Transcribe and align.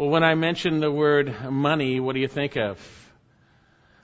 Well, 0.00 0.08
when 0.08 0.24
I 0.24 0.34
mention 0.34 0.80
the 0.80 0.90
word 0.90 1.50
money, 1.50 2.00
what 2.00 2.14
do 2.14 2.20
you 2.20 2.28
think 2.28 2.56
of? 2.56 2.78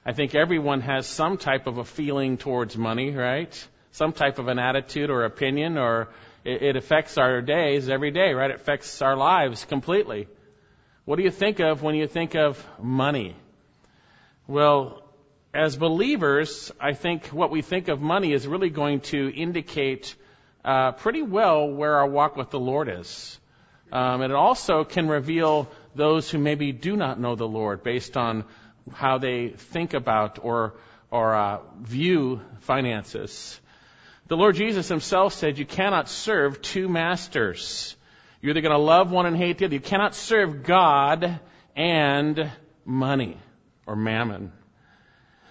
I 0.04 0.12
think 0.12 0.34
everyone 0.34 0.82
has 0.82 1.06
some 1.06 1.38
type 1.38 1.66
of 1.66 1.78
a 1.78 1.86
feeling 1.86 2.36
towards 2.36 2.76
money, 2.76 3.12
right? 3.12 3.68
Some 3.92 4.12
type 4.12 4.38
of 4.38 4.48
an 4.48 4.58
attitude 4.58 5.08
or 5.08 5.24
opinion, 5.24 5.78
or 5.78 6.08
it, 6.44 6.76
affects 6.76 7.16
our 7.16 7.40
days 7.40 7.88
every 7.88 8.10
day, 8.10 8.34
right? 8.34 8.50
It 8.50 8.56
affects 8.56 9.00
our 9.00 9.16
lives 9.16 9.64
completely. 9.64 10.28
What 11.06 11.16
do 11.16 11.22
you 11.22 11.30
think 11.30 11.60
of 11.60 11.82
when 11.82 11.94
you 11.94 12.06
think 12.06 12.34
of 12.34 12.62
money? 12.78 13.34
Well, 14.46 15.02
as 15.54 15.78
believers, 15.78 16.70
I 16.78 16.92
think 16.92 17.28
what 17.28 17.50
we 17.50 17.62
think 17.62 17.88
of 17.88 18.02
money 18.02 18.34
is 18.34 18.46
really 18.46 18.68
going 18.68 19.00
to 19.12 19.34
indicate 19.34 20.14
uh, 20.62 20.92
pretty 20.92 21.22
well 21.22 21.70
where 21.70 21.96
our 21.96 22.06
walk 22.06 22.36
with 22.36 22.50
the 22.50 22.60
Lord 22.60 22.90
is. 22.90 23.40
Um, 23.92 24.20
and 24.20 24.32
it 24.32 24.36
also 24.36 24.84
can 24.84 25.08
reveal 25.08 25.68
those 25.96 26.30
who 26.30 26.38
maybe 26.38 26.72
do 26.72 26.96
not 26.96 27.18
know 27.18 27.34
the 27.34 27.48
Lord 27.48 27.82
based 27.82 28.16
on 28.16 28.44
how 28.92 29.18
they 29.18 29.48
think 29.48 29.94
about 29.94 30.38
or 30.42 30.74
or 31.10 31.34
uh, 31.34 31.60
view 31.80 32.40
finances. 32.60 33.60
The 34.26 34.36
Lord 34.36 34.56
Jesus 34.56 34.88
Himself 34.88 35.34
said, 35.34 35.58
"You 35.58 35.66
cannot 35.66 36.08
serve 36.08 36.60
two 36.60 36.88
masters. 36.88 37.96
You're 38.40 38.50
either 38.50 38.60
going 38.60 38.72
to 38.72 38.78
love 38.78 39.10
one 39.10 39.26
and 39.26 39.36
hate 39.36 39.58
the 39.58 39.66
other. 39.66 39.74
You 39.74 39.80
cannot 39.80 40.14
serve 40.14 40.64
God 40.64 41.40
and 41.74 42.50
money 42.84 43.38
or 43.86 43.96
mammon." 43.96 44.52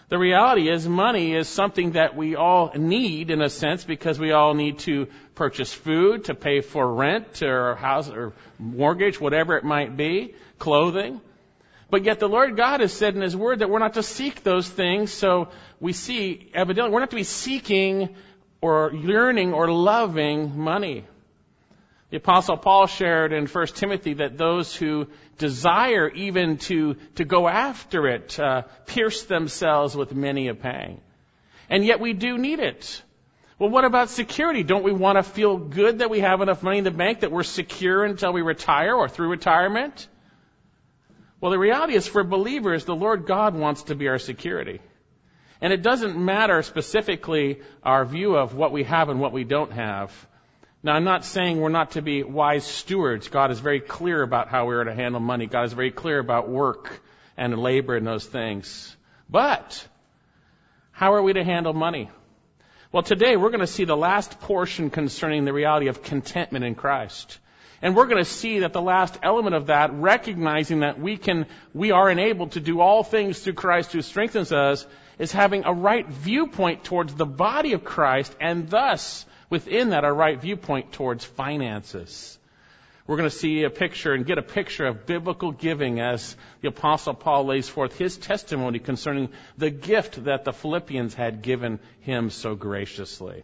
The 0.07 0.19
reality 0.19 0.69
is 0.69 0.87
money 0.87 1.33
is 1.33 1.47
something 1.47 1.93
that 1.93 2.15
we 2.15 2.35
all 2.35 2.71
need 2.75 3.31
in 3.31 3.41
a 3.41 3.49
sense 3.49 3.83
because 3.83 4.19
we 4.19 4.33
all 4.33 4.53
need 4.53 4.79
to 4.79 5.07
purchase 5.33 5.73
food, 5.73 6.25
to 6.25 6.35
pay 6.35 6.61
for 6.61 6.93
rent 6.93 7.41
or 7.41 7.73
house 7.75 8.07
or 8.09 8.33
mortgage, 8.59 9.19
whatever 9.19 9.57
it 9.57 9.63
might 9.63 9.97
be, 9.97 10.35
clothing. 10.59 11.21
But 11.89 12.03
yet 12.03 12.19
the 12.19 12.27
Lord 12.27 12.57
God 12.57 12.79
has 12.79 12.93
said 12.93 13.15
in 13.15 13.21
His 13.21 13.35
Word 13.35 13.59
that 13.59 13.69
we're 13.69 13.79
not 13.79 13.93
to 13.93 14.03
seek 14.03 14.43
those 14.43 14.67
things. 14.67 15.11
So 15.11 15.49
we 15.79 15.93
see 15.93 16.49
evidently 16.53 16.91
we're 16.91 16.99
not 16.99 17.11
to 17.11 17.15
be 17.15 17.23
seeking 17.23 18.15
or 18.61 18.91
yearning 18.93 19.53
or 19.53 19.71
loving 19.71 20.57
money. 20.57 21.05
The 22.09 22.17
apostle 22.17 22.57
Paul 22.57 22.87
shared 22.87 23.33
in 23.33 23.47
1 23.47 23.67
Timothy 23.67 24.15
that 24.15 24.37
those 24.37 24.75
who 24.75 25.07
desire 25.37 26.09
even 26.09 26.57
to, 26.57 26.95
to 27.15 27.25
go 27.25 27.47
after 27.47 28.07
it, 28.07 28.39
uh, 28.39 28.63
pierce 28.85 29.23
themselves 29.23 29.95
with 29.95 30.13
many 30.13 30.47
a 30.47 30.55
pang. 30.55 31.01
And 31.69 31.83
yet 31.83 31.99
we 31.99 32.13
do 32.13 32.37
need 32.37 32.59
it. 32.59 33.01
Well, 33.57 33.69
what 33.69 33.85
about 33.85 34.09
security? 34.09 34.63
Don't 34.63 34.83
we 34.83 34.91
want 34.91 35.17
to 35.17 35.23
feel 35.23 35.57
good 35.57 35.99
that 35.99 36.09
we 36.09 36.19
have 36.19 36.41
enough 36.41 36.61
money 36.61 36.79
in 36.79 36.83
the 36.83 36.91
bank 36.91 37.21
that 37.21 37.31
we're 37.31 37.43
secure 37.43 38.03
until 38.03 38.33
we 38.33 38.41
retire 38.41 38.93
or 38.93 39.07
through 39.07 39.29
retirement? 39.29 40.07
Well, 41.45 41.51
the 41.51 41.59
reality 41.59 41.93
is 41.93 42.07
for 42.07 42.23
believers, 42.23 42.85
the 42.85 42.95
Lord 42.95 43.27
God 43.27 43.53
wants 43.53 43.83
to 43.83 43.95
be 43.95 44.07
our 44.07 44.17
security. 44.17 44.81
And 45.61 45.71
it 45.71 45.83
doesn't 45.83 46.17
matter 46.17 46.63
specifically 46.63 47.61
our 47.83 48.03
view 48.03 48.35
of 48.35 48.55
what 48.55 48.71
we 48.71 48.83
have 48.85 49.09
and 49.09 49.19
what 49.19 49.31
we 49.31 49.43
don't 49.43 49.71
have. 49.71 50.11
Now, 50.81 50.93
I'm 50.93 51.03
not 51.03 51.23
saying 51.23 51.61
we're 51.61 51.69
not 51.69 51.91
to 51.91 52.01
be 52.01 52.23
wise 52.23 52.65
stewards. 52.65 53.27
God 53.27 53.51
is 53.51 53.59
very 53.59 53.79
clear 53.79 54.23
about 54.23 54.47
how 54.47 54.65
we 54.65 54.73
are 54.73 54.85
to 54.85 54.95
handle 54.95 55.21
money. 55.21 55.45
God 55.45 55.65
is 55.65 55.73
very 55.73 55.91
clear 55.91 56.17
about 56.17 56.49
work 56.49 56.99
and 57.37 57.55
labor 57.59 57.95
and 57.95 58.07
those 58.07 58.25
things. 58.25 58.97
But, 59.29 59.87
how 60.93 61.13
are 61.13 61.21
we 61.21 61.33
to 61.33 61.43
handle 61.43 61.73
money? 61.73 62.09
Well, 62.91 63.03
today 63.03 63.35
we're 63.35 63.51
going 63.51 63.59
to 63.59 63.67
see 63.67 63.85
the 63.85 63.95
last 63.95 64.39
portion 64.39 64.89
concerning 64.89 65.45
the 65.45 65.53
reality 65.53 65.89
of 65.89 66.01
contentment 66.01 66.65
in 66.65 66.73
Christ. 66.73 67.37
And 67.85 67.95
we're 67.95 68.07
going 68.07 68.17
to 68.23 68.25
see 68.25 68.61
that 68.61 68.73
the 68.73 68.81
last 68.81 69.19
element 69.21 69.53
of 69.53 69.67
that, 69.67 69.93
recognizing 69.93 70.79
that 70.79 70.99
we 70.99 71.17
can, 71.17 71.45
we 71.71 71.91
are 71.91 72.09
enabled 72.09 72.53
to 72.53 72.59
do 72.59 72.81
all 72.81 73.03
things 73.03 73.37
through 73.37 73.53
Christ 73.53 73.91
who 73.91 74.01
strengthens 74.01 74.51
us, 74.51 74.87
is 75.19 75.31
having 75.31 75.65
a 75.65 75.71
right 75.71 76.07
viewpoint 76.07 76.83
towards 76.83 77.13
the 77.13 77.27
body 77.27 77.73
of 77.73 77.83
Christ 77.83 78.35
and 78.41 78.71
thus 78.71 79.23
within 79.51 79.91
that, 79.91 80.03
our 80.03 80.15
right 80.15 80.41
viewpoint 80.41 80.93
towards 80.93 81.25
finances. 81.25 82.39
We're 83.05 83.17
going 83.17 83.29
to 83.29 83.35
see 83.35 83.65
a 83.65 83.69
picture 83.69 84.15
and 84.15 84.25
get 84.25 84.39
a 84.39 84.41
picture 84.41 84.87
of 84.87 85.05
biblical 85.05 85.51
giving 85.51 85.99
as 85.99 86.35
the 86.61 86.69
apostle 86.69 87.13
Paul 87.13 87.45
lays 87.45 87.69
forth 87.69 87.95
his 87.95 88.17
testimony 88.17 88.79
concerning 88.79 89.29
the 89.59 89.69
gift 89.69 90.23
that 90.23 90.43
the 90.43 90.53
Philippians 90.53 91.13
had 91.13 91.43
given 91.43 91.79
him 91.99 92.31
so 92.31 92.55
graciously. 92.55 93.43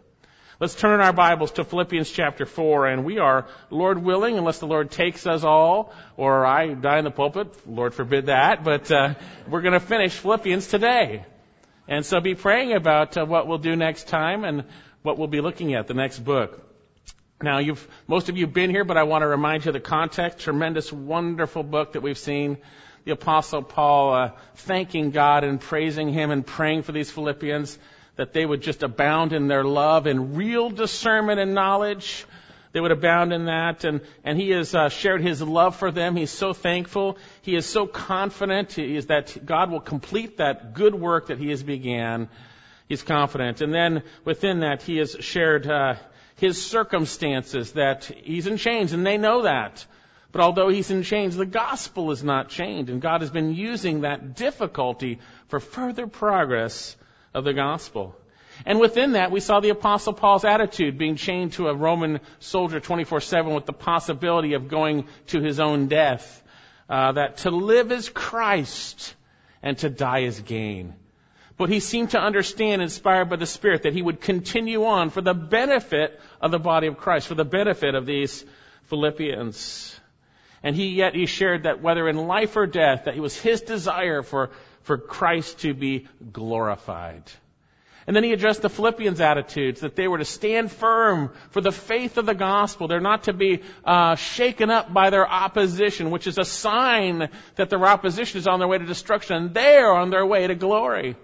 Let's 0.62 0.76
turn 0.76 1.00
our 1.00 1.12
Bibles 1.12 1.50
to 1.54 1.64
Philippians 1.64 2.08
chapter 2.08 2.46
4 2.46 2.86
and 2.86 3.04
we 3.04 3.18
are, 3.18 3.48
Lord 3.68 4.00
willing, 4.00 4.38
unless 4.38 4.60
the 4.60 4.68
Lord 4.68 4.92
takes 4.92 5.26
us 5.26 5.42
all 5.42 5.92
or 6.16 6.46
I 6.46 6.74
die 6.74 6.98
in 6.98 7.04
the 7.04 7.10
pulpit, 7.10 7.48
Lord 7.66 7.94
forbid 7.94 8.26
that, 8.26 8.62
but 8.62 8.88
uh, 8.92 9.14
we're 9.48 9.62
going 9.62 9.72
to 9.72 9.80
finish 9.80 10.12
Philippians 10.12 10.68
today. 10.68 11.24
And 11.88 12.06
so 12.06 12.20
be 12.20 12.36
praying 12.36 12.74
about 12.74 13.18
uh, 13.18 13.24
what 13.26 13.48
we'll 13.48 13.58
do 13.58 13.74
next 13.74 14.06
time 14.06 14.44
and 14.44 14.62
what 15.02 15.18
we'll 15.18 15.26
be 15.26 15.40
looking 15.40 15.74
at, 15.74 15.88
the 15.88 15.94
next 15.94 16.20
book. 16.20 16.64
Now, 17.42 17.58
you've, 17.58 17.84
most 18.06 18.28
of 18.28 18.36
you 18.36 18.46
have 18.46 18.54
been 18.54 18.70
here, 18.70 18.84
but 18.84 18.96
I 18.96 19.02
want 19.02 19.22
to 19.22 19.26
remind 19.26 19.64
you 19.64 19.70
of 19.70 19.74
the 19.74 19.80
context. 19.80 20.38
Tremendous, 20.38 20.92
wonderful 20.92 21.64
book 21.64 21.94
that 21.94 22.02
we've 22.02 22.16
seen. 22.16 22.56
The 23.04 23.10
Apostle 23.10 23.64
Paul 23.64 24.14
uh, 24.14 24.30
thanking 24.54 25.10
God 25.10 25.42
and 25.42 25.60
praising 25.60 26.12
Him 26.12 26.30
and 26.30 26.46
praying 26.46 26.84
for 26.84 26.92
these 26.92 27.10
Philippians 27.10 27.80
that 28.16 28.32
they 28.32 28.44
would 28.44 28.60
just 28.60 28.82
abound 28.82 29.32
in 29.32 29.48
their 29.48 29.64
love 29.64 30.06
and 30.06 30.36
real 30.36 30.70
discernment 30.70 31.40
and 31.40 31.54
knowledge. 31.54 32.26
They 32.72 32.80
would 32.80 32.90
abound 32.90 33.32
in 33.32 33.46
that, 33.46 33.84
and 33.84 34.00
and 34.24 34.40
he 34.40 34.50
has 34.50 34.74
uh, 34.74 34.88
shared 34.88 35.20
his 35.20 35.42
love 35.42 35.76
for 35.76 35.90
them. 35.90 36.16
He's 36.16 36.30
so 36.30 36.52
thankful. 36.52 37.18
He 37.42 37.54
is 37.54 37.66
so 37.66 37.86
confident. 37.86 38.72
He 38.72 38.96
is 38.96 39.06
that 39.06 39.44
God 39.44 39.70
will 39.70 39.80
complete 39.80 40.38
that 40.38 40.72
good 40.72 40.94
work 40.94 41.26
that 41.26 41.38
He 41.38 41.50
has 41.50 41.62
began 41.62 42.28
he's 42.92 43.02
confident. 43.02 43.62
And 43.62 43.72
then 43.72 44.02
within 44.24 44.60
that, 44.60 44.82
he 44.82 44.98
has 44.98 45.16
shared 45.20 45.66
uh, 45.66 45.94
his 46.36 46.62
circumstances 46.62 47.72
that 47.72 48.04
he's 48.04 48.46
in 48.46 48.58
chains, 48.58 48.92
and 48.92 49.06
they 49.06 49.16
know 49.16 49.42
that. 49.42 49.84
But 50.30 50.42
although 50.42 50.68
he's 50.68 50.90
in 50.90 51.02
chains, 51.02 51.36
the 51.36 51.46
gospel 51.46 52.10
is 52.10 52.22
not 52.22 52.48
chained, 52.50 52.90
and 52.90 53.00
God 53.00 53.22
has 53.22 53.30
been 53.30 53.54
using 53.54 54.02
that 54.02 54.36
difficulty 54.36 55.20
for 55.48 55.58
further 55.58 56.06
progress 56.06 56.96
of 57.34 57.44
the 57.44 57.54
gospel. 57.54 58.14
And 58.64 58.78
within 58.78 59.12
that, 59.12 59.30
we 59.30 59.40
saw 59.40 59.60
the 59.60 59.70
apostle 59.70 60.12
Paul's 60.12 60.44
attitude 60.44 60.98
being 60.98 61.16
chained 61.16 61.54
to 61.54 61.68
a 61.68 61.74
Roman 61.74 62.20
soldier 62.38 62.80
24-7 62.80 63.54
with 63.54 63.66
the 63.66 63.72
possibility 63.72 64.54
of 64.54 64.68
going 64.68 65.06
to 65.28 65.40
his 65.40 65.58
own 65.58 65.88
death. 65.88 66.42
Uh, 66.88 67.12
that 67.12 67.38
to 67.38 67.50
live 67.50 67.90
is 67.90 68.08
Christ 68.10 69.14
and 69.62 69.78
to 69.78 69.88
die 69.88 70.20
is 70.20 70.40
gain. 70.40 70.94
But 71.56 71.70
he 71.70 71.80
seemed 71.80 72.10
to 72.10 72.20
understand, 72.20 72.82
inspired 72.82 73.30
by 73.30 73.36
the 73.36 73.46
Spirit, 73.46 73.82
that 73.82 73.92
he 73.92 74.02
would 74.02 74.20
continue 74.20 74.84
on 74.84 75.10
for 75.10 75.20
the 75.20 75.34
benefit 75.34 76.20
of 76.40 76.50
the 76.50 76.58
body 76.58 76.86
of 76.86 76.98
Christ, 76.98 77.28
for 77.28 77.34
the 77.34 77.44
benefit 77.44 77.94
of 77.94 78.06
these 78.06 78.44
Philippians. 78.84 79.98
And 80.62 80.76
he 80.76 80.88
yet 80.88 81.14
he 81.14 81.26
shared 81.26 81.64
that 81.64 81.80
whether 81.80 82.08
in 82.08 82.26
life 82.26 82.56
or 82.56 82.66
death, 82.66 83.04
that 83.04 83.16
it 83.16 83.20
was 83.20 83.38
his 83.38 83.62
desire 83.62 84.22
for, 84.22 84.50
for 84.82 84.98
Christ 84.98 85.60
to 85.60 85.74
be 85.74 86.08
glorified. 86.32 87.24
And 88.06 88.16
then 88.16 88.24
he 88.24 88.32
addressed 88.32 88.62
the 88.62 88.68
Philippians' 88.68 89.20
attitudes 89.20 89.82
that 89.82 89.94
they 89.94 90.08
were 90.08 90.18
to 90.18 90.24
stand 90.24 90.72
firm 90.72 91.32
for 91.50 91.60
the 91.60 91.70
faith 91.70 92.18
of 92.18 92.26
the 92.26 92.34
gospel. 92.34 92.88
They're 92.88 93.00
not 93.00 93.24
to 93.24 93.32
be 93.32 93.62
uh, 93.84 94.16
shaken 94.16 94.70
up 94.70 94.92
by 94.92 95.10
their 95.10 95.28
opposition, 95.28 96.10
which 96.10 96.26
is 96.26 96.38
a 96.38 96.44
sign 96.44 97.28
that 97.54 97.70
their 97.70 97.84
opposition 97.86 98.38
is 98.38 98.48
on 98.48 98.58
their 98.58 98.66
way 98.66 98.78
to 98.78 98.84
destruction, 98.84 99.36
and 99.36 99.54
they 99.54 99.76
are 99.76 99.92
on 99.92 100.10
their 100.10 100.26
way 100.26 100.46
to 100.46 100.56
glory. 100.56 101.14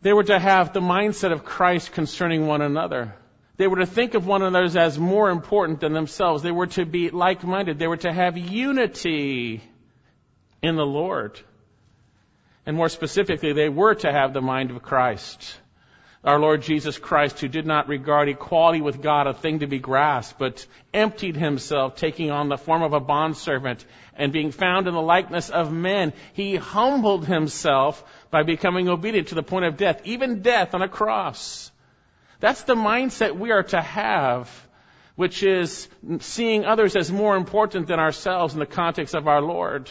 They 0.00 0.14
were 0.14 0.24
to 0.24 0.38
have 0.38 0.72
the 0.72 0.80
mindset 0.80 1.30
of 1.30 1.44
Christ 1.44 1.92
concerning 1.92 2.46
one 2.46 2.62
another. 2.62 3.14
They 3.58 3.66
were 3.66 3.80
to 3.80 3.86
think 3.86 4.14
of 4.14 4.26
one 4.26 4.40
another 4.40 4.78
as 4.80 4.98
more 4.98 5.28
important 5.28 5.80
than 5.80 5.92
themselves. 5.92 6.42
They 6.42 6.50
were 6.50 6.68
to 6.68 6.86
be 6.86 7.10
like-minded. 7.10 7.78
They 7.78 7.86
were 7.86 7.98
to 7.98 8.10
have 8.10 8.38
unity 8.38 9.62
in 10.62 10.76
the 10.76 10.86
Lord. 10.86 11.38
And 12.66 12.76
more 12.76 12.88
specifically, 12.88 13.52
they 13.52 13.68
were 13.68 13.94
to 13.96 14.12
have 14.12 14.32
the 14.32 14.40
mind 14.42 14.70
of 14.70 14.82
Christ. 14.82 15.58
Our 16.22 16.38
Lord 16.38 16.60
Jesus 16.60 16.98
Christ, 16.98 17.40
who 17.40 17.48
did 17.48 17.64
not 17.64 17.88
regard 17.88 18.28
equality 18.28 18.82
with 18.82 19.00
God 19.00 19.26
a 19.26 19.32
thing 19.32 19.60
to 19.60 19.66
be 19.66 19.78
grasped, 19.78 20.38
but 20.38 20.66
emptied 20.92 21.34
himself, 21.34 21.96
taking 21.96 22.30
on 22.30 22.50
the 22.50 22.58
form 22.58 22.82
of 22.82 22.92
a 22.92 23.00
bondservant 23.00 23.86
and 24.14 24.30
being 24.30 24.50
found 24.50 24.86
in 24.86 24.92
the 24.92 25.00
likeness 25.00 25.48
of 25.48 25.72
men, 25.72 26.12
he 26.34 26.56
humbled 26.56 27.24
himself 27.24 28.04
by 28.30 28.42
becoming 28.42 28.86
obedient 28.86 29.28
to 29.28 29.34
the 29.34 29.42
point 29.42 29.64
of 29.64 29.78
death, 29.78 30.02
even 30.04 30.42
death 30.42 30.74
on 30.74 30.82
a 30.82 30.88
cross. 30.88 31.72
That's 32.38 32.64
the 32.64 32.74
mindset 32.74 33.38
we 33.38 33.50
are 33.50 33.62
to 33.62 33.80
have, 33.80 34.50
which 35.16 35.42
is 35.42 35.88
seeing 36.18 36.66
others 36.66 36.96
as 36.96 37.10
more 37.10 37.34
important 37.36 37.86
than 37.86 37.98
ourselves 37.98 38.52
in 38.52 38.60
the 38.60 38.66
context 38.66 39.14
of 39.14 39.26
our 39.26 39.40
Lord. 39.40 39.90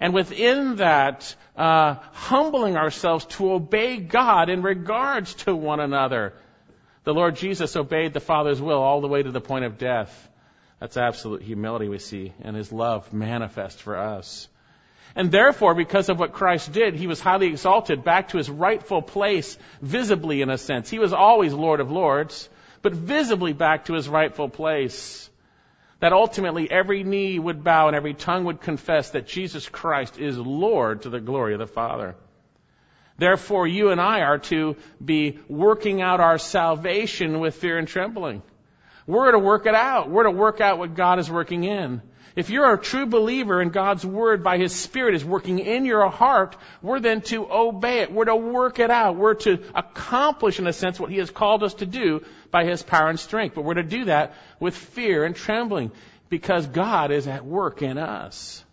And 0.00 0.12
within 0.12 0.76
that, 0.76 1.34
uh, 1.56 1.96
humbling 2.12 2.76
ourselves 2.76 3.24
to 3.26 3.52
obey 3.52 3.98
God 3.98 4.48
in 4.48 4.62
regards 4.62 5.34
to 5.44 5.54
one 5.54 5.80
another. 5.80 6.34
The 7.04 7.14
Lord 7.14 7.36
Jesus 7.36 7.76
obeyed 7.76 8.12
the 8.12 8.20
Father's 8.20 8.60
will 8.60 8.80
all 8.80 9.00
the 9.00 9.08
way 9.08 9.22
to 9.22 9.30
the 9.30 9.40
point 9.40 9.64
of 9.64 9.78
death. 9.78 10.30
That's 10.80 10.96
absolute 10.96 11.42
humility 11.42 11.88
we 11.88 11.98
see, 11.98 12.32
and 12.42 12.56
his 12.56 12.72
love 12.72 13.12
manifest 13.12 13.80
for 13.80 13.96
us. 13.96 14.48
And 15.16 15.30
therefore, 15.30 15.74
because 15.74 16.08
of 16.08 16.18
what 16.18 16.32
Christ 16.32 16.72
did, 16.72 16.94
he 16.94 17.06
was 17.06 17.20
highly 17.20 17.46
exalted 17.46 18.02
back 18.02 18.28
to 18.28 18.36
his 18.36 18.50
rightful 18.50 19.00
place, 19.00 19.56
visibly 19.80 20.42
in 20.42 20.50
a 20.50 20.58
sense. 20.58 20.90
He 20.90 20.98
was 20.98 21.12
always 21.12 21.52
Lord 21.52 21.80
of 21.80 21.90
Lords, 21.90 22.48
but 22.82 22.92
visibly 22.92 23.52
back 23.52 23.84
to 23.84 23.94
his 23.94 24.08
rightful 24.08 24.48
place. 24.48 25.30
That 26.04 26.12
ultimately 26.12 26.70
every 26.70 27.02
knee 27.02 27.38
would 27.38 27.64
bow 27.64 27.86
and 27.86 27.96
every 27.96 28.12
tongue 28.12 28.44
would 28.44 28.60
confess 28.60 29.12
that 29.12 29.26
Jesus 29.26 29.66
Christ 29.66 30.18
is 30.18 30.36
Lord 30.36 31.00
to 31.02 31.08
the 31.08 31.18
glory 31.18 31.54
of 31.54 31.60
the 31.60 31.66
Father. 31.66 32.14
Therefore, 33.16 33.66
you 33.66 33.88
and 33.88 33.98
I 33.98 34.20
are 34.20 34.36
to 34.50 34.76
be 35.02 35.38
working 35.48 36.02
out 36.02 36.20
our 36.20 36.36
salvation 36.36 37.40
with 37.40 37.54
fear 37.54 37.78
and 37.78 37.88
trembling. 37.88 38.42
We're 39.06 39.32
to 39.32 39.38
work 39.38 39.64
it 39.64 39.74
out. 39.74 40.10
We're 40.10 40.24
to 40.24 40.30
work 40.30 40.60
out 40.60 40.78
what 40.78 40.94
God 40.94 41.20
is 41.20 41.30
working 41.30 41.64
in. 41.64 42.02
If 42.36 42.50
you're 42.50 42.74
a 42.74 42.78
true 42.78 43.06
believer 43.06 43.62
in 43.62 43.70
God's 43.70 44.04
Word 44.04 44.42
by 44.42 44.58
His 44.58 44.74
Spirit 44.74 45.14
is 45.14 45.24
working 45.24 45.60
in 45.60 45.84
your 45.84 46.08
heart, 46.08 46.56
we're 46.82 46.98
then 46.98 47.20
to 47.22 47.46
obey 47.50 48.00
it. 48.00 48.12
We're 48.12 48.24
to 48.24 48.34
work 48.34 48.80
it 48.80 48.90
out. 48.90 49.16
We're 49.16 49.34
to 49.34 49.62
accomplish, 49.72 50.58
in 50.58 50.66
a 50.66 50.72
sense, 50.72 50.98
what 50.98 51.10
He 51.10 51.18
has 51.18 51.30
called 51.30 51.62
us 51.62 51.74
to 51.74 51.86
do 51.86 52.24
by 52.50 52.64
His 52.64 52.82
power 52.82 53.08
and 53.08 53.20
strength. 53.20 53.54
But 53.54 53.62
we're 53.62 53.74
to 53.74 53.84
do 53.84 54.06
that 54.06 54.34
with 54.58 54.76
fear 54.76 55.24
and 55.24 55.36
trembling 55.36 55.92
because 56.28 56.66
God 56.66 57.12
is 57.12 57.28
at 57.28 57.44
work 57.44 57.82
in 57.82 57.98
us. 57.98 58.64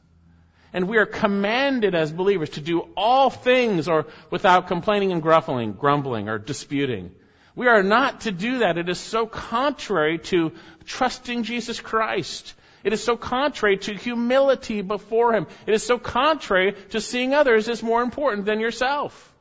And 0.73 0.87
we 0.87 0.97
are 0.97 1.05
commanded 1.05 1.93
as 1.93 2.11
believers 2.11 2.51
to 2.51 2.61
do 2.61 2.87
all 2.97 3.29
things 3.29 3.87
or 3.87 4.07
without 4.31 4.67
complaining 4.67 5.11
and 5.11 5.21
grumbling, 5.21 5.73
grumbling 5.73 6.29
or 6.29 6.39
disputing. 6.39 7.11
We 7.55 7.67
are 7.67 7.83
not 7.83 8.21
to 8.21 8.31
do 8.31 8.59
that. 8.59 8.77
It 8.77 8.89
is 8.89 8.99
so 8.99 9.27
contrary 9.27 10.17
to 10.19 10.53
trusting 10.85 11.43
Jesus 11.43 11.79
Christ. 11.79 12.55
It 12.83 12.93
is 12.93 13.03
so 13.03 13.15
contrary 13.15 13.77
to 13.77 13.93
humility 13.93 14.81
before 14.81 15.33
Him. 15.33 15.47
It 15.67 15.73
is 15.73 15.83
so 15.83 15.97
contrary 15.97 16.75
to 16.89 17.01
seeing 17.01 17.33
others 17.33 17.69
as 17.69 17.83
more 17.83 18.01
important 18.01 18.45
than 18.45 18.59
yourself. 18.59 19.33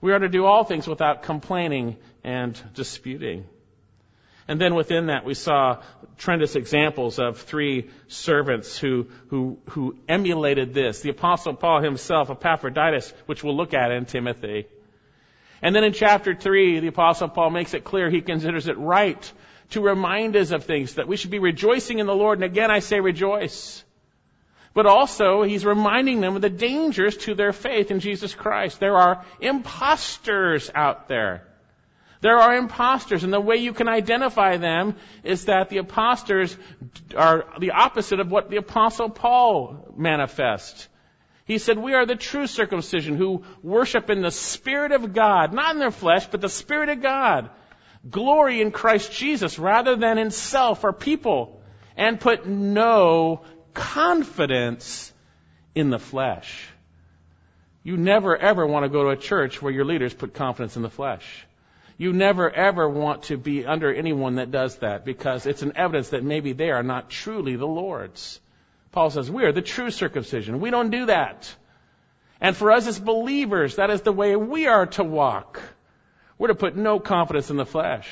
We 0.00 0.12
are 0.12 0.18
to 0.18 0.28
do 0.28 0.44
all 0.44 0.64
things 0.64 0.86
without 0.86 1.22
complaining 1.22 1.96
and 2.22 2.60
disputing. 2.74 3.46
And 4.46 4.60
then 4.60 4.74
within 4.74 5.06
that, 5.06 5.24
we 5.24 5.34
saw 5.34 5.82
tremendous 6.18 6.54
examples 6.54 7.18
of 7.18 7.38
three 7.38 7.90
servants 8.08 8.76
who, 8.76 9.08
who, 9.28 9.58
who 9.70 9.96
emulated 10.08 10.74
this. 10.74 11.00
The 11.00 11.10
apostle 11.10 11.54
Paul 11.54 11.82
himself, 11.82 12.28
Epaphroditus, 12.30 13.12
which 13.26 13.42
we'll 13.42 13.56
look 13.56 13.72
at 13.72 13.90
in 13.90 14.04
Timothy. 14.04 14.66
And 15.62 15.74
then 15.74 15.84
in 15.84 15.94
chapter 15.94 16.34
three, 16.34 16.80
the 16.80 16.88
apostle 16.88 17.28
Paul 17.28 17.50
makes 17.50 17.72
it 17.72 17.84
clear 17.84 18.10
he 18.10 18.20
considers 18.20 18.68
it 18.68 18.76
right 18.76 19.32
to 19.70 19.80
remind 19.80 20.36
us 20.36 20.50
of 20.50 20.64
things, 20.64 20.94
that 20.94 21.08
we 21.08 21.16
should 21.16 21.30
be 21.30 21.38
rejoicing 21.38 21.98
in 21.98 22.06
the 22.06 22.14
Lord. 22.14 22.38
And 22.38 22.44
again, 22.44 22.70
I 22.70 22.80
say 22.80 23.00
rejoice. 23.00 23.82
But 24.74 24.86
also, 24.86 25.42
he's 25.42 25.64
reminding 25.64 26.20
them 26.20 26.36
of 26.36 26.42
the 26.42 26.50
dangers 26.50 27.16
to 27.18 27.34
their 27.34 27.52
faith 27.52 27.90
in 27.90 28.00
Jesus 28.00 28.34
Christ. 28.34 28.80
There 28.80 28.96
are 28.96 29.24
imposters 29.40 30.70
out 30.74 31.08
there. 31.08 31.46
There 32.20 32.38
are 32.38 32.56
imposters, 32.56 33.22
and 33.22 33.32
the 33.32 33.40
way 33.40 33.56
you 33.56 33.72
can 33.72 33.86
identify 33.86 34.56
them 34.56 34.96
is 35.22 35.44
that 35.44 35.68
the 35.68 35.76
imposters 35.76 36.56
are 37.14 37.44
the 37.60 37.72
opposite 37.72 38.18
of 38.18 38.30
what 38.30 38.48
the 38.48 38.56
apostle 38.56 39.10
Paul 39.10 39.92
manifests. 39.96 40.88
He 41.44 41.58
said, 41.58 41.76
we 41.76 41.92
are 41.92 42.06
the 42.06 42.16
true 42.16 42.46
circumcision 42.46 43.16
who 43.16 43.44
worship 43.62 44.08
in 44.08 44.22
the 44.22 44.30
Spirit 44.30 44.92
of 44.92 45.12
God, 45.12 45.52
not 45.52 45.74
in 45.74 45.78
their 45.78 45.90
flesh, 45.90 46.26
but 46.26 46.40
the 46.40 46.48
Spirit 46.48 46.88
of 46.88 47.02
God 47.02 47.50
glory 48.10 48.60
in 48.60 48.70
Christ 48.70 49.12
Jesus 49.12 49.58
rather 49.58 49.96
than 49.96 50.18
in 50.18 50.30
self 50.30 50.84
or 50.84 50.92
people, 50.92 51.60
and 51.96 52.20
put 52.20 52.46
no 52.46 53.42
confidence 53.72 55.12
in 55.74 55.90
the 55.90 55.98
flesh. 55.98 56.68
You 57.82 57.96
never 57.96 58.36
ever 58.36 58.66
want 58.66 58.84
to 58.84 58.88
go 58.88 59.04
to 59.04 59.10
a 59.10 59.16
church 59.16 59.60
where 59.60 59.72
your 59.72 59.84
leaders 59.84 60.14
put 60.14 60.34
confidence 60.34 60.76
in 60.76 60.82
the 60.82 60.90
flesh. 60.90 61.46
You 61.96 62.12
never 62.12 62.50
ever 62.50 62.88
want 62.88 63.24
to 63.24 63.36
be 63.36 63.64
under 63.64 63.92
anyone 63.92 64.36
that 64.36 64.50
does 64.50 64.76
that 64.78 65.04
because 65.04 65.46
it's 65.46 65.62
an 65.62 65.72
evidence 65.76 66.08
that 66.08 66.24
maybe 66.24 66.52
they 66.52 66.70
are 66.70 66.82
not 66.82 67.10
truly 67.10 67.56
the 67.56 67.66
Lord's. 67.66 68.40
Paul 68.90 69.10
says, 69.10 69.30
we 69.30 69.44
are 69.44 69.52
the 69.52 69.62
true 69.62 69.90
circumcision. 69.90 70.60
We 70.60 70.70
don't 70.70 70.90
do 70.90 71.06
that. 71.06 71.54
And 72.40 72.56
for 72.56 72.72
us 72.72 72.86
as 72.86 72.98
believers, 72.98 73.76
that 73.76 73.90
is 73.90 74.02
the 74.02 74.12
way 74.12 74.34
we 74.34 74.66
are 74.66 74.86
to 74.86 75.04
walk. 75.04 75.60
We're 76.38 76.48
to 76.48 76.54
put 76.54 76.76
no 76.76 76.98
confidence 76.98 77.50
in 77.50 77.56
the 77.56 77.66
flesh. 77.66 78.08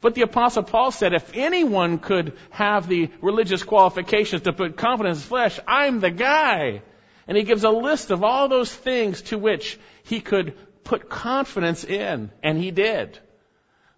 But 0.00 0.14
the 0.14 0.22
apostle 0.22 0.62
Paul 0.62 0.90
said, 0.90 1.14
if 1.14 1.30
anyone 1.34 1.98
could 1.98 2.36
have 2.50 2.88
the 2.88 3.10
religious 3.22 3.62
qualifications 3.62 4.42
to 4.42 4.52
put 4.52 4.76
confidence 4.76 5.18
in 5.18 5.22
the 5.22 5.28
flesh, 5.28 5.58
I'm 5.66 6.00
the 6.00 6.10
guy. 6.10 6.82
And 7.26 7.36
he 7.36 7.42
gives 7.42 7.64
a 7.64 7.70
list 7.70 8.10
of 8.10 8.22
all 8.22 8.48
those 8.48 8.72
things 8.72 9.22
to 9.22 9.38
which 9.38 9.78
he 10.02 10.20
could 10.20 10.54
put 10.84 11.08
confidence 11.08 11.84
in. 11.84 12.30
And 12.42 12.58
he 12.58 12.70
did. 12.70 13.18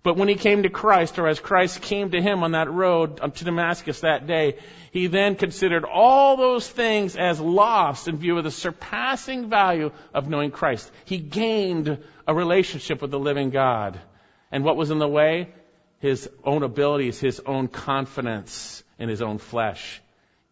But 0.06 0.16
when 0.16 0.28
he 0.28 0.36
came 0.36 0.62
to 0.62 0.70
Christ, 0.70 1.18
or 1.18 1.26
as 1.26 1.40
Christ 1.40 1.82
came 1.82 2.12
to 2.12 2.22
him 2.22 2.44
on 2.44 2.52
that 2.52 2.70
road 2.70 3.16
to 3.16 3.44
Damascus 3.44 4.02
that 4.02 4.28
day, 4.28 4.54
he 4.92 5.08
then 5.08 5.34
considered 5.34 5.84
all 5.84 6.36
those 6.36 6.68
things 6.68 7.16
as 7.16 7.40
lost 7.40 8.06
in 8.06 8.16
view 8.16 8.38
of 8.38 8.44
the 8.44 8.52
surpassing 8.52 9.50
value 9.50 9.90
of 10.14 10.28
knowing 10.28 10.52
Christ. 10.52 10.88
He 11.06 11.18
gained 11.18 12.04
a 12.24 12.32
relationship 12.32 13.02
with 13.02 13.10
the 13.10 13.18
living 13.18 13.50
God. 13.50 13.98
And 14.52 14.62
what 14.62 14.76
was 14.76 14.92
in 14.92 15.00
the 15.00 15.08
way? 15.08 15.48
His 15.98 16.30
own 16.44 16.62
abilities, 16.62 17.18
his 17.18 17.40
own 17.44 17.66
confidence 17.66 18.84
in 19.00 19.08
his 19.08 19.22
own 19.22 19.38
flesh. 19.38 20.00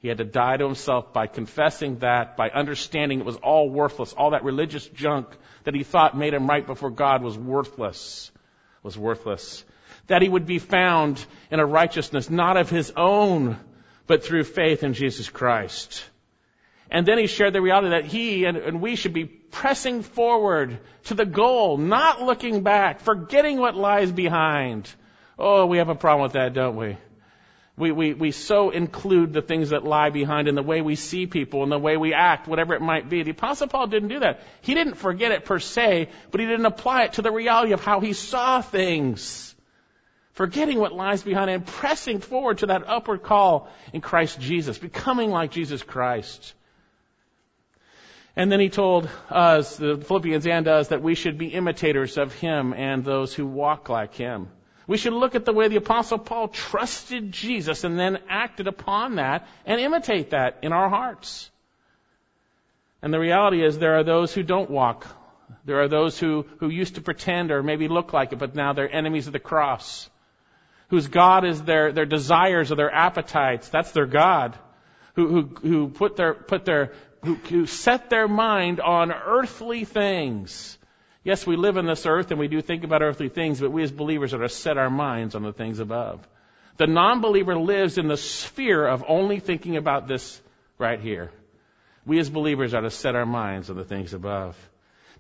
He 0.00 0.08
had 0.08 0.18
to 0.18 0.24
die 0.24 0.56
to 0.56 0.64
himself 0.64 1.12
by 1.12 1.28
confessing 1.28 2.00
that, 2.00 2.36
by 2.36 2.50
understanding 2.50 3.20
it 3.20 3.24
was 3.24 3.36
all 3.36 3.70
worthless. 3.70 4.14
All 4.14 4.30
that 4.30 4.42
religious 4.42 4.84
junk 4.88 5.28
that 5.62 5.76
he 5.76 5.84
thought 5.84 6.18
made 6.18 6.34
him 6.34 6.48
right 6.48 6.66
before 6.66 6.90
God 6.90 7.22
was 7.22 7.38
worthless. 7.38 8.32
Was 8.84 8.96
worthless. 8.96 9.64
That 10.06 10.22
he 10.22 10.28
would 10.28 10.46
be 10.46 10.60
found 10.60 11.25
in 11.50 11.58
a 11.58 11.66
righteousness 11.66 12.31
not 12.31 12.56
of 12.56 12.70
his 12.70 12.92
own, 12.96 13.56
but 14.06 14.22
through 14.22 14.44
faith 14.44 14.84
in 14.84 14.94
Jesus 14.94 15.28
Christ. 15.28 16.04
And 16.90 17.06
then 17.06 17.19
he 17.19 17.26
shared 17.26 17.54
the 17.54 17.62
reality 17.62 17.88
that 17.88 18.04
he 18.04 18.44
and, 18.44 18.56
and, 18.56 18.81
we 18.81 18.94
should 18.94 19.14
be 19.14 19.25
pressing 19.25 20.02
forward 20.02 20.78
to 21.04 21.14
the 21.14 21.25
goal, 21.25 21.78
not 21.78 22.22
looking 22.22 22.62
back, 22.62 23.00
forgetting 23.00 23.58
what 23.58 23.75
lies 23.75 24.12
behind. 24.12 24.88
Oh, 25.38 25.66
we 25.66 25.78
have 25.78 25.88
a 25.88 25.94
problem 25.94 26.22
with 26.22 26.34
that, 26.34 26.52
don't 26.52 26.76
we? 26.76 26.96
We, 27.76 27.91
we, 27.91 28.15
we 28.15 28.31
so 28.31 28.71
include 28.71 29.32
the 29.32 29.43
things 29.43 29.71
that 29.71 29.85
lie 29.85 30.11
behind 30.11 30.47
in 30.47 30.55
the 30.55 30.62
way 30.62 30.81
we 30.81 30.94
see 30.94 31.26
people 31.26 31.64
and 31.64 31.73
the 31.73 31.78
way 31.78 31.97
we 31.97 32.14
act, 32.14 32.47
whatever 32.47 32.75
it 32.75 32.81
might 32.81 33.09
be. 33.09 33.25
The 33.25 33.33
Apostle 33.33 33.66
Paul 33.66 33.88
didn't 33.88 34.11
do 34.11 34.21
that. 34.21 34.43
He 34.61 34.75
didn't 34.75 34.95
forget 34.95 35.33
it 35.33 35.45
per 35.45 35.59
se, 35.59 36.09
but 36.31 36.40
he 36.40 36.47
didn't 36.47 36.66
apply 36.66 37.04
it 37.04 37.14
to 37.14 37.23
the 37.23 37.33
reality 37.33 37.73
of 37.73 37.83
how 37.83 37.99
he 38.00 38.12
saw 38.12 38.61
things 38.61 39.54
forgetting 40.35 40.78
what 40.78 40.93
lies 40.93 41.23
behind 41.23 41.49
and 41.49 41.64
pressing 41.64 42.21
forward 42.21 42.59
to 42.59 42.66
that 42.66 42.87
upward 42.87 43.23
call 43.23 43.69
in 43.93 44.00
Christ 44.00 44.40
Jesus, 44.40 44.78
becoming 44.78 45.31
like 45.31 45.50
Jesus 45.50 45.83
Christ. 45.83 46.54
And 48.37 48.50
then 48.50 48.59
he 48.59 48.69
told 48.69 49.09
us, 49.31 49.76
the 49.76 49.97
Philippians 49.97 50.47
and 50.47 50.66
us, 50.66 50.88
that 50.88 51.02
we 51.02 51.14
should 51.14 51.38
be 51.38 51.49
imitators 51.49 52.19
of 52.19 52.35
him 52.35 52.75
and 52.75 53.04
those 53.04 53.33
who 53.33 53.47
walk 53.47 53.88
like 53.88 54.14
him. 54.14 54.49
We 54.87 54.97
should 54.97 55.12
look 55.12 55.35
at 55.35 55.45
the 55.45 55.53
way 55.53 55.69
the 55.69 55.76
apostle 55.76 56.19
Paul 56.19 56.49
trusted 56.49 57.33
Jesus 57.33 57.85
and 57.85 57.99
then 57.99 58.19
acted 58.29 58.67
upon 58.67 59.17
that 59.17 59.47
and 59.64 59.81
imitate 59.81 60.31
that 60.31 60.59
in 60.62 60.73
our 60.73 60.88
hearts. 60.88 61.50
And 63.00 63.12
the 63.12 63.19
reality 63.19 63.64
is 63.64 63.79
there 63.79 63.97
are 63.97 64.05
those 64.05 64.33
who 64.35 64.43
don't 64.43 64.71
walk. 64.71 65.07
There 65.64 65.81
are 65.81 65.88
those 65.88 66.19
who, 66.19 66.47
who 66.59 66.69
used 66.69 66.97
to 66.97 67.00
pretend 67.00 67.50
or 67.50 67.62
maybe 67.62 67.88
look 67.88 68.12
like 68.12 68.33
it, 68.33 68.38
but 68.38 68.55
now 68.55 68.73
they're 68.73 68.95
enemies 68.95 69.26
of 69.26 69.33
the 69.33 69.38
cross 69.38 70.09
whose 70.88 71.09
God 71.09 71.45
is 71.45 71.62
their, 71.62 71.93
their 71.93 72.07
desires 72.07 72.71
or 72.71 72.76
their 72.76 72.95
appetites. 72.95 73.69
That's 73.69 73.93
their 73.93 74.07
God. 74.07 74.57
Who, 75.14 75.29
who, 75.29 75.43
who 75.69 75.88
put 75.88 76.17
their, 76.17 76.35
put 76.35 76.64
their, 76.64 76.93
who, 77.25 77.35
who 77.35 77.67
set 77.67 78.11
their 78.11 78.29
mind 78.29 78.81
on 78.81 79.12
earthly 79.12 79.85
things. 79.85 80.79
Yes, 81.25 81.47
we 81.47 81.57
live 81.57 81.78
in 81.78 81.87
this 81.87 82.04
earth 82.04 82.31
and 82.31 82.38
we 82.38 82.49
do 82.49 82.61
think 82.61 82.85
about 82.85 83.02
earthly 83.02 83.31
things, 83.31 83.59
but 83.59 83.73
we 83.73 83.83
as 83.83 83.90
believers 83.90 84.35
are 84.35 84.38
to 84.38 84.49
set 84.49 84.76
our 84.76 84.90
minds 84.90 85.35
on 85.35 85.43
the 85.43 85.54
things 85.54 85.78
above. 85.81 86.26
The 86.76 86.87
non-believer 86.87 87.57
lives 87.57 87.97
in 87.97 88.09
the 88.09 88.19
sphere 88.19 88.87
of 88.87 89.04
only 89.09 89.40
thinking 89.40 89.76
about 89.76 90.07
this 90.07 90.40
right 90.78 91.00
here. 91.00 91.31
We 92.04 92.19
as 92.19 92.28
believers 92.28 92.75
are 92.75 92.83
to 92.83 92.90
set 92.90 93.14
our 93.14 93.25
minds 93.25 93.71
on 93.71 93.76
the 93.76 93.85
things 93.85 94.12
above. 94.12 94.57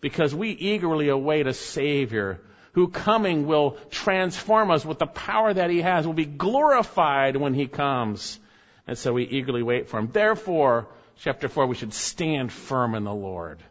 Because 0.02 0.34
we 0.34 0.50
eagerly 0.50 1.08
await 1.08 1.46
a 1.46 1.54
Savior 1.54 2.40
who 2.72 2.88
coming 2.88 3.46
will 3.46 3.78
transform 3.90 4.70
us 4.70 4.84
with 4.84 4.98
the 4.98 5.06
power 5.06 5.54
that 5.54 5.70
he 5.70 5.80
has, 5.80 6.06
will 6.06 6.12
be 6.12 6.26
glorified 6.26 7.36
when 7.36 7.54
he 7.54 7.66
comes. 7.66 8.38
And 8.86 8.98
so 8.98 9.12
we 9.14 9.24
eagerly 9.24 9.62
wait 9.62 9.88
for 9.88 9.98
him. 9.98 10.10
Therefore, 10.12 10.88
chapter 11.20 11.48
4, 11.48 11.66
we 11.66 11.76
should 11.76 11.94
stand 11.94 12.52
firm 12.52 12.94
in 12.94 13.04
the 13.04 13.14
Lord. 13.14 13.62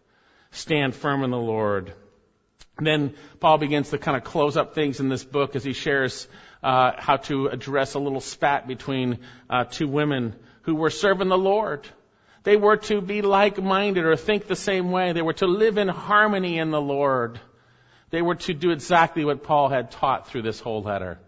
Stand 0.52 0.96
firm 0.96 1.24
in 1.24 1.32
the 1.32 1.38
Lord. 1.38 1.94
Then 2.80 3.14
Paul 3.40 3.60
begins 3.60 3.92
to 3.92 3.98
kind 3.98 4.18
of 4.18 4.24
close 4.24 4.58
up 4.58 4.74
things 4.74 5.00
in 5.00 5.10
this 5.10 5.24
book 5.24 5.56
as 5.56 5.64
he 5.64 5.74
shares 5.74 6.28
uh, 6.64 6.94
how 6.98 7.18
to 7.18 7.48
address 7.48 7.94
a 7.94 8.00
little 8.00 8.22
spat 8.22 8.68
between 8.68 9.20
uh, 9.50 9.66
two 9.66 9.88
women 9.88 10.36
who 10.64 10.76
were 10.76 10.90
serving 10.90 11.30
the 11.30 11.38
Lord. 11.38 11.88
They 12.44 12.58
were 12.58 12.78
to 12.78 13.00
be 13.00 13.22
like-minded 13.22 14.04
or 14.04 14.16
think 14.16 14.48
the 14.48 14.56
same 14.56 14.92
way. 14.92 15.14
They 15.14 15.22
were 15.22 15.34
to 15.34 15.48
live 15.48 15.78
in 15.78 15.88
harmony 15.88 16.58
in 16.58 16.72
the 16.72 16.82
Lord. 16.82 17.40
They 18.10 18.22
were 18.22 18.36
to 18.36 18.54
do 18.54 18.72
exactly 18.72 19.24
what 19.24 19.44
Paul 19.44 19.70
had 19.70 19.92
taught 19.92 20.28
through 20.28 20.42
this 20.42 20.60
whole 20.60 20.82
letter. 20.82 21.20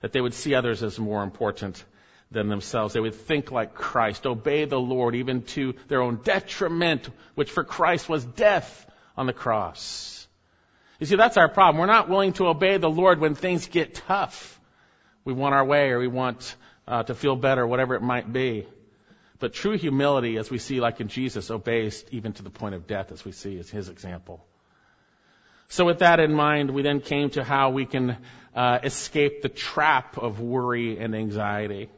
That 0.00 0.12
they 0.12 0.20
would 0.20 0.34
see 0.34 0.54
others 0.54 0.82
as 0.82 0.98
more 0.98 1.22
important 1.22 1.82
than 2.30 2.48
themselves. 2.48 2.94
They 2.94 3.00
would 3.00 3.14
think 3.14 3.50
like 3.50 3.74
Christ, 3.74 4.26
obey 4.26 4.64
the 4.64 4.80
Lord 4.80 5.14
even 5.14 5.42
to 5.42 5.74
their 5.88 6.02
own 6.02 6.20
detriment, 6.22 7.08
which 7.34 7.50
for 7.50 7.64
Christ 7.64 8.08
was 8.08 8.24
death 8.24 8.90
on 9.16 9.26
the 9.26 9.32
cross. 9.32 10.19
You 11.00 11.06
see, 11.06 11.16
that's 11.16 11.38
our 11.38 11.48
problem. 11.48 11.80
We're 11.80 11.86
not 11.86 12.10
willing 12.10 12.34
to 12.34 12.48
obey 12.48 12.76
the 12.76 12.90
Lord 12.90 13.20
when 13.20 13.34
things 13.34 13.66
get 13.66 13.94
tough. 13.94 14.60
We 15.24 15.32
want 15.32 15.54
our 15.54 15.64
way 15.64 15.90
or 15.90 15.98
we 15.98 16.08
want 16.08 16.54
uh, 16.86 17.02
to 17.04 17.14
feel 17.14 17.36
better, 17.36 17.66
whatever 17.66 17.94
it 17.94 18.02
might 18.02 18.30
be. 18.30 18.68
But 19.38 19.54
true 19.54 19.78
humility, 19.78 20.36
as 20.36 20.50
we 20.50 20.58
see 20.58 20.80
like 20.80 21.00
in 21.00 21.08
Jesus, 21.08 21.50
obeys 21.50 22.04
even 22.10 22.34
to 22.34 22.42
the 22.42 22.50
point 22.50 22.74
of 22.74 22.86
death, 22.86 23.12
as 23.12 23.24
we 23.24 23.32
see 23.32 23.58
as 23.58 23.70
his 23.70 23.88
example. 23.88 24.44
So 25.68 25.86
with 25.86 26.00
that 26.00 26.20
in 26.20 26.34
mind, 26.34 26.70
we 26.70 26.82
then 26.82 27.00
came 27.00 27.30
to 27.30 27.44
how 27.44 27.70
we 27.70 27.86
can 27.86 28.18
uh, 28.54 28.80
escape 28.82 29.40
the 29.40 29.48
trap 29.48 30.18
of 30.18 30.38
worry 30.40 30.98
and 30.98 31.14
anxiety. 31.14 31.88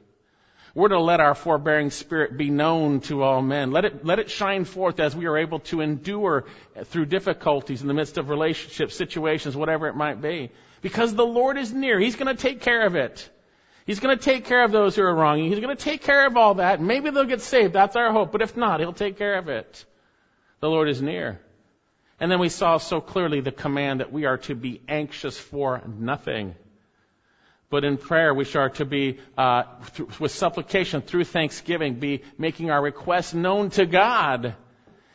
We're 0.75 0.89
to 0.89 1.01
let 1.01 1.21
our 1.21 1.35
forbearing 1.35 1.91
spirit 1.91 2.37
be 2.37 2.49
known 2.49 3.01
to 3.03 3.23
all 3.23 3.43
men. 3.43 3.73
Let 3.73 3.85
it, 3.85 4.07
let 4.07 4.19
it 4.19 4.31
shine 4.31 4.65
forth 4.65 5.01
as 5.01 5.15
we 5.15 5.27
are 5.27 5.37
able 5.37 5.61
to 5.61 5.83
endure 5.83 6.47
through 6.85 7.07
difficulties 7.07 7.83
in 7.83 7.89
the 7.89 7.95
midst 7.95 8.17
of 8.17 8.31
relationships, 8.31 8.97
situations, 8.97 9.55
whatever 9.55 9.89
it 9.89 9.97
might 9.97 10.23
be. 10.23 10.51
Because 10.81 11.15
the 11.15 11.27
Lord 11.27 11.59
is 11.59 11.73
near. 11.73 12.01
He's 12.01 12.17
going 12.17 12.35
to 12.35 12.41
take 12.43 12.63
care 12.63 12.87
of 12.87 12.97
it. 12.97 13.29
He's 13.85 14.01
going 14.01 14.17
to 14.17 14.25
take 14.25 14.47
care 14.47 14.65
of 14.65 14.73
those 14.73 14.97
who 14.97 15.03
are 15.03 15.15
wronging. 15.15 15.51
He's 15.51 15.61
going 15.61 15.77
to 15.77 15.83
take 15.83 16.03
care 16.03 16.27
of 16.27 16.37
all 16.37 16.55
that. 16.55 16.81
Maybe 16.81 17.11
they'll 17.11 17.25
get 17.25 17.43
saved. 17.43 17.75
That's 17.75 17.97
our 17.97 18.13
hope. 18.13 18.33
But 18.33 18.43
if 18.43 18.57
not, 18.57 18.81
He'll 18.81 18.93
take 18.93 19.19
care 19.19 19.37
of 19.37 19.49
it. 19.49 19.85
The 20.61 20.71
Lord 20.71 20.89
is 20.89 21.03
near. 21.03 21.41
And 22.19 22.31
then 22.31 22.39
we 22.39 22.49
saw 22.49 22.79
so 22.79 23.01
clearly 23.01 23.41
the 23.41 23.53
command 23.53 24.01
that 24.01 24.13
we 24.13 24.25
are 24.25 24.39
to 24.39 24.55
be 24.55 24.81
anxious 24.89 25.37
for 25.37 25.83
nothing. 25.87 26.55
But 27.73 27.85
in 27.85 27.97
prayer, 27.97 28.35
we 28.35 28.45
are 28.55 28.69
to 28.69 28.85
be, 28.85 29.19
uh, 29.39 29.63
th- 29.95 30.21
with 30.21 30.31
supplication 30.31 31.01
through 31.01 31.25
thanksgiving, 31.25 31.95
be 31.95 32.21
making 32.37 32.71
our 32.71 32.83
requests 32.83 33.33
known 33.33 33.71
to 33.71 33.87
God. 33.87 34.55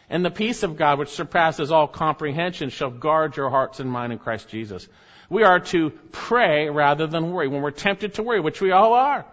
And 0.10 0.26
the 0.26 0.32
peace 0.32 0.64
of 0.64 0.76
God, 0.76 0.98
which 0.98 1.10
surpasses 1.10 1.72
all 1.72 1.88
comprehension, 1.88 2.72
shall 2.72 2.90
guard 2.90 3.38
your 3.38 3.52
hearts 3.52 3.80
and 3.80 3.92
mind 3.92 4.12
in 4.12 4.18
Christ 4.18 4.50
Jesus. 4.50 4.88
We 5.30 5.44
are 5.44 5.60
to 5.60 5.92
pray 6.12 6.68
rather 6.68 7.06
than 7.06 7.32
worry. 7.32 7.48
When 7.48 7.62
we're 7.62 7.70
tempted 7.70 8.16
to 8.16 8.24
worry, 8.24 8.40
which 8.40 8.60
we 8.60 8.72
all 8.72 8.94
are, 8.94 9.28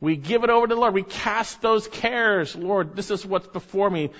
we 0.00 0.16
give 0.16 0.42
it 0.42 0.50
over 0.50 0.66
to 0.66 0.74
the 0.74 0.80
Lord. 0.80 0.94
We 0.94 1.04
cast 1.04 1.62
those 1.62 1.86
cares. 1.86 2.56
Lord, 2.56 2.96
this 2.96 3.12
is 3.12 3.24
what's 3.24 3.46
before 3.46 3.88
me. 3.88 4.10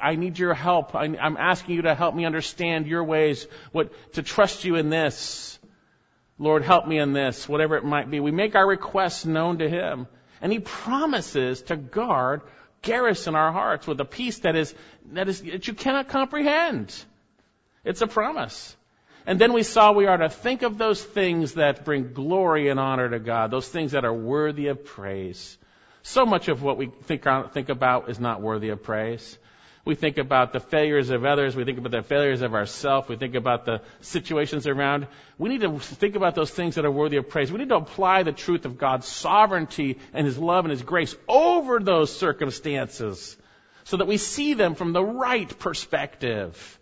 I 0.00 0.14
need 0.14 0.38
your 0.38 0.54
help. 0.54 0.94
I, 0.94 1.04
am 1.04 1.36
asking 1.36 1.74
you 1.74 1.82
to 1.82 1.94
help 1.94 2.14
me 2.14 2.24
understand 2.24 2.86
your 2.86 3.04
ways, 3.04 3.46
what, 3.70 3.92
to 4.14 4.22
trust 4.22 4.64
you 4.64 4.76
in 4.76 4.88
this. 4.88 5.58
Lord, 6.42 6.64
help 6.64 6.88
me 6.88 6.98
in 6.98 7.12
this, 7.12 7.48
whatever 7.48 7.76
it 7.76 7.84
might 7.84 8.10
be. 8.10 8.18
We 8.18 8.32
make 8.32 8.56
our 8.56 8.66
requests 8.66 9.24
known 9.24 9.58
to 9.58 9.68
Him. 9.68 10.08
And 10.40 10.50
He 10.50 10.58
promises 10.58 11.62
to 11.62 11.76
guard, 11.76 12.42
garrison 12.82 13.36
our 13.36 13.52
hearts 13.52 13.86
with 13.86 14.00
a 14.00 14.04
peace 14.04 14.40
that 14.40 14.56
is, 14.56 14.74
that 15.12 15.28
is, 15.28 15.40
that 15.42 15.68
you 15.68 15.74
cannot 15.74 16.08
comprehend. 16.08 16.92
It's 17.84 18.02
a 18.02 18.08
promise. 18.08 18.76
And 19.24 19.40
then 19.40 19.52
we 19.52 19.62
saw 19.62 19.92
we 19.92 20.06
are 20.06 20.16
to 20.16 20.28
think 20.28 20.62
of 20.62 20.78
those 20.78 21.00
things 21.00 21.54
that 21.54 21.84
bring 21.84 22.12
glory 22.12 22.70
and 22.70 22.80
honor 22.80 23.08
to 23.08 23.20
God, 23.20 23.52
those 23.52 23.68
things 23.68 23.92
that 23.92 24.04
are 24.04 24.12
worthy 24.12 24.66
of 24.66 24.84
praise. 24.84 25.56
So 26.02 26.26
much 26.26 26.48
of 26.48 26.60
what 26.60 26.76
we 26.76 26.86
think, 27.04 27.24
think 27.52 27.68
about 27.68 28.10
is 28.10 28.18
not 28.18 28.42
worthy 28.42 28.70
of 28.70 28.82
praise. 28.82 29.38
We 29.84 29.96
think 29.96 30.16
about 30.18 30.52
the 30.52 30.60
failures 30.60 31.10
of 31.10 31.24
others. 31.24 31.56
We 31.56 31.64
think 31.64 31.78
about 31.78 31.90
the 31.90 32.02
failures 32.02 32.40
of 32.42 32.54
ourselves. 32.54 33.08
We 33.08 33.16
think 33.16 33.34
about 33.34 33.64
the 33.64 33.80
situations 34.00 34.68
around. 34.68 35.08
We 35.38 35.48
need 35.48 35.62
to 35.62 35.76
think 35.80 36.14
about 36.14 36.36
those 36.36 36.50
things 36.50 36.76
that 36.76 36.84
are 36.84 36.90
worthy 36.90 37.16
of 37.16 37.28
praise. 37.28 37.50
We 37.50 37.58
need 37.58 37.70
to 37.70 37.76
apply 37.76 38.22
the 38.22 38.32
truth 38.32 38.64
of 38.64 38.78
God's 38.78 39.08
sovereignty 39.08 39.98
and 40.12 40.24
His 40.24 40.38
love 40.38 40.64
and 40.64 40.70
His 40.70 40.82
grace 40.82 41.16
over 41.26 41.80
those 41.80 42.16
circumstances 42.16 43.36
so 43.82 43.96
that 43.96 44.06
we 44.06 44.18
see 44.18 44.54
them 44.54 44.76
from 44.76 44.92
the 44.92 45.04
right 45.04 45.58
perspective. 45.58 46.78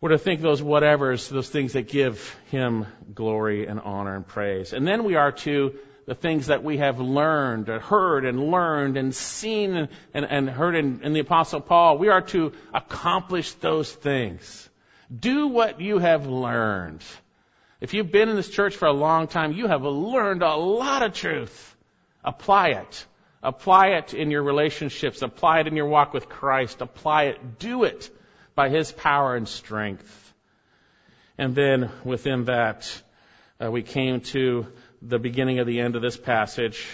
We're 0.00 0.10
to 0.10 0.18
think 0.18 0.42
those 0.42 0.60
whatevers, 0.60 1.30
those 1.30 1.48
things 1.48 1.72
that 1.72 1.88
give 1.88 2.36
Him 2.50 2.86
glory 3.14 3.66
and 3.66 3.80
honor 3.80 4.14
and 4.14 4.26
praise. 4.26 4.74
And 4.74 4.86
then 4.86 5.04
we 5.04 5.14
are 5.14 5.32
to 5.32 5.78
the 6.08 6.14
things 6.14 6.46
that 6.46 6.64
we 6.64 6.78
have 6.78 7.00
learned, 7.00 7.68
or 7.68 7.80
heard 7.80 8.24
and 8.24 8.50
learned 8.50 8.96
and 8.96 9.14
seen 9.14 9.76
and, 9.76 9.88
and, 10.14 10.24
and 10.24 10.48
heard 10.48 10.74
in, 10.74 11.02
in 11.02 11.12
the 11.12 11.20
Apostle 11.20 11.60
Paul, 11.60 11.98
we 11.98 12.08
are 12.08 12.22
to 12.22 12.54
accomplish 12.72 13.52
those 13.52 13.92
things. 13.92 14.70
Do 15.14 15.48
what 15.48 15.82
you 15.82 15.98
have 15.98 16.26
learned. 16.26 17.02
If 17.82 17.92
you've 17.92 18.10
been 18.10 18.30
in 18.30 18.36
this 18.36 18.48
church 18.48 18.74
for 18.74 18.88
a 18.88 18.92
long 18.92 19.28
time, 19.28 19.52
you 19.52 19.66
have 19.66 19.82
learned 19.82 20.42
a 20.42 20.56
lot 20.56 21.02
of 21.02 21.12
truth. 21.12 21.76
Apply 22.24 22.68
it. 22.68 23.06
Apply 23.42 23.88
it 23.88 24.14
in 24.14 24.30
your 24.30 24.42
relationships. 24.42 25.20
Apply 25.20 25.60
it 25.60 25.66
in 25.66 25.76
your 25.76 25.88
walk 25.88 26.14
with 26.14 26.30
Christ. 26.30 26.80
Apply 26.80 27.24
it. 27.24 27.58
Do 27.58 27.84
it 27.84 28.08
by 28.54 28.70
His 28.70 28.90
power 28.92 29.36
and 29.36 29.46
strength. 29.46 30.32
And 31.36 31.54
then 31.54 31.90
within 32.02 32.46
that, 32.46 32.90
uh, 33.62 33.70
we 33.70 33.82
came 33.82 34.22
to 34.22 34.68
the 35.02 35.18
beginning 35.18 35.58
of 35.58 35.66
the 35.66 35.80
end 35.80 35.96
of 35.96 36.02
this 36.02 36.16
passage. 36.16 36.86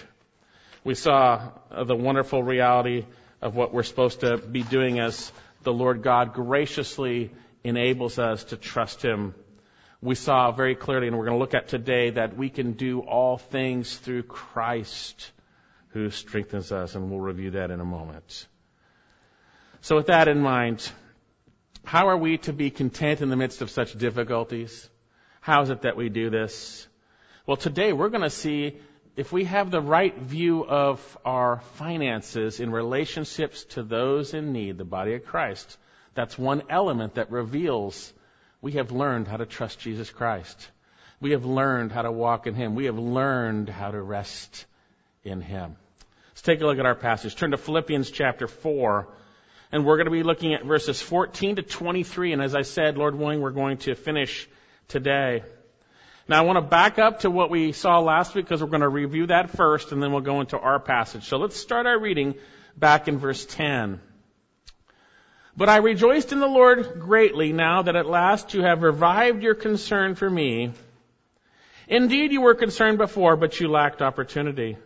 We 0.83 0.95
saw 0.95 1.51
uh, 1.71 1.85
the 1.85 1.97
wonderful 1.97 2.43
reality 2.43 3.07
of 3.41 3.57
what 3.57 3.73
we're 3.73 3.83
supposed 3.83 4.21
to 4.21 4.37
be 4.37 4.63
doing 4.63 4.99
as 4.99 5.33
the 5.63 5.73
Lord 5.73 6.03
God 6.03 6.35
graciously 6.35 7.31
enables 7.63 8.19
us 8.19 8.45
to 8.45 8.57
trust 8.57 9.03
Him. 9.03 9.35
We 10.03 10.15
saw 10.15 10.53
very 10.53 10.75
clearly, 10.75 11.09
and 11.09 11.17
we're 11.17 11.25
going 11.25 11.37
to 11.37 11.41
look 11.41 11.55
at 11.55 11.69
today, 11.69 12.11
that 12.11 12.37
we 12.37 12.51
can 12.51 12.73
do 12.73 13.01
all 13.01 13.39
things 13.39 13.97
through 13.97 14.25
Christ 14.25 15.31
who 15.89 16.11
strengthens 16.11 16.73
us, 16.73 16.95
and 16.95 17.11
we'll 17.11 17.21
review 17.21 17.53
that 17.53 17.71
in 17.71 17.81
a 17.81 17.85
moment. 17.85 18.47
So 19.81 19.97
with 19.97 20.07
that 20.07 20.29
in 20.29 20.41
mind, 20.41 20.91
how 21.85 22.09
are 22.09 22.17
we 22.17 22.39
to 22.39 22.53
be 22.53 22.71
content 22.71 23.21
in 23.21 23.31
the 23.31 23.37
midst 23.37 23.63
of 23.63 23.71
such 23.71 23.97
difficulties? 23.97 24.89
How 25.41 25.63
is 25.63 25.71
it 25.71 25.83
that 25.83 25.97
we 25.97 26.09
do 26.09 26.31
this? 26.31 26.87
Well, 27.47 27.59
today 27.59 27.93
we're 27.93 28.09
going 28.09 28.23
to 28.23 28.31
see 28.31 28.79
if 29.17 29.31
we 29.31 29.45
have 29.45 29.71
the 29.71 29.83
right 29.83 30.17
view 30.17 30.65
of 30.65 31.19
our 31.27 31.61
finances 31.75 32.59
in 32.59 32.73
relationships 32.73 33.65
to 33.75 33.83
those 33.83 34.33
in 34.33 34.55
need, 34.55 34.79
the 34.79 34.87
body 34.87 35.13
of 35.13 35.27
Christ. 35.27 35.77
That's 36.15 36.39
one 36.39 36.63
element 36.71 37.17
that 37.17 37.31
reveals 37.31 38.15
we 38.63 38.73
have 38.73 38.93
learned 38.93 39.29
how 39.29 39.37
to 39.37 39.45
trust 39.45 39.79
Jesus 39.79 40.09
Christ. 40.09 40.71
We 41.21 41.33
have 41.33 41.45
learned 41.45 41.93
how 41.93 42.01
to 42.01 42.11
walk 42.11 42.47
in 42.47 42.55
Him. 42.55 42.77
We 42.77 42.87
have 42.87 42.99
learned 42.99 43.69
how 43.69 43.91
to 43.91 44.01
rest 44.01 44.65
in 45.23 45.43
Him. 45.43 45.77
Let's 46.31 46.41
take 46.41 46.63
a 46.63 46.67
look 46.67 46.79
at 46.79 46.87
our 46.87 46.95
passage. 46.95 47.37
Turn 47.37 47.51
to 47.51 47.59
Philippians 47.59 48.11
chapter 48.11 48.49
4 48.49 49.07
and 49.71 49.85
we're 49.85 49.99
going 49.99 50.07
to 50.07 50.11
be 50.11 50.23
looking 50.23 50.55
at 50.55 50.65
verses 50.65 51.03
14 51.03 51.57
to 51.57 51.63
23. 51.63 52.33
And 52.33 52.41
as 52.41 52.55
I 52.55 52.63
said, 52.63 52.97
Lord 52.97 53.15
willing, 53.15 53.43
we're 53.43 53.51
going 53.51 53.77
to 53.79 53.95
finish 53.95 54.49
today. 54.89 55.43
Now 56.27 56.39
I 56.39 56.43
want 56.43 56.57
to 56.57 56.63
back 56.63 56.99
up 56.99 57.21
to 57.21 57.31
what 57.31 57.51
we 57.51 57.73
saw 57.73 58.01
last 58.01 58.35
week 58.35 58.47
because 58.47 58.63
we're 58.63 58.69
going 58.69 58.81
to 58.81 58.89
review 58.89 59.27
that 59.27 59.51
first 59.51 59.93
and 59.93 60.03
then 60.03 60.11
we'll 60.11 60.23
go 60.23 60.41
into 60.41 60.59
our 60.59 60.81
passage. 60.81 61.25
So 61.25 61.37
let's 61.37 61.57
start 61.57 61.87
our 61.87 61.99
reading 61.99 62.35
back 62.77 63.09
in 63.09 63.19
verse 63.19 63.45
10. 63.45 64.01
But 65.57 65.69
I 65.69 65.77
rejoiced 65.77 66.33
in 66.33 66.41
the 66.41 66.47
Lord 66.47 66.99
greatly 66.99 67.53
now 67.53 67.83
that 67.83 67.95
at 67.95 68.07
last 68.07 68.55
you 68.55 68.63
have 68.63 68.83
revived 68.83 69.43
your 69.43 69.55
concern 69.55 70.15
for 70.15 70.29
me. 70.29 70.73
Indeed 71.89 72.33
you 72.33 72.41
were 72.41 72.55
concerned 72.55 72.97
before, 72.97 73.37
but 73.37 73.61
you 73.61 73.69
lacked 73.69 74.01
opportunity. 74.01 74.79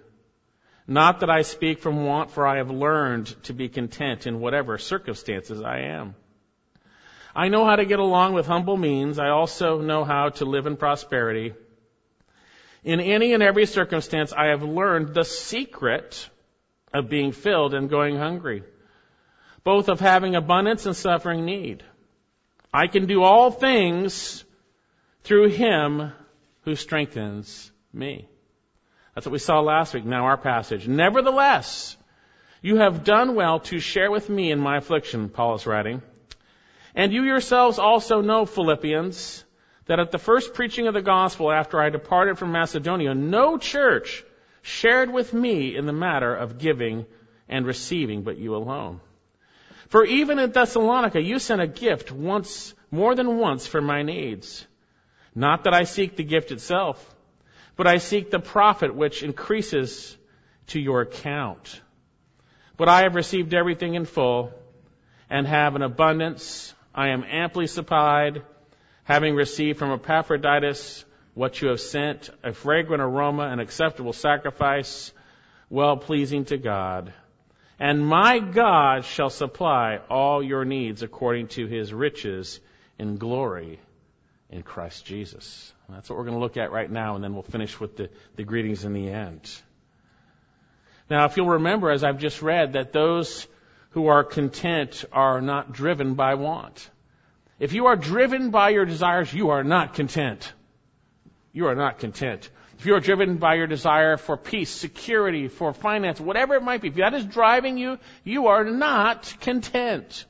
Not 0.89 1.21
that 1.21 1.31
I 1.31 1.43
speak 1.43 1.79
from 1.79 2.05
want, 2.05 2.33
for 2.33 2.47
I 2.47 2.57
have 2.57 2.71
learned 2.71 3.27
to 3.45 3.53
be 3.53 3.69
content 3.69 4.27
in 4.27 4.41
whatever 4.41 4.77
circumstances 4.77 5.63
I 5.63 5.81
am. 5.81 6.17
I 7.39 7.51
know 7.51 7.65
how 7.65 7.77
to 7.77 7.85
get 7.85 8.01
along 8.01 8.33
with 8.33 8.49
humble 8.49 8.77
means. 8.77 9.21
I 9.21 9.29
also 9.29 9.81
know 9.81 10.03
how 10.03 10.31
to 10.31 10.45
live 10.45 10.67
in 10.67 10.77
prosperity. 10.77 11.55
In 12.83 12.99
any 12.99 13.33
and 13.33 13.45
every 13.45 13.65
circumstance, 13.65 14.33
I 14.33 14.47
have 14.47 14.65
learned 14.65 15.15
the 15.15 15.23
secret 15.23 16.29
of 16.93 17.09
being 17.09 17.31
filled 17.31 17.75
and 17.75 17.89
going 17.89 18.17
hungry, 18.17 18.65
both 19.63 19.89
of 19.89 20.01
having 20.01 20.35
abundance 20.35 20.85
and 20.85 20.97
suffering 20.97 21.45
need. 21.45 21.85
I 22.75 22.89
can 22.89 23.07
do 23.07 23.23
all 23.23 23.53
things 23.53 24.45
through 25.23 25.51
Him 25.51 26.11
who 26.63 26.75
strengthens 26.75 27.71
me. 27.93 28.29
That's 29.15 29.27
what 29.27 29.33
we 29.33 29.39
saw 29.39 29.61
last 29.61 29.95
week. 29.95 30.05
Now 30.05 30.25
our 30.25 30.39
passage. 30.39 30.89
Nevertheless, 30.89 31.97
you 32.63 32.79
have 32.79 33.05
done 33.05 33.37
well 33.37 33.61
to 33.61 33.79
share 33.79 34.11
with 34.11 34.29
me 34.29 34.51
in 34.51 34.59
my 34.59 34.79
affliction, 34.79 35.29
Paul 35.29 35.55
is 35.55 35.69
writing. 35.69 36.03
And 36.99 37.13
you 37.13 37.23
yourselves 37.23 37.79
also 37.79 38.23
know, 38.23 38.45
Philippians, 38.45 39.45
that 39.87 40.01
at 40.01 40.11
the 40.11 40.19
first 40.19 40.53
preaching 40.53 40.89
of 40.89 40.95
the 40.95 41.01
gospel 41.01 41.53
after 41.53 41.81
I 41.81 41.91
departed 41.91 42.39
from 42.39 42.51
Macedonia, 42.51 43.15
no 43.15 43.57
church 43.57 44.25
shared 44.63 45.13
with 45.13 45.33
me 45.33 45.77
in 45.77 45.87
the 45.87 45.93
matter 45.93 46.35
of 46.35 46.59
giving 46.59 47.07
and 47.49 47.65
receiving, 47.65 48.25
but 48.25 48.37
you 48.37 48.57
alone. 48.57 49.01
For 49.91 50.05
even 50.05 50.41
in 50.41 50.51
Thessalonica, 50.51 51.23
you 51.23 51.39
sent 51.39 51.61
a 51.61 51.69
gift 51.69 52.11
once, 52.11 52.75
more 52.91 53.15
than 53.15 53.39
once 53.39 53.65
for 53.65 53.81
my 53.81 54.03
needs. 54.03 54.67
Not 55.37 55.65
that 55.65 55.75
I 55.75 55.85
seek 55.85 56.17
the 56.17 56.25
gift 56.25 56.51
itself, 56.51 56.99
but 57.77 57.87
I 57.87 57.99
seek 57.99 58.33
the 58.33 58.41
profit 58.41 58.93
which 58.93 59.23
increases 59.23 60.17
to 60.69 60.81
your 60.81 61.03
account. 61.03 61.81
But 62.77 62.89
I 62.89 63.03
have 63.03 63.15
received 63.15 63.55
everything 63.55 63.95
in 63.95 64.05
full 64.05 64.53
and 65.31 65.47
have 65.47 65.77
an 65.77 65.83
abundance. 65.83 66.75
I 66.99 67.11
am 67.11 67.23
amply 67.23 67.69
supplied, 67.69 68.43
having 69.05 69.37
received 69.37 69.79
from 69.79 69.93
Epaphroditus 69.93 71.05
what 71.33 71.63
you 71.63 71.69
have 71.69 71.81
sent, 71.81 72.29
a 72.43 72.53
fragrant 72.53 73.01
aroma, 73.01 73.45
an 73.45 73.61
acceptable 73.61 74.13
sacrifice, 74.13 75.13
well 75.71 75.97
pleasing 75.97 76.47
to 76.47 76.59
God. 76.59 77.13
And 77.79 78.05
my 78.05 78.41
God 78.41 79.05
shall 79.05 79.31
supply 79.31 80.01
all 80.11 80.43
your 80.43 80.65
needs 80.65 81.05
according 81.05 81.47
to 81.49 81.69
his 81.69 81.95
riches 81.95 82.59
in 82.99 83.17
glory 83.17 83.79
in 84.51 84.65
Christ 84.65 85.07
Jesus. 85.07 85.73
And 85.87 85.97
that's 85.97 86.11
what 86.11 86.19
we're 86.19 86.25
going 86.25 86.37
to 86.37 86.43
look 86.43 86.57
at 86.57 86.73
right 86.73 86.91
now, 86.91 87.15
and 87.15 87.23
then 87.23 87.33
we'll 87.33 87.45
finish 87.45 87.79
with 87.79 87.97
the, 87.97 88.11
the 88.35 88.43
greetings 88.43 88.85
in 88.85 88.93
the 88.93 89.09
end. 89.09 89.49
Now, 91.09 91.27
if 91.27 91.37
you'll 91.37 91.47
remember, 91.47 91.93
as 91.93 92.03
I've 92.03 92.19
just 92.19 92.43
read, 92.43 92.73
that 92.73 92.93
those 92.93 93.47
who 93.91 94.09
are 94.09 94.25
content 94.25 95.05
are 95.13 95.41
not 95.41 95.73
driven 95.73 96.15
by 96.15 96.35
want. 96.35 96.91
If 97.59 97.73
you 97.73 97.87
are 97.87 97.97
driven 97.97 98.51
by 98.51 98.71
your 98.71 98.85
desires, 98.85 99.33
you 99.33 99.51
are 99.51 99.65
not 99.65 99.95
content. 99.95 100.53
You 101.53 101.67
are 101.67 101.75
not 101.75 101.99
content. 101.99 102.51
If 102.79 102.87
you 102.87 102.95
are 102.95 103.01
driven 103.01 103.39
by 103.39 103.55
your 103.55 103.67
desire 103.67 104.17
for 104.17 104.37
peace, 104.37 104.71
security, 104.71 105.49
for 105.49 105.73
finance, 105.73 106.21
whatever 106.21 106.55
it 106.55 106.63
might 106.63 106.81
be, 106.81 106.89
if 106.89 106.95
that 106.97 107.15
is 107.15 107.25
driving 107.25 107.77
you, 107.77 107.99
you 108.23 108.47
are 108.47 108.63
not 108.63 109.35
content. 109.41 110.25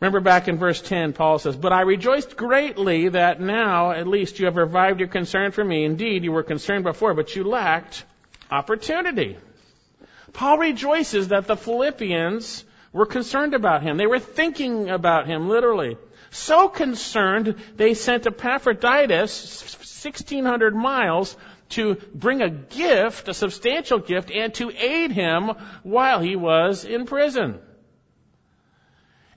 Remember 0.00 0.20
back 0.20 0.48
in 0.48 0.58
verse 0.58 0.82
10, 0.82 1.14
Paul 1.14 1.38
says, 1.38 1.56
But 1.56 1.72
I 1.72 1.80
rejoiced 1.80 2.36
greatly 2.36 3.08
that 3.08 3.40
now 3.40 3.92
at 3.92 4.06
least 4.06 4.38
you 4.38 4.44
have 4.44 4.58
revived 4.58 5.00
your 5.00 5.08
concern 5.08 5.52
for 5.52 5.64
me. 5.64 5.84
Indeed, 5.84 6.22
you 6.22 6.32
were 6.32 6.42
concerned 6.42 6.84
before, 6.84 7.14
but 7.14 7.34
you 7.34 7.44
lacked 7.44 8.04
opportunity. 8.50 9.38
Paul 10.36 10.58
rejoices 10.58 11.28
that 11.28 11.46
the 11.46 11.56
Philippians 11.56 12.66
were 12.92 13.06
concerned 13.06 13.54
about 13.54 13.82
him. 13.82 13.96
They 13.96 14.06
were 14.06 14.18
thinking 14.18 14.90
about 14.90 15.26
him, 15.26 15.48
literally. 15.48 15.96
So 16.30 16.68
concerned, 16.68 17.54
they 17.76 17.94
sent 17.94 18.26
Epaphroditus 18.26 19.62
1,600 19.78 20.74
miles 20.74 21.34
to 21.70 21.94
bring 22.14 22.42
a 22.42 22.50
gift, 22.50 23.28
a 23.28 23.34
substantial 23.34 23.98
gift, 23.98 24.30
and 24.30 24.52
to 24.56 24.70
aid 24.70 25.10
him 25.10 25.52
while 25.82 26.20
he 26.20 26.36
was 26.36 26.84
in 26.84 27.06
prison. 27.06 27.58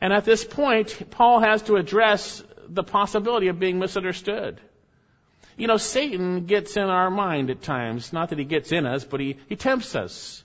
And 0.02 0.12
at 0.12 0.26
this 0.26 0.44
point, 0.44 1.12
Paul 1.12 1.40
has 1.40 1.62
to 1.64 1.78
address 1.78 2.44
the 2.68 2.84
possibility 2.84 3.48
of 3.48 3.58
being 3.58 3.80
misunderstood. 3.80 4.60
You 5.56 5.68
know, 5.68 5.78
Satan 5.78 6.46
gets 6.46 6.76
in 6.76 6.84
our 6.84 7.10
mind 7.10 7.50
at 7.52 7.62
times. 7.62 8.12
Not 8.12 8.32
that 8.32 8.38
he 8.38 8.44
gets 8.44 8.74
in 8.74 8.86
us, 8.86 9.06
but 9.06 9.22
he, 9.22 9.38
he 9.48 9.56
tempts 9.56 9.96
us. 9.96 10.44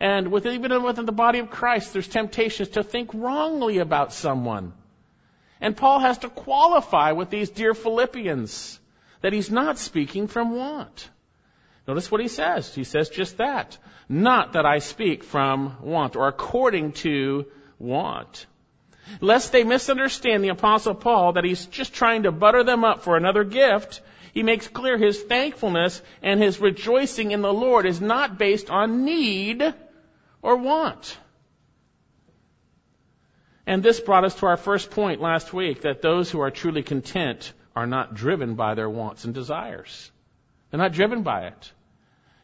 And 0.00 0.30
with, 0.32 0.46
even 0.46 0.82
within 0.82 1.06
the 1.06 1.12
body 1.12 1.38
of 1.38 1.50
Christ, 1.50 1.92
there's 1.92 2.08
temptations 2.08 2.70
to 2.70 2.82
think 2.82 3.10
wrongly 3.14 3.78
about 3.78 4.12
someone. 4.12 4.72
And 5.60 5.76
Paul 5.76 6.00
has 6.00 6.18
to 6.18 6.28
qualify 6.28 7.12
with 7.12 7.30
these 7.30 7.50
dear 7.50 7.74
Philippians 7.74 8.80
that 9.22 9.32
he's 9.32 9.50
not 9.50 9.78
speaking 9.78 10.26
from 10.26 10.56
want. 10.56 11.08
Notice 11.86 12.10
what 12.10 12.20
he 12.20 12.28
says. 12.28 12.74
He 12.74 12.84
says 12.84 13.08
just 13.08 13.38
that. 13.38 13.78
Not 14.08 14.52
that 14.52 14.66
I 14.66 14.78
speak 14.78 15.24
from 15.24 15.76
want 15.82 16.16
or 16.16 16.28
according 16.28 16.92
to 16.92 17.46
want. 17.78 18.46
Lest 19.20 19.52
they 19.52 19.64
misunderstand 19.64 20.42
the 20.42 20.48
apostle 20.48 20.94
Paul 20.94 21.34
that 21.34 21.44
he's 21.44 21.66
just 21.66 21.94
trying 21.94 22.24
to 22.24 22.32
butter 22.32 22.64
them 22.64 22.84
up 22.84 23.02
for 23.02 23.16
another 23.16 23.44
gift, 23.44 24.00
he 24.32 24.42
makes 24.42 24.66
clear 24.66 24.98
his 24.98 25.22
thankfulness 25.22 26.02
and 26.22 26.42
his 26.42 26.60
rejoicing 26.60 27.30
in 27.30 27.42
the 27.42 27.52
Lord 27.52 27.86
is 27.86 28.00
not 28.00 28.38
based 28.38 28.70
on 28.70 29.04
need 29.04 29.62
or 30.44 30.56
want. 30.58 31.18
And 33.66 33.82
this 33.82 33.98
brought 33.98 34.24
us 34.24 34.34
to 34.36 34.46
our 34.46 34.58
first 34.58 34.90
point 34.90 35.22
last 35.22 35.54
week 35.54 35.80
that 35.80 36.02
those 36.02 36.30
who 36.30 36.40
are 36.40 36.50
truly 36.50 36.82
content 36.82 37.54
are 37.74 37.86
not 37.86 38.14
driven 38.14 38.54
by 38.54 38.74
their 38.74 38.90
wants 38.90 39.24
and 39.24 39.32
desires. 39.32 40.12
They're 40.70 40.78
not 40.78 40.92
driven 40.92 41.22
by 41.22 41.46
it. 41.46 41.72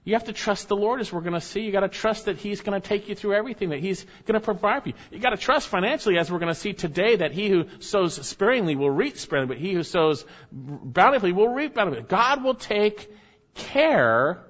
You 0.03 0.15
have 0.15 0.25
to 0.25 0.33
trust 0.33 0.69
the 0.69 0.77
Lord 0.77 1.03
as 1.03 1.13
we're 1.13 1.21
going 1.21 1.35
to 1.35 1.43
see. 1.43 1.61
You 1.61 1.73
got 1.73 1.81
to 1.81 1.89
trust 1.89 2.25
that 2.25 2.39
He's 2.39 2.63
going 2.63 2.81
to 2.81 2.89
take 2.89 3.11
you 3.11 3.15
through 3.15 3.35
everything, 3.35 3.69
that 3.69 3.81
He's 3.81 4.07
going 4.25 4.41
to 4.41 4.45
provide 4.45 4.83
for 4.83 4.89
you. 4.89 4.95
You 5.11 5.19
got 5.19 5.31
to 5.31 5.37
trust 5.37 5.69
financially 5.69 6.17
as 6.17 6.33
we're 6.33 6.39
going 6.39 6.55
to 6.55 6.59
see 6.59 6.73
today 6.73 7.17
that 7.17 7.33
He 7.33 7.51
who 7.51 7.67
sows 7.81 8.15
sparingly 8.27 8.77
will 8.77 8.91
reap 8.91 9.19
sparingly, 9.19 9.57
but 9.57 9.61
He 9.63 9.75
who 9.75 9.83
sows 9.83 10.25
bountifully 10.51 11.33
will 11.33 11.49
reap 11.49 11.75
bountifully. 11.75 12.07
God 12.09 12.43
will 12.43 12.55
take 12.55 13.15
care 13.55 14.43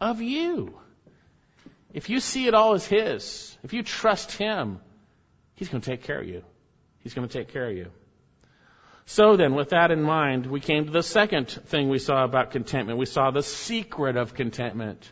of 0.00 0.20
you. 0.20 0.81
If 1.92 2.08
you 2.08 2.20
see 2.20 2.46
it 2.46 2.54
all 2.54 2.74
as 2.74 2.86
His, 2.86 3.56
if 3.62 3.72
you 3.72 3.82
trust 3.82 4.32
Him, 4.32 4.80
He's 5.54 5.68
going 5.68 5.82
to 5.82 5.90
take 5.90 6.02
care 6.02 6.20
of 6.20 6.28
you. 6.28 6.42
He's 7.00 7.14
going 7.14 7.28
to 7.28 7.32
take 7.32 7.52
care 7.52 7.68
of 7.68 7.76
you. 7.76 7.90
So 9.04 9.36
then, 9.36 9.54
with 9.54 9.70
that 9.70 9.90
in 9.90 10.02
mind, 10.02 10.46
we 10.46 10.60
came 10.60 10.86
to 10.86 10.90
the 10.90 11.02
second 11.02 11.48
thing 11.48 11.88
we 11.88 11.98
saw 11.98 12.24
about 12.24 12.52
contentment. 12.52 12.98
We 12.98 13.06
saw 13.06 13.30
the 13.30 13.42
secret 13.42 14.16
of 14.16 14.34
contentment. 14.34 15.10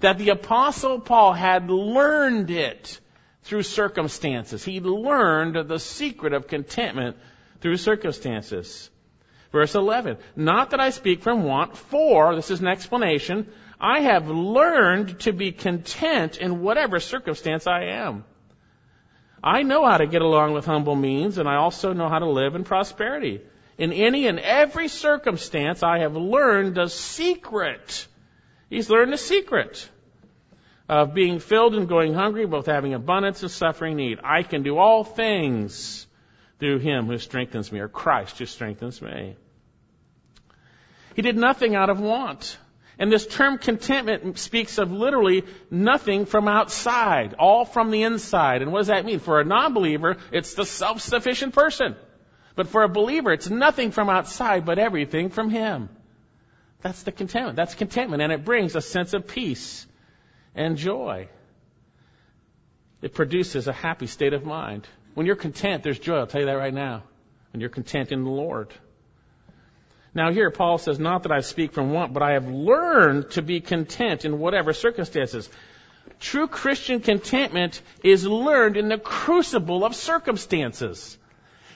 That 0.00 0.18
the 0.18 0.30
apostle 0.30 1.00
Paul 1.00 1.34
had 1.34 1.70
learned 1.70 2.50
it 2.50 3.00
through 3.42 3.64
circumstances. 3.64 4.64
He 4.64 4.80
learned 4.80 5.68
the 5.68 5.78
secret 5.78 6.32
of 6.32 6.46
contentment 6.46 7.16
through 7.60 7.76
circumstances. 7.76 8.88
Verse 9.52 9.74
11. 9.74 10.16
Not 10.36 10.70
that 10.70 10.80
I 10.80 10.90
speak 10.90 11.22
from 11.22 11.42
want, 11.42 11.76
for, 11.76 12.34
this 12.36 12.50
is 12.50 12.60
an 12.60 12.68
explanation, 12.68 13.48
I 13.80 14.00
have 14.00 14.28
learned 14.28 15.20
to 15.20 15.32
be 15.32 15.52
content 15.52 16.36
in 16.36 16.60
whatever 16.60 17.00
circumstance 17.00 17.66
I 17.66 17.84
am. 17.84 18.24
I 19.42 19.62
know 19.62 19.86
how 19.86 19.96
to 19.96 20.06
get 20.06 20.20
along 20.20 20.52
with 20.52 20.66
humble 20.66 20.94
means, 20.94 21.38
and 21.38 21.48
I 21.48 21.56
also 21.56 21.94
know 21.94 22.08
how 22.08 22.18
to 22.18 22.28
live 22.28 22.54
in 22.54 22.64
prosperity. 22.64 23.40
In 23.78 23.94
any 23.94 24.26
and 24.26 24.38
every 24.38 24.88
circumstance, 24.88 25.82
I 25.82 26.00
have 26.00 26.14
learned 26.14 26.74
the 26.74 26.88
secret. 26.88 28.06
He's 28.68 28.90
learned 28.90 29.14
the 29.14 29.18
secret 29.18 29.88
of 30.86 31.14
being 31.14 31.38
filled 31.38 31.74
and 31.74 31.88
going 31.88 32.12
hungry, 32.12 32.44
both 32.44 32.66
having 32.66 32.92
abundance 32.92 33.40
and 33.42 33.50
suffering 33.50 33.96
need. 33.96 34.18
I 34.22 34.42
can 34.42 34.62
do 34.62 34.76
all 34.76 35.04
things 35.04 36.06
through 36.58 36.80
Him 36.80 37.06
who 37.06 37.16
strengthens 37.16 37.72
me, 37.72 37.80
or 37.80 37.88
Christ 37.88 38.38
who 38.38 38.44
strengthens 38.44 39.00
me. 39.00 39.36
He 41.16 41.22
did 41.22 41.38
nothing 41.38 41.74
out 41.74 41.88
of 41.88 41.98
want. 41.98 42.58
And 43.00 43.10
this 43.10 43.26
term 43.26 43.56
contentment 43.56 44.38
speaks 44.38 44.76
of 44.76 44.92
literally 44.92 45.44
nothing 45.70 46.26
from 46.26 46.46
outside, 46.46 47.34
all 47.38 47.64
from 47.64 47.90
the 47.90 48.02
inside. 48.02 48.60
And 48.60 48.70
what 48.70 48.80
does 48.80 48.88
that 48.88 49.06
mean? 49.06 49.20
For 49.20 49.40
a 49.40 49.44
non-believer, 49.44 50.18
it's 50.30 50.52
the 50.52 50.66
self-sufficient 50.66 51.54
person. 51.54 51.96
But 52.56 52.68
for 52.68 52.82
a 52.82 52.90
believer, 52.90 53.32
it's 53.32 53.48
nothing 53.48 53.90
from 53.90 54.10
outside, 54.10 54.66
but 54.66 54.78
everything 54.78 55.30
from 55.30 55.48
Him. 55.48 55.88
That's 56.82 57.02
the 57.02 57.10
contentment. 57.10 57.56
That's 57.56 57.74
contentment. 57.74 58.20
And 58.22 58.32
it 58.32 58.44
brings 58.44 58.76
a 58.76 58.82
sense 58.82 59.14
of 59.14 59.26
peace 59.26 59.86
and 60.54 60.76
joy. 60.76 61.28
It 63.00 63.14
produces 63.14 63.66
a 63.66 63.72
happy 63.72 64.08
state 64.08 64.34
of 64.34 64.44
mind. 64.44 64.86
When 65.14 65.24
you're 65.24 65.36
content, 65.36 65.82
there's 65.82 65.98
joy. 65.98 66.16
I'll 66.16 66.26
tell 66.26 66.42
you 66.42 66.48
that 66.48 66.58
right 66.58 66.74
now. 66.74 67.04
When 67.54 67.62
you're 67.62 67.70
content 67.70 68.12
in 68.12 68.24
the 68.24 68.30
Lord. 68.30 68.74
Now 70.14 70.32
here 70.32 70.50
Paul 70.50 70.78
says, 70.78 70.98
not 70.98 71.22
that 71.22 71.32
I 71.32 71.40
speak 71.40 71.72
from 71.72 71.92
want, 71.92 72.12
but 72.12 72.22
I 72.22 72.32
have 72.32 72.48
learned 72.48 73.30
to 73.32 73.42
be 73.42 73.60
content 73.60 74.24
in 74.24 74.38
whatever 74.38 74.72
circumstances. 74.72 75.48
True 76.18 76.48
Christian 76.48 77.00
contentment 77.00 77.80
is 78.02 78.26
learned 78.26 78.76
in 78.76 78.88
the 78.88 78.98
crucible 78.98 79.84
of 79.84 79.94
circumstances. 79.94 81.16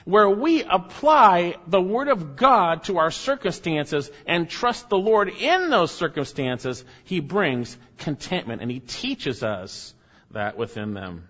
Where 0.03 0.29
we 0.29 0.61
apply 0.63 1.55
the 1.65 1.81
Word 1.81 2.09
of 2.09 2.35
God 2.35 2.83
to 2.83 2.99
our 2.99 3.09
circumstances 3.09 4.11
and 4.27 4.47
trust 4.47 4.87
the 4.87 4.97
Lord 4.97 5.29
in 5.29 5.71
those 5.71 5.91
circumstances, 5.91 6.85
He 7.05 7.21
brings 7.21 7.75
contentment 7.97 8.61
and 8.61 8.69
He 8.69 8.81
teaches 8.81 9.41
us 9.41 9.95
that 10.31 10.57
within 10.57 10.93
them. 10.93 11.27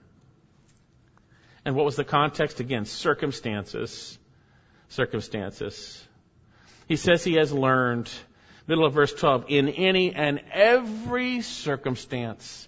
And 1.63 1.75
what 1.75 1.85
was 1.85 1.95
the 1.95 2.03
context? 2.03 2.59
Again, 2.59 2.83
circumstances. 2.83 4.19
Circumstances. 4.89 6.05
He 6.88 6.95
says 6.95 7.24
he 7.24 7.36
has 7.36 7.52
learned, 7.52 8.10
middle 8.67 8.86
of 8.86 8.93
verse 8.93 9.13
12, 9.13 9.45
in 9.50 9.69
any 9.69 10.13
and 10.13 10.41
every 10.52 11.41
circumstance, 11.41 12.67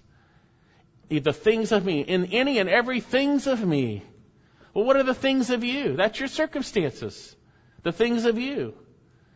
eh, 1.10 1.20
the 1.20 1.32
things 1.32 1.72
of 1.72 1.84
me, 1.84 2.00
in 2.00 2.26
any 2.26 2.58
and 2.58 2.68
every 2.68 3.00
things 3.00 3.46
of 3.46 3.64
me. 3.64 4.02
Well, 4.74 4.84
what 4.84 4.96
are 4.96 5.04
the 5.04 5.14
things 5.14 5.50
of 5.50 5.64
you? 5.64 5.96
That's 5.96 6.18
your 6.18 6.28
circumstances. 6.28 7.34
The 7.82 7.92
things 7.92 8.24
of 8.24 8.38
you. 8.38 8.74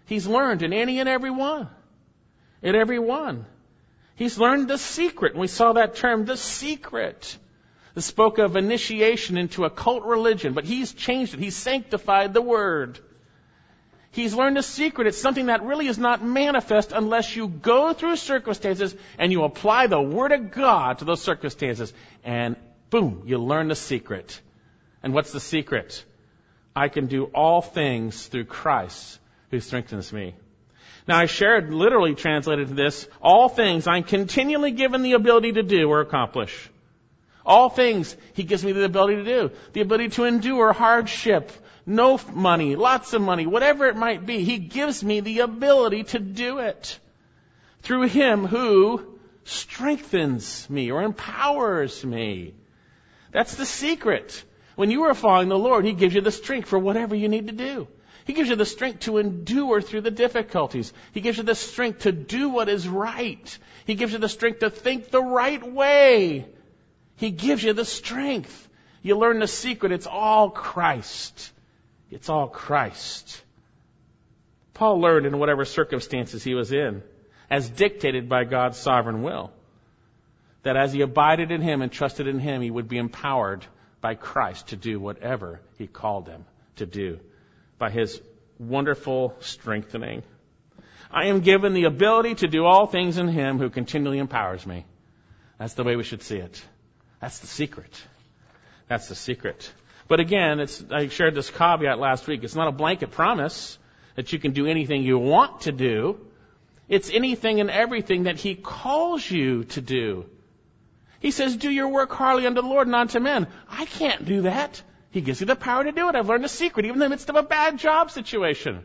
He's 0.07 0.27
learned 0.27 0.62
in 0.62 0.73
any 0.73 0.99
and 0.99 1.09
every 1.09 1.31
one. 1.31 1.68
In 2.61 2.75
every 2.75 2.99
one. 2.99 3.47
He's 4.16 4.38
learned 4.38 4.68
the 4.68 4.79
secret. 4.79 5.35
We 5.37 5.47
saw 5.47 5.73
that 5.75 5.97
term, 5.97 6.27
the 6.27 6.37
secret. 6.37 7.38
It 7.95 8.03
spoke 8.03 8.38
of 8.38 8.57
initiation 8.57 9.37
into 9.37 9.64
a 9.64 9.71
cult 9.71 10.05
religion, 10.05 10.53
but 10.55 10.64
he's 10.64 10.92
changed 10.92 11.35
it. 11.35 11.40
He's 11.40 11.57
sanctified 11.57 12.35
the 12.35 12.42
word. 12.42 12.99
He's 14.12 14.35
learned 14.35 14.59
a 14.59 14.62
secret. 14.62 15.07
It's 15.07 15.20
something 15.20 15.46
that 15.46 15.62
really 15.62 15.87
is 15.87 15.98
not 15.98 16.22
manifest 16.22 16.92
unless 16.92 17.35
you 17.35 17.48
go 17.48 17.94
through 17.94 18.16
circumstances 18.16 18.94
and 19.18 19.33
you 19.33 19.42
apply 19.42 19.87
the 19.87 20.01
Word 20.01 20.33
of 20.33 20.53
God 20.53 20.98
to 20.98 21.07
those 21.07 21.22
circumstances. 21.22 21.92
And 22.22 22.57
boom, 22.90 23.22
you 23.25 23.38
learn 23.38 23.68
the 23.68 23.75
secret. 23.75 24.38
And 25.03 25.14
what's 25.14 25.33
the 25.33 25.40
secret? 25.40 26.05
I 26.77 26.88
can 26.88 27.07
do 27.07 27.25
all 27.35 27.62
things 27.62 28.27
through 28.27 28.44
Christ 28.44 29.18
who 29.51 29.61
strengthens 29.61 30.12
me. 30.12 30.35
Now 31.09 31.18
I 31.18 31.25
shared, 31.25 31.72
literally 31.72 32.14
translated 32.14 32.68
to 32.68 32.75
this, 32.75 33.09
all 33.22 33.48
things 33.48 33.87
I'm 33.87 34.05
continually 34.05 34.72
given 34.72 35.03
the 35.03 35.14
ability 35.14 35.53
to 35.53 35.62
do 35.62 35.88
or 35.88 36.01
accomplish. 36.01 36.68
All 37.46 37.70
things 37.70 38.14
He 38.35 38.42
gives 38.42 38.62
me 38.62 38.72
the 38.72 38.85
ability 38.85 39.16
to 39.16 39.25
do. 39.25 39.51
The 39.72 39.81
ability 39.81 40.11
to 40.11 40.25
endure 40.25 40.72
hardship, 40.75 41.51
no 41.87 42.21
money, 42.33 42.77
lots 42.77 43.12
of 43.12 43.23
money, 43.23 43.47
whatever 43.47 43.87
it 43.87 43.97
might 43.97 44.25
be. 44.25 44.45
He 44.45 44.59
gives 44.59 45.03
me 45.03 45.21
the 45.21 45.40
ability 45.40 46.05
to 46.05 46.18
do 46.18 46.59
it. 46.59 46.99
Through 47.83 48.09
Him 48.09 48.47
who 48.47 49.18
strengthens 49.45 50.68
me 50.71 50.90
or 50.92 51.03
empowers 51.03 52.05
me. 52.05 52.55
That's 53.33 53.57
the 53.57 53.66
secret. 53.66 54.45
When 54.77 54.90
you 54.90 55.05
are 55.05 55.14
following 55.14 55.49
the 55.49 55.59
Lord, 55.59 55.85
He 55.85 55.92
gives 55.92 56.14
you 56.14 56.21
the 56.21 56.31
strength 56.31 56.68
for 56.68 56.79
whatever 56.79 57.14
you 57.14 57.29
need 57.29 57.49
to 57.49 57.53
do. 57.53 57.88
He 58.25 58.35
gives 58.35 58.49
you 58.49 58.57
the 58.57 58.66
strength 58.66 59.01
to 59.01 59.18
endure 59.18 59.81
through 59.81 60.03
the 60.03 60.11
difficulties. 60.11 60.92
He 61.12 61.21
gives 61.21 61.38
you 61.38 61.45
the 61.45 61.57
strength 61.57 62.01
to 62.01 62.12
do 62.12 62.51
what 62.51 62.68
is 62.68 62.87
right. 62.87 63.59
He 63.85 63.97
gives 63.97 64.12
you 64.12 64.18
the 64.18 64.29
strength 64.29 64.61
to 64.61 64.71
think 64.71 65.11
the 65.11 65.23
right 65.23 65.62
way. 65.62 66.47
He 67.16 67.31
gives 67.31 67.64
you 67.64 67.73
the 67.73 67.85
strength. 67.85 68.68
You 69.03 69.18
learn 69.18 69.40
the 69.40 69.49
secret. 69.49 69.90
It's 69.90 70.07
all 70.07 70.51
Christ. 70.51 71.53
It's 72.12 72.29
all 72.29 72.46
Christ. 72.46 73.42
Paul 74.75 75.01
learned 75.01 75.25
in 75.25 75.38
whatever 75.38 75.64
circumstances 75.64 76.44
he 76.44 76.55
was 76.55 76.70
in, 76.70 77.03
as 77.51 77.70
dictated 77.70 78.29
by 78.29 78.44
God's 78.44 78.77
sovereign 78.77 79.22
will, 79.22 79.51
that 80.62 80.77
as 80.77 80.92
he 80.92 81.01
abided 81.01 81.51
in 81.51 81.62
him 81.62 81.81
and 81.81 81.90
trusted 81.90 82.29
in 82.29 82.38
him, 82.38 82.61
he 82.61 82.70
would 82.70 82.87
be 82.87 82.98
empowered 82.98 83.64
by 84.03 84.14
Christ 84.14 84.68
to 84.68 84.77
do 84.77 85.01
whatever 85.01 85.61
he 85.79 85.87
called 85.87 86.29
him 86.29 86.44
to 86.77 86.87
do 86.87 87.18
by 87.79 87.90
his 87.90 88.20
wonderful 88.59 89.35
strengthening. 89.40 90.22
I 91.11 91.27
am 91.27 91.40
given 91.40 91.72
the 91.72 91.85
ability 91.85 92.37
to 92.37 92.46
do 92.46 92.66
all 92.66 92.87
things 92.87 93.16
in 93.16 93.29
him 93.29 93.59
who 93.59 93.70
continually 93.70 94.18
empowers 94.18 94.66
me. 94.66 94.85
That's 95.59 95.75
the 95.75 95.85
way 95.85 95.96
we 95.96 96.05
should 96.05 96.22
see 96.22 96.37
it. 96.37 96.62
That's 97.20 97.38
the 97.38 97.46
secret. 97.46 98.03
That's 98.88 99.09
the 99.09 99.14
secret. 99.14 99.72
But 100.08 100.20
again, 100.20 100.60
it's, 100.60 100.84
I 100.90 101.08
shared 101.08 101.34
this 101.34 101.50
caveat 101.50 101.98
last 101.98 102.26
week. 102.26 102.44
It's 102.44 102.54
not 102.54 102.68
a 102.68 102.72
blanket 102.72 103.12
promise 103.12 103.78
that 104.14 104.32
you 104.32 104.38
can 104.38 104.52
do 104.52 104.66
anything 104.66 105.02
you 105.02 105.18
want 105.18 105.62
to 105.62 105.72
do. 105.72 106.20
It's 106.88 107.10
anything 107.10 107.60
and 107.60 107.70
everything 107.70 108.24
that 108.24 108.36
He 108.36 108.54
calls 108.54 109.30
you 109.30 109.64
to 109.64 109.80
do. 109.80 110.26
He 111.20 111.30
says, 111.30 111.56
do 111.56 111.70
your 111.70 111.88
work 111.88 112.12
heartily 112.12 112.46
unto 112.46 112.60
the 112.60 112.66
Lord 112.66 112.88
and 112.88 112.96
unto 112.96 113.20
men. 113.20 113.46
I 113.68 113.84
can't 113.84 114.24
do 114.24 114.42
that. 114.42 114.82
He 115.10 115.20
gives 115.20 115.40
you 115.40 115.46
the 115.46 115.56
power 115.56 115.84
to 115.84 115.92
do 115.92 116.08
it. 116.08 116.16
I've 116.16 116.28
learned 116.28 116.44
a 116.44 116.48
secret, 116.48 116.84
even 116.84 116.96
in 116.96 117.00
the 117.00 117.08
midst 117.08 117.28
of 117.28 117.36
a 117.36 117.42
bad 117.42 117.78
job 117.78 118.10
situation. 118.10 118.84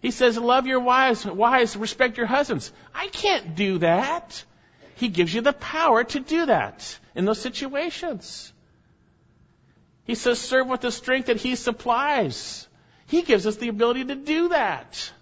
He 0.00 0.12
says, 0.12 0.38
love 0.38 0.66
your 0.66 0.80
wives, 0.80 1.26
wives, 1.26 1.76
respect 1.76 2.16
your 2.16 2.26
husbands. 2.26 2.72
I 2.94 3.08
can't 3.08 3.56
do 3.56 3.78
that. 3.78 4.44
He 4.94 5.08
gives 5.08 5.34
you 5.34 5.40
the 5.40 5.52
power 5.52 6.04
to 6.04 6.20
do 6.20 6.46
that 6.46 6.98
in 7.14 7.24
those 7.24 7.40
situations. 7.40 8.52
He 10.08 10.14
says, 10.14 10.40
serve 10.40 10.68
with 10.68 10.80
the 10.80 10.90
strength 10.90 11.26
that 11.26 11.36
He 11.36 11.54
supplies. 11.54 12.66
He 13.06 13.20
gives 13.20 13.46
us 13.46 13.56
the 13.56 13.68
ability 13.68 14.06
to 14.06 14.14
do 14.14 14.48
that. 14.48 15.12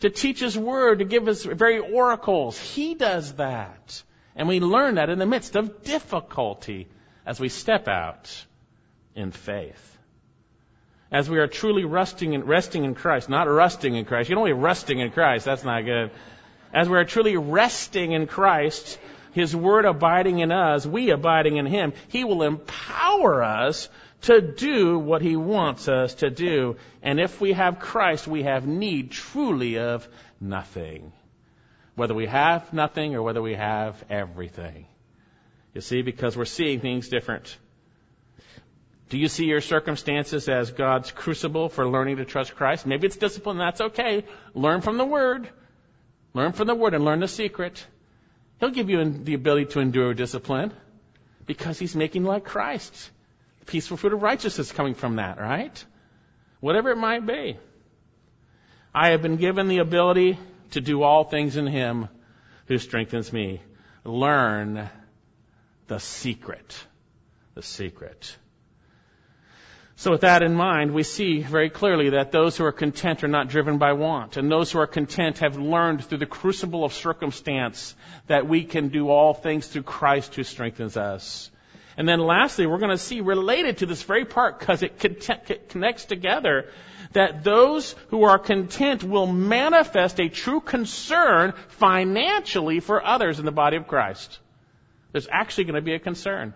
To 0.00 0.08
teach 0.08 0.40
His 0.40 0.56
Word, 0.56 1.00
to 1.00 1.04
give 1.04 1.28
us 1.28 1.44
very 1.44 1.78
oracles. 1.78 2.58
He 2.58 2.94
does 2.94 3.34
that. 3.34 4.02
And 4.34 4.48
we 4.48 4.60
learn 4.60 4.94
that 4.94 5.10
in 5.10 5.18
the 5.18 5.26
midst 5.26 5.56
of 5.56 5.82
difficulty 5.82 6.88
as 7.26 7.38
we 7.38 7.50
step 7.50 7.86
out 7.86 8.46
in 9.14 9.30
faith. 9.30 9.98
As 11.12 11.28
we 11.28 11.38
are 11.38 11.46
truly 11.46 11.84
resting 11.84 12.32
in, 12.32 12.44
resting 12.44 12.84
in 12.84 12.94
Christ, 12.94 13.28
not 13.28 13.46
rusting 13.46 13.94
in 13.94 14.06
Christ. 14.06 14.30
You 14.30 14.36
don't 14.36 14.46
be 14.46 14.52
rusting 14.52 15.00
in 15.00 15.10
Christ. 15.10 15.44
That's 15.44 15.64
not 15.64 15.84
good. 15.84 16.12
As 16.72 16.88
we 16.88 16.96
are 16.96 17.04
truly 17.04 17.36
resting 17.36 18.12
in 18.12 18.26
Christ, 18.26 18.98
his 19.38 19.54
Word 19.54 19.84
abiding 19.84 20.40
in 20.40 20.50
us, 20.50 20.84
we 20.84 21.10
abiding 21.10 21.58
in 21.58 21.66
Him, 21.66 21.92
He 22.08 22.24
will 22.24 22.42
empower 22.42 23.44
us 23.44 23.88
to 24.22 24.40
do 24.40 24.98
what 24.98 25.22
He 25.22 25.36
wants 25.36 25.86
us 25.86 26.14
to 26.14 26.28
do. 26.28 26.74
And 27.04 27.20
if 27.20 27.40
we 27.40 27.52
have 27.52 27.78
Christ, 27.78 28.26
we 28.26 28.42
have 28.42 28.66
need 28.66 29.12
truly 29.12 29.78
of 29.78 30.08
nothing. 30.40 31.12
Whether 31.94 32.14
we 32.14 32.26
have 32.26 32.72
nothing 32.72 33.14
or 33.14 33.22
whether 33.22 33.40
we 33.40 33.54
have 33.54 34.04
everything. 34.10 34.86
You 35.72 35.82
see, 35.82 36.02
because 36.02 36.36
we're 36.36 36.44
seeing 36.44 36.80
things 36.80 37.08
different. 37.08 37.56
Do 39.10 39.18
you 39.18 39.28
see 39.28 39.44
your 39.44 39.60
circumstances 39.60 40.48
as 40.48 40.72
God's 40.72 41.12
crucible 41.12 41.68
for 41.68 41.88
learning 41.88 42.16
to 42.16 42.24
trust 42.24 42.56
Christ? 42.56 42.86
Maybe 42.86 43.06
it's 43.06 43.16
discipline, 43.16 43.58
that's 43.58 43.80
okay. 43.80 44.24
Learn 44.52 44.80
from 44.80 44.98
the 44.98 45.04
Word. 45.04 45.48
Learn 46.34 46.50
from 46.50 46.66
the 46.66 46.74
Word 46.74 46.94
and 46.94 47.04
learn 47.04 47.20
the 47.20 47.28
secret. 47.28 47.86
He'll 48.60 48.70
give 48.70 48.90
you 48.90 49.04
the 49.04 49.34
ability 49.34 49.66
to 49.66 49.80
endure 49.80 50.14
discipline 50.14 50.72
because 51.46 51.78
he's 51.78 51.94
making 51.94 52.24
like 52.24 52.44
Christ. 52.44 53.10
The 53.60 53.66
peaceful 53.66 53.96
fruit 53.96 54.12
of 54.12 54.22
righteousness 54.22 54.72
coming 54.72 54.94
from 54.94 55.16
that, 55.16 55.38
right? 55.38 55.84
Whatever 56.60 56.90
it 56.90 56.96
might 56.96 57.24
be. 57.24 57.56
I 58.94 59.10
have 59.10 59.22
been 59.22 59.36
given 59.36 59.68
the 59.68 59.78
ability 59.78 60.38
to 60.72 60.80
do 60.80 61.02
all 61.02 61.24
things 61.24 61.56
in 61.56 61.66
him 61.66 62.08
who 62.66 62.78
strengthens 62.78 63.32
me. 63.32 63.62
Learn 64.04 64.88
the 65.86 66.00
secret. 66.00 66.84
The 67.54 67.62
secret. 67.62 68.36
So 69.98 70.12
with 70.12 70.20
that 70.20 70.44
in 70.44 70.54
mind, 70.54 70.94
we 70.94 71.02
see 71.02 71.40
very 71.40 71.70
clearly 71.70 72.10
that 72.10 72.30
those 72.30 72.56
who 72.56 72.64
are 72.64 72.70
content 72.70 73.24
are 73.24 73.28
not 73.28 73.48
driven 73.48 73.78
by 73.78 73.94
want. 73.94 74.36
And 74.36 74.48
those 74.48 74.70
who 74.70 74.78
are 74.78 74.86
content 74.86 75.38
have 75.38 75.58
learned 75.58 76.04
through 76.04 76.18
the 76.18 76.26
crucible 76.26 76.84
of 76.84 76.92
circumstance 76.92 77.96
that 78.28 78.46
we 78.46 78.62
can 78.62 78.90
do 78.90 79.08
all 79.10 79.34
things 79.34 79.66
through 79.66 79.82
Christ 79.82 80.36
who 80.36 80.44
strengthens 80.44 80.96
us. 80.96 81.50
And 81.96 82.08
then 82.08 82.20
lastly, 82.20 82.64
we're 82.68 82.78
going 82.78 82.92
to 82.92 82.96
see 82.96 83.22
related 83.22 83.78
to 83.78 83.86
this 83.86 84.04
very 84.04 84.24
part 84.24 84.60
because 84.60 84.84
it 84.84 85.00
connects 85.68 86.04
together 86.04 86.70
that 87.14 87.42
those 87.42 87.96
who 88.10 88.22
are 88.22 88.38
content 88.38 89.02
will 89.02 89.26
manifest 89.26 90.20
a 90.20 90.28
true 90.28 90.60
concern 90.60 91.54
financially 91.70 92.78
for 92.78 93.04
others 93.04 93.40
in 93.40 93.44
the 93.44 93.50
body 93.50 93.76
of 93.76 93.88
Christ. 93.88 94.38
There's 95.10 95.26
actually 95.28 95.64
going 95.64 95.74
to 95.74 95.82
be 95.82 95.94
a 95.94 95.98
concern. 95.98 96.54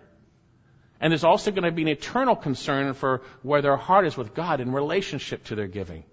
And 1.03 1.11
there's 1.11 1.25
also 1.25 1.51
going 1.51 1.65
to 1.65 1.71
be 1.73 1.81
an 1.81 1.89
eternal 1.89 2.33
concern 2.33 2.93
for 2.93 3.23
where 3.41 3.61
their 3.61 3.75
heart 3.75 4.07
is 4.07 4.15
with 4.15 4.33
God 4.33 4.61
in 4.61 4.71
relationship 4.71 5.43
to 5.45 5.55
their 5.55 5.67
giving. 5.67 6.05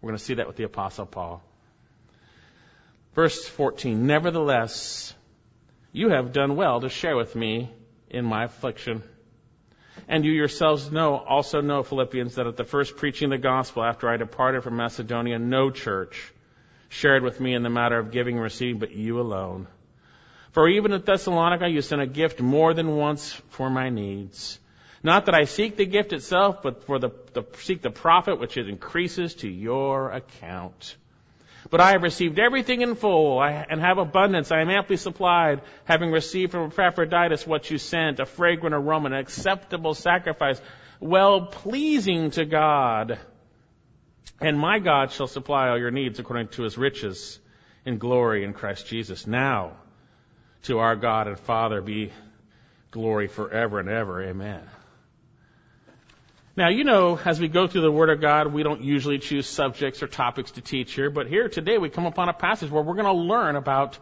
We're 0.00 0.10
going 0.10 0.18
to 0.18 0.24
see 0.24 0.34
that 0.34 0.46
with 0.46 0.54
the 0.54 0.62
Apostle 0.62 1.06
Paul. 1.06 1.42
Verse 3.16 3.48
14, 3.48 4.06
Nevertheless, 4.06 5.12
you 5.90 6.10
have 6.10 6.32
done 6.32 6.54
well 6.54 6.82
to 6.82 6.88
share 6.88 7.16
with 7.16 7.34
me 7.34 7.72
in 8.10 8.24
my 8.24 8.44
affliction. 8.44 9.02
And 10.06 10.24
you 10.24 10.30
yourselves 10.30 10.92
know, 10.92 11.16
also 11.16 11.60
know, 11.60 11.82
Philippians, 11.82 12.36
that 12.36 12.46
at 12.46 12.56
the 12.56 12.62
first 12.62 12.96
preaching 12.96 13.30
the 13.30 13.38
gospel 13.38 13.82
after 13.82 14.08
I 14.08 14.18
departed 14.18 14.62
from 14.62 14.76
Macedonia, 14.76 15.40
no 15.40 15.72
church 15.72 16.32
shared 16.90 17.24
with 17.24 17.40
me 17.40 17.54
in 17.54 17.64
the 17.64 17.70
matter 17.70 17.98
of 17.98 18.12
giving 18.12 18.36
and 18.36 18.44
receiving, 18.44 18.78
but 18.78 18.92
you 18.92 19.18
alone. 19.18 19.66
For 20.52 20.68
even 20.68 20.92
at 20.92 21.04
Thessalonica 21.04 21.68
you 21.68 21.82
sent 21.82 22.02
a 22.02 22.06
gift 22.06 22.40
more 22.40 22.74
than 22.74 22.96
once 22.96 23.32
for 23.50 23.68
my 23.70 23.90
needs. 23.90 24.58
Not 25.02 25.26
that 25.26 25.34
I 25.34 25.44
seek 25.44 25.76
the 25.76 25.86
gift 25.86 26.12
itself, 26.12 26.62
but 26.62 26.84
for 26.84 26.98
the, 26.98 27.10
the 27.32 27.44
seek 27.58 27.82
the 27.82 27.90
profit 27.90 28.40
which 28.40 28.56
it 28.56 28.68
increases 28.68 29.34
to 29.36 29.48
your 29.48 30.10
account. 30.10 30.96
But 31.70 31.80
I 31.80 31.92
have 31.92 32.02
received 32.02 32.38
everything 32.38 32.80
in 32.80 32.94
full 32.94 33.38
I, 33.38 33.66
and 33.68 33.80
have 33.80 33.98
abundance. 33.98 34.50
I 34.50 34.60
am 34.60 34.70
amply 34.70 34.96
supplied, 34.96 35.60
having 35.84 36.10
received 36.10 36.52
from 36.52 36.70
Epaphroditus 36.70 37.46
what 37.46 37.70
you 37.70 37.78
sent, 37.78 38.20
a 38.20 38.26
fragrant 38.26 38.74
aroma, 38.74 39.06
an 39.06 39.14
acceptable 39.14 39.94
sacrifice, 39.94 40.60
well 41.00 41.46
pleasing 41.46 42.30
to 42.32 42.44
God. 42.44 43.18
And 44.40 44.58
my 44.58 44.78
God 44.78 45.10
shall 45.12 45.26
supply 45.26 45.68
all 45.68 45.78
your 45.78 45.90
needs 45.90 46.18
according 46.18 46.48
to 46.48 46.62
his 46.62 46.78
riches 46.78 47.38
in 47.84 47.98
glory 47.98 48.44
in 48.44 48.52
Christ 48.52 48.86
Jesus. 48.86 49.26
Now, 49.26 49.76
to 50.64 50.78
our 50.78 50.96
God 50.96 51.28
and 51.28 51.38
Father 51.38 51.80
be 51.80 52.12
glory 52.90 53.28
forever 53.28 53.80
and 53.80 53.88
ever. 53.88 54.22
Amen. 54.22 54.62
Now, 56.56 56.70
you 56.70 56.82
know, 56.82 57.16
as 57.24 57.38
we 57.38 57.46
go 57.46 57.68
through 57.68 57.82
the 57.82 57.92
Word 57.92 58.10
of 58.10 58.20
God, 58.20 58.52
we 58.52 58.64
don't 58.64 58.82
usually 58.82 59.20
choose 59.20 59.46
subjects 59.46 60.02
or 60.02 60.08
topics 60.08 60.50
to 60.52 60.60
teach 60.60 60.92
here, 60.92 61.08
but 61.08 61.28
here 61.28 61.48
today 61.48 61.78
we 61.78 61.88
come 61.88 62.06
upon 62.06 62.28
a 62.28 62.32
passage 62.32 62.68
where 62.68 62.82
we're 62.82 62.94
going 62.94 63.06
to 63.06 63.12
learn 63.12 63.54
about 63.54 63.96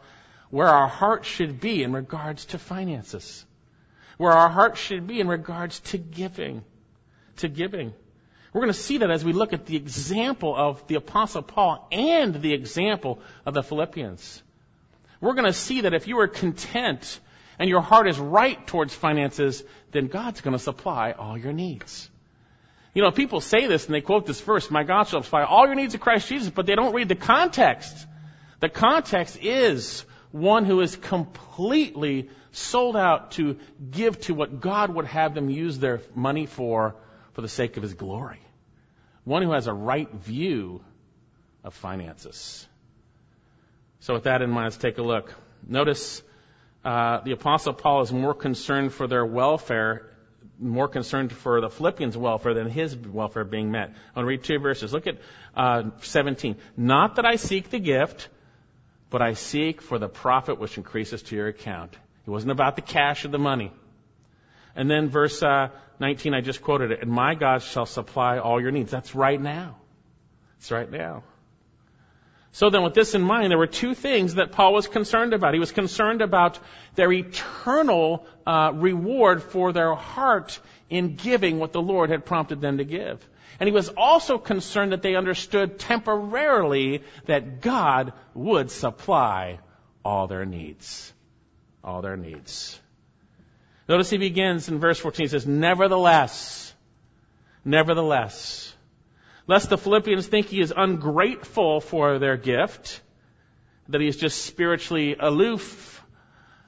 where 0.49 0.69
our 0.69 0.89
heart 0.89 1.27
should 1.27 1.61
be 1.61 1.83
in 1.83 1.93
regards 1.93 2.47
to 2.47 2.59
finances. 2.59 3.45
Where 4.17 4.33
our 4.33 4.49
heart 4.49 4.79
should 4.79 5.07
be 5.07 5.21
in 5.21 5.29
regards 5.29 5.81
to 5.81 5.99
giving. 5.99 6.65
To 7.37 7.49
giving. 7.49 7.93
We're 8.55 8.63
going 8.63 8.73
to 8.73 8.79
see 8.79 8.99
that 8.99 9.11
as 9.11 9.23
we 9.23 9.35
look 9.35 9.53
at 9.53 9.67
the 9.67 9.77
example 9.77 10.57
of 10.57 10.87
the 10.87 10.95
Apostle 10.95 11.43
Paul 11.43 11.87
and 11.93 12.35
the 12.35 12.55
example 12.55 13.19
of 13.45 13.53
the 13.53 13.63
Philippians. 13.63 14.43
We're 15.21 15.35
going 15.35 15.47
to 15.47 15.53
see 15.53 15.83
that 15.83 15.95
if 15.95 16.09
you 16.09 16.19
are 16.21 16.29
content 16.29 17.21
and 17.59 17.69
your 17.69 17.81
heart 17.81 18.09
is 18.09 18.19
right 18.19 18.67
towards 18.67 18.95
finances, 18.95 19.63
then 19.93 20.09
God's 20.09 20.41
going 20.41 20.53
to 20.53 20.59
supply 20.63 21.13
all 21.13 21.39
your 21.39 21.53
needs. 21.53 22.11
You 22.95 23.03
know, 23.03 23.11
people 23.11 23.41
say 23.41 23.67
this 23.67 23.87
and 23.87 23.95
they 23.95 24.01
quote 24.01 24.27
this 24.27 24.41
verse, 24.41 24.71
my 24.71 24.83
God 24.83 25.05
shall 25.05 25.23
supply 25.23 25.45
all 25.45 25.67
your 25.67 25.75
needs 25.75 25.95
of 25.95 26.01
Christ 26.01 26.29
Jesus, 26.29 26.51
but 26.51 26.67
they 26.67 26.75
don't 26.75 26.95
read 26.95 27.09
the 27.09 27.15
context. 27.15 27.95
The 28.61 28.69
context 28.69 29.39
is 29.43 30.05
one 30.33 30.65
who 30.65 30.81
is 30.81 30.97
completely 30.97 32.31
sold 32.53 32.97
out 32.97 33.33
to 33.33 33.59
give 33.91 34.21
to 34.23 34.35
what 34.35 34.61
God 34.61 34.95
would 34.95 35.07
have 35.07 35.35
them 35.35 35.51
use 35.51 35.79
their 35.79 36.01
money 36.15 36.47
for, 36.47 36.97
for 37.35 37.43
the 37.43 37.49
sake 37.49 37.77
of 37.77 37.83
His 37.83 37.95
glory. 37.95 38.41
One 39.25 39.43
who 39.43 39.53
has 39.53 39.67
a 39.67 39.75
right 39.75 40.11
view 40.11 40.83
of 41.65 41.75
finances. 41.75 42.67
So 44.01 44.15
with 44.15 44.25
that 44.25 44.43
in 44.43 44.51
mind, 44.51 44.67
let's 44.67 44.77
take 44.77 44.99
a 44.99 45.03
look. 45.03 45.35
Notice 45.67 46.23
uh, 46.85 47.21
the 47.21 47.33
Apostle 47.33 47.73
Paul 47.73 48.03
is 48.03 48.13
more 48.13 48.35
concerned 48.35 48.93
for 48.93 49.07
their 49.07 49.25
welfare 49.25 50.11
more 50.59 50.89
concerned 50.89 51.33
for 51.33 51.61
the 51.61 51.69
Philippians' 51.69 52.17
welfare 52.17 52.55
than 52.55 52.69
his 52.69 52.97
welfare 52.97 53.45
being 53.45 53.71
met. 53.71 53.91
I 53.91 54.19
want 54.19 54.25
to 54.25 54.27
read 54.27 54.45
two 54.45 54.59
verses. 54.59 54.93
Look 54.93 55.07
at 55.07 55.19
uh, 55.55 55.91
17. 56.01 56.57
Not 56.77 57.17
that 57.17 57.25
I 57.25 57.37
seek 57.37 57.71
the 57.71 57.79
gift, 57.79 58.29
but 59.11 59.23
I 59.23 59.35
seek 59.35 59.83
for 59.83 59.99
the 59.99 60.09
profit 60.09 60.59
which 60.59 60.77
increases 60.77 61.23
to 61.25 61.37
your 61.37 61.49
account. 61.49 61.95
It 62.27 62.31
wasn't 62.31 62.53
about 62.53 62.77
the 62.77 62.83
cash 62.83 63.25
or 63.25 63.29
the 63.29 63.39
money. 63.39 63.73
And 64.75 64.91
then 64.91 65.09
verse 65.09 65.43
uh, 65.43 65.69
19, 66.01 66.35
I 66.35 66.41
just 66.41 66.63
quoted 66.63 66.91
it. 66.91 67.03
And 67.03 67.11
my 67.11 67.35
God 67.35 67.63
shall 67.63 67.87
supply 67.87 68.39
all 68.39 68.61
your 68.61 68.71
needs. 68.71 68.91
That's 68.91 69.15
right 69.15 69.41
now. 69.41 69.77
It's 70.59 70.71
right 70.71 70.91
now. 70.91 71.23
So 72.53 72.71
then 72.71 72.83
with 72.83 72.95
this 72.95 73.15
in 73.15 73.23
mind, 73.23 73.51
there 73.51 73.59
were 73.59 73.67
two 73.67 73.95
things 73.95 74.37
that 74.37 74.53
Paul 74.53 74.73
was 74.73 74.87
concerned 74.89 75.35
about. 75.35 75.53
He 75.53 75.61
was 75.61 75.73
concerned 75.73 76.23
about 76.23 76.59
their 76.95 77.13
eternal 77.13 78.27
uh, 78.47 78.73
reward 78.75 79.43
for 79.43 79.73
their 79.73 79.95
heart 79.95 80.59
in 80.89 81.17
giving 81.17 81.59
what 81.59 81.73
the 81.73 81.83
Lord 81.83 82.11
had 82.11 82.25
prompted 82.25 82.61
them 82.61 82.79
to 82.79 82.85
give. 82.85 83.27
And 83.59 83.67
he 83.67 83.73
was 83.73 83.89
also 83.89 84.39
concerned 84.39 84.93
that 84.93 85.03
they 85.03 85.17
understood 85.17 85.79
temporarily 85.79 87.03
that 87.27 87.61
God 87.61 88.13
would 88.35 88.71
supply 88.71 89.59
all 90.05 90.27
their 90.27 90.45
needs. 90.45 91.13
All 91.83 92.03
their 92.03 92.17
needs. 92.17 92.79
Notice 93.89 94.11
he 94.11 94.19
begins 94.19 94.69
in 94.69 94.79
verse 94.79 94.99
14. 94.99 95.25
He 95.25 95.29
says, 95.29 95.47
Nevertheless, 95.47 96.75
nevertheless, 97.65 98.75
lest 99.47 99.71
the 99.71 99.79
Philippians 99.79 100.27
think 100.27 100.47
he 100.47 100.61
is 100.61 100.73
ungrateful 100.77 101.81
for 101.81 102.19
their 102.19 102.37
gift, 102.37 103.01
that 103.89 104.01
he 104.01 104.09
is 104.09 104.17
just 104.17 104.45
spiritually 104.45 105.17
aloof, 105.19 106.03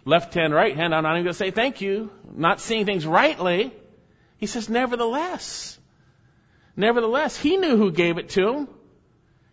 left 0.04 0.34
hand, 0.34 0.54
right 0.54 0.76
hand, 0.76 0.94
I'm 0.94 1.02
not 1.02 1.14
even 1.14 1.24
going 1.24 1.32
to 1.32 1.38
say 1.38 1.50
thank 1.50 1.80
you, 1.80 2.10
not 2.34 2.60
seeing 2.60 2.86
things 2.86 3.06
rightly. 3.06 3.72
He 4.38 4.46
says, 4.46 4.68
nevertheless, 4.68 5.78
nevertheless, 6.76 7.36
he 7.36 7.56
knew 7.56 7.76
who 7.76 7.90
gave 7.90 8.18
it 8.18 8.30
to 8.30 8.48
him. 8.48 8.68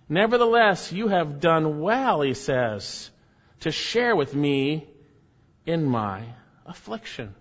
Nevertheless, 0.08 0.92
you 0.92 1.08
have 1.08 1.40
done 1.40 1.80
well, 1.80 2.22
he 2.22 2.36
says, 2.36 3.10
to 3.62 3.72
share 3.72 4.16
with 4.16 4.36
me 4.36 4.88
in 5.66 5.84
my 5.84 6.22
affliction. 6.68 7.34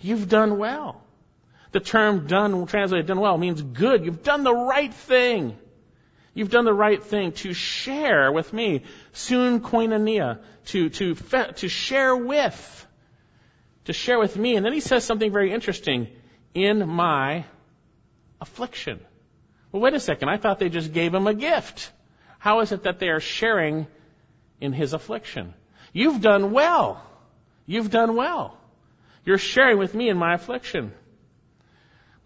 You've 0.00 0.28
done 0.28 0.58
well. 0.58 1.02
The 1.76 1.80
term 1.80 2.26
done, 2.26 2.64
translated 2.64 3.04
done 3.04 3.20
well, 3.20 3.36
means 3.36 3.60
good. 3.60 4.06
You've 4.06 4.22
done 4.22 4.44
the 4.44 4.54
right 4.54 4.94
thing. 4.94 5.58
You've 6.32 6.48
done 6.48 6.64
the 6.64 6.72
right 6.72 7.04
thing 7.04 7.32
to 7.32 7.52
share 7.52 8.32
with 8.32 8.50
me. 8.50 8.84
Soon 9.12 9.60
koinonia, 9.60 10.38
to, 10.68 10.88
to, 10.88 11.14
to 11.14 11.68
share 11.68 12.16
with. 12.16 12.86
To 13.84 13.92
share 13.92 14.18
with 14.18 14.38
me. 14.38 14.56
And 14.56 14.64
then 14.64 14.72
he 14.72 14.80
says 14.80 15.04
something 15.04 15.30
very 15.30 15.52
interesting. 15.52 16.08
In 16.54 16.88
my 16.88 17.44
affliction. 18.40 18.98
Well, 19.70 19.82
wait 19.82 19.92
a 19.92 20.00
second. 20.00 20.30
I 20.30 20.38
thought 20.38 20.58
they 20.58 20.70
just 20.70 20.94
gave 20.94 21.12
him 21.12 21.26
a 21.26 21.34
gift. 21.34 21.92
How 22.38 22.60
is 22.60 22.72
it 22.72 22.84
that 22.84 23.00
they 23.00 23.10
are 23.10 23.20
sharing 23.20 23.86
in 24.62 24.72
his 24.72 24.94
affliction? 24.94 25.52
You've 25.92 26.22
done 26.22 26.52
well. 26.52 27.04
You've 27.66 27.90
done 27.90 28.16
well. 28.16 28.56
You're 29.26 29.36
sharing 29.36 29.76
with 29.76 29.92
me 29.94 30.08
in 30.08 30.16
my 30.16 30.32
affliction. 30.32 30.94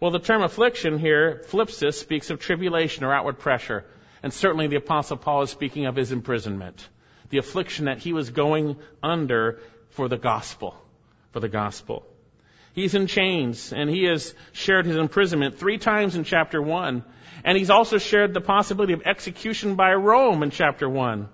Well, 0.01 0.09
the 0.09 0.17
term 0.17 0.41
affliction 0.41 0.97
here, 0.97 1.43
this, 1.51 1.99
speaks 1.99 2.31
of 2.31 2.39
tribulation 2.39 3.03
or 3.03 3.13
outward 3.13 3.37
pressure. 3.37 3.85
And 4.23 4.33
certainly 4.33 4.65
the 4.65 4.77
apostle 4.77 5.15
Paul 5.15 5.43
is 5.43 5.51
speaking 5.51 5.85
of 5.85 5.95
his 5.95 6.11
imprisonment. 6.11 6.89
The 7.29 7.37
affliction 7.37 7.85
that 7.85 7.99
he 7.99 8.11
was 8.11 8.31
going 8.31 8.77
under 9.03 9.59
for 9.91 10.09
the 10.09 10.17
gospel. 10.17 10.75
For 11.33 11.39
the 11.39 11.49
gospel. 11.49 12.03
He's 12.73 12.95
in 12.95 13.05
chains 13.05 13.73
and 13.73 13.91
he 13.91 14.05
has 14.05 14.33
shared 14.53 14.87
his 14.87 14.97
imprisonment 14.97 15.59
three 15.59 15.77
times 15.77 16.15
in 16.15 16.23
chapter 16.23 16.59
one. 16.59 17.03
And 17.43 17.55
he's 17.55 17.69
also 17.69 17.99
shared 17.99 18.33
the 18.33 18.41
possibility 18.41 18.93
of 18.93 19.03
execution 19.05 19.75
by 19.75 19.93
Rome 19.93 20.41
in 20.41 20.49
chapter 20.49 20.89
one. 20.89 21.29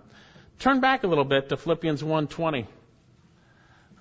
Turn 0.59 0.81
back 0.81 1.03
a 1.05 1.07
little 1.07 1.23
bit 1.23 1.49
to 1.49 1.57
Philippians 1.57 2.03
1:20. 2.03 2.65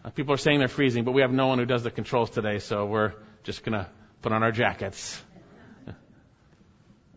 Uh, 0.04 0.10
people 0.10 0.34
are 0.34 0.38
saying 0.38 0.58
they're 0.58 0.68
freezing, 0.68 1.04
but 1.04 1.12
we 1.12 1.20
have 1.22 1.32
no 1.32 1.46
one 1.46 1.58
who 1.58 1.66
does 1.66 1.84
the 1.84 1.90
controls 1.90 2.30
today, 2.30 2.58
so 2.58 2.86
we're 2.86 3.12
just 3.44 3.62
gonna 3.62 3.88
put 4.26 4.32
on 4.32 4.42
our 4.42 4.50
jackets. 4.50 5.22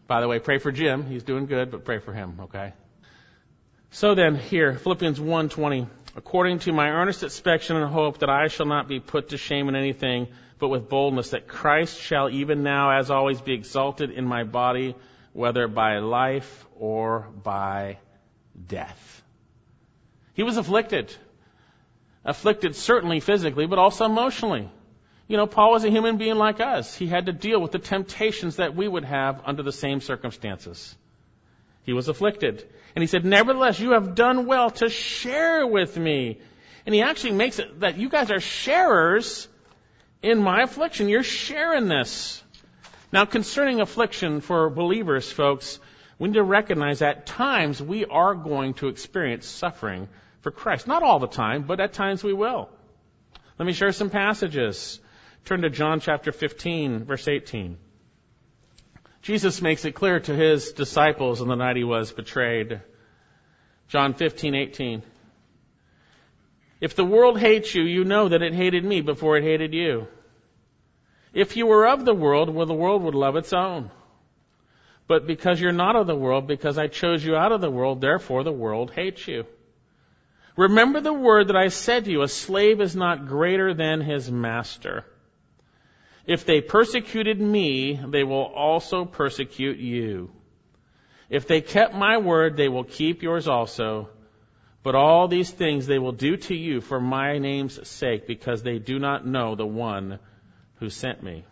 By 0.05 0.21
the 0.21 0.27
way, 0.27 0.37
pray 0.37 0.59
for 0.59 0.71
Jim. 0.71 1.07
He's 1.07 1.23
doing 1.23 1.47
good, 1.47 1.71
but 1.71 1.83
pray 1.83 1.97
for 1.97 2.13
him, 2.13 2.41
okay? 2.41 2.73
So 3.89 4.13
then, 4.13 4.35
here, 4.35 4.75
Philippians 4.75 5.19
1:20, 5.19 5.87
according 6.15 6.59
to 6.59 6.71
my 6.71 6.87
earnest 6.87 7.23
expectation 7.23 7.77
and 7.77 7.91
hope 7.91 8.19
that 8.19 8.29
I 8.29 8.47
shall 8.47 8.67
not 8.67 8.87
be 8.87 8.99
put 8.99 9.29
to 9.29 9.37
shame 9.37 9.69
in 9.69 9.75
anything, 9.75 10.27
but 10.59 10.67
with 10.67 10.87
boldness 10.87 11.31
that 11.31 11.47
Christ 11.47 11.99
shall 11.99 12.29
even 12.29 12.61
now, 12.61 12.91
as 12.91 13.09
always, 13.09 13.41
be 13.41 13.53
exalted 13.53 14.11
in 14.11 14.25
my 14.25 14.43
body, 14.43 14.93
whether 15.33 15.67
by 15.67 15.97
life 15.97 16.67
or 16.77 17.25
by 17.43 17.97
death. 18.67 19.23
He 20.35 20.43
was 20.43 20.57
afflicted. 20.57 21.11
Afflicted 22.23 22.75
certainly 22.75 23.19
physically, 23.19 23.65
but 23.65 23.79
also 23.79 24.05
emotionally. 24.05 24.69
You 25.29 25.37
know, 25.37 25.45
Paul 25.45 25.71
was 25.71 25.83
a 25.85 25.91
human 25.91 26.17
being 26.17 26.37
like 26.37 26.59
us. 26.59 26.95
He 26.95 27.05
had 27.05 27.27
to 27.27 27.31
deal 27.31 27.61
with 27.61 27.71
the 27.71 27.77
temptations 27.77 28.55
that 28.55 28.75
we 28.75 28.87
would 28.87 29.05
have 29.05 29.43
under 29.45 29.61
the 29.61 29.71
same 29.71 30.01
circumstances. 30.01 30.95
He 31.83 31.93
was 31.93 32.07
afflicted. 32.07 32.67
And 32.95 33.03
he 33.03 33.07
said, 33.07 33.25
Nevertheless, 33.25 33.79
you 33.79 33.91
have 33.91 34.15
done 34.15 34.47
well 34.47 34.71
to 34.71 34.89
share 34.89 35.67
with 35.67 35.95
me. 35.95 36.39
And 36.83 36.95
he 36.95 37.03
actually 37.03 37.33
makes 37.33 37.59
it 37.59 37.81
that 37.81 37.97
you 37.97 38.09
guys 38.09 38.31
are 38.31 38.39
sharers 38.39 39.47
in 40.23 40.41
my 40.41 40.63
affliction. 40.63 41.09
You're 41.09 41.21
sharing 41.21 41.87
this. 41.87 42.43
Now, 43.11 43.25
concerning 43.25 43.81
affliction 43.81 44.41
for 44.41 44.71
believers, 44.71 45.31
folks, 45.31 45.79
we 46.17 46.29
need 46.29 46.35
to 46.35 46.43
recognize 46.43 47.03
at 47.03 47.27
times 47.27 47.79
we 47.79 48.03
are 48.05 48.33
going 48.33 48.73
to 48.75 48.87
experience 48.87 49.47
suffering 49.47 50.07
for 50.41 50.49
Christ. 50.49 50.87
Not 50.87 51.03
all 51.03 51.19
the 51.19 51.27
time, 51.27 51.63
but 51.63 51.79
at 51.79 51.93
times 51.93 52.23
we 52.23 52.33
will. 52.33 52.67
Let 53.59 53.67
me 53.67 53.73
share 53.73 53.91
some 53.91 54.09
passages. 54.09 54.99
Turn 55.49 55.63
to 55.63 55.71
John 55.71 55.99
chapter 55.99 56.31
15, 56.31 57.05
verse 57.05 57.27
18. 57.27 57.75
Jesus 59.23 59.63
makes 59.63 59.83
it 59.83 59.93
clear 59.93 60.19
to 60.19 60.35
his 60.35 60.73
disciples 60.73 61.41
on 61.41 61.47
the 61.47 61.55
night 61.55 61.75
he 61.75 61.83
was 61.83 62.11
betrayed. 62.11 62.81
John 63.87 64.13
15:18. 64.13 65.01
If 66.79 66.93
the 66.93 67.03
world 67.03 67.39
hates 67.39 67.73
you, 67.73 67.81
you 67.81 68.03
know 68.03 68.29
that 68.29 68.43
it 68.43 68.53
hated 68.53 68.85
me 68.85 69.01
before 69.01 69.37
it 69.37 69.43
hated 69.43 69.73
you. 69.73 70.05
If 71.33 71.57
you 71.57 71.65
were 71.65 71.87
of 71.87 72.05
the 72.05 72.13
world, 72.13 72.51
well, 72.51 72.67
the 72.67 72.75
world 72.75 73.01
would 73.01 73.15
love 73.15 73.35
its 73.35 73.51
own. 73.51 73.89
But 75.07 75.25
because 75.25 75.59
you're 75.59 75.71
not 75.71 75.95
of 75.95 76.05
the 76.05 76.15
world, 76.15 76.45
because 76.45 76.77
I 76.77 76.85
chose 76.89 77.25
you 77.25 77.35
out 77.35 77.51
of 77.51 77.61
the 77.61 77.71
world, 77.71 78.01
therefore 78.01 78.43
the 78.43 78.51
world 78.51 78.91
hates 78.91 79.27
you. 79.27 79.47
Remember 80.55 81.01
the 81.01 81.11
word 81.11 81.47
that 81.47 81.55
I 81.55 81.69
said 81.69 82.05
to 82.05 82.11
you, 82.11 82.21
a 82.21 82.27
slave 82.27 82.81
is 82.81 82.95
not 82.95 83.25
greater 83.25 83.73
than 83.73 84.01
his 84.01 84.31
master. 84.31 85.05
If 86.29 86.45
they 86.45 86.61
persecuted 86.61 87.41
me, 87.41 87.99
they 88.07 88.23
will 88.23 88.45
also 88.45 89.03
persecute 89.03 89.79
you. 89.79 90.29
If 91.27 91.47
they 91.47 91.59
kept 91.59 91.95
my 91.95 92.19
word, 92.19 92.55
they 92.55 92.67
will 92.69 92.83
keep 92.83 93.23
yours 93.23 93.47
also. 93.47 94.09
But 94.83 94.93
all 94.93 95.27
these 95.27 95.49
things 95.49 95.87
they 95.87 95.97
will 95.97 96.11
do 96.11 96.37
to 96.37 96.55
you 96.55 96.81
for 96.81 96.99
my 96.99 97.39
name's 97.39 97.89
sake, 97.89 98.27
because 98.27 98.61
they 98.61 98.77
do 98.77 98.99
not 98.99 99.25
know 99.25 99.55
the 99.55 99.65
one 99.65 100.19
who 100.75 100.91
sent 100.91 101.23
me. 101.23 101.45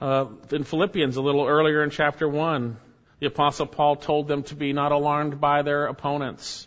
Uh, 0.00 0.26
in 0.50 0.64
Philippians, 0.64 1.14
a 1.14 1.22
little 1.22 1.46
earlier 1.46 1.84
in 1.84 1.90
chapter 1.90 2.28
1, 2.28 2.76
the 3.20 3.28
Apostle 3.28 3.66
Paul 3.66 3.94
told 3.94 4.26
them 4.26 4.42
to 4.42 4.56
be 4.56 4.72
not 4.72 4.90
alarmed 4.90 5.40
by 5.40 5.62
their 5.62 5.86
opponents. 5.86 6.65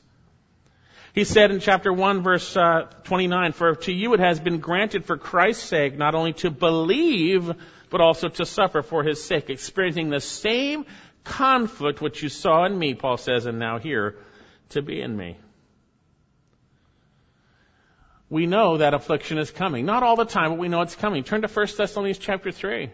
He 1.13 1.23
said 1.23 1.51
in 1.51 1.59
chapter 1.59 1.91
1, 1.91 2.21
verse 2.21 2.55
uh, 2.55 2.83
29, 3.03 3.53
For 3.53 3.75
to 3.75 3.91
you 3.91 4.13
it 4.13 4.19
has 4.19 4.39
been 4.39 4.59
granted 4.59 5.05
for 5.05 5.17
Christ's 5.17 5.63
sake 5.63 5.97
not 5.97 6.15
only 6.15 6.33
to 6.33 6.51
believe, 6.51 7.51
but 7.89 8.01
also 8.01 8.29
to 8.29 8.45
suffer 8.45 8.81
for 8.81 9.03
his 9.03 9.23
sake, 9.23 9.49
experiencing 9.49 10.09
the 10.09 10.21
same 10.21 10.85
conflict 11.23 12.01
which 12.01 12.21
you 12.21 12.29
saw 12.29 12.65
in 12.65 12.77
me, 12.77 12.93
Paul 12.93 13.17
says, 13.17 13.45
and 13.45 13.59
now 13.59 13.79
here, 13.79 14.17
to 14.69 14.81
be 14.81 15.01
in 15.01 15.15
me. 15.15 15.37
We 18.29 18.45
know 18.45 18.77
that 18.77 18.93
affliction 18.93 19.39
is 19.39 19.49
coming. 19.49 19.85
Not 19.85 20.03
all 20.03 20.15
the 20.15 20.25
time, 20.25 20.51
but 20.51 20.59
we 20.59 20.67
know 20.67 20.81
it's 20.81 20.95
coming. 20.95 21.23
Turn 21.23 21.41
to 21.41 21.47
1 21.47 21.67
Thessalonians 21.75 22.19
chapter 22.19 22.51
3. 22.51 22.91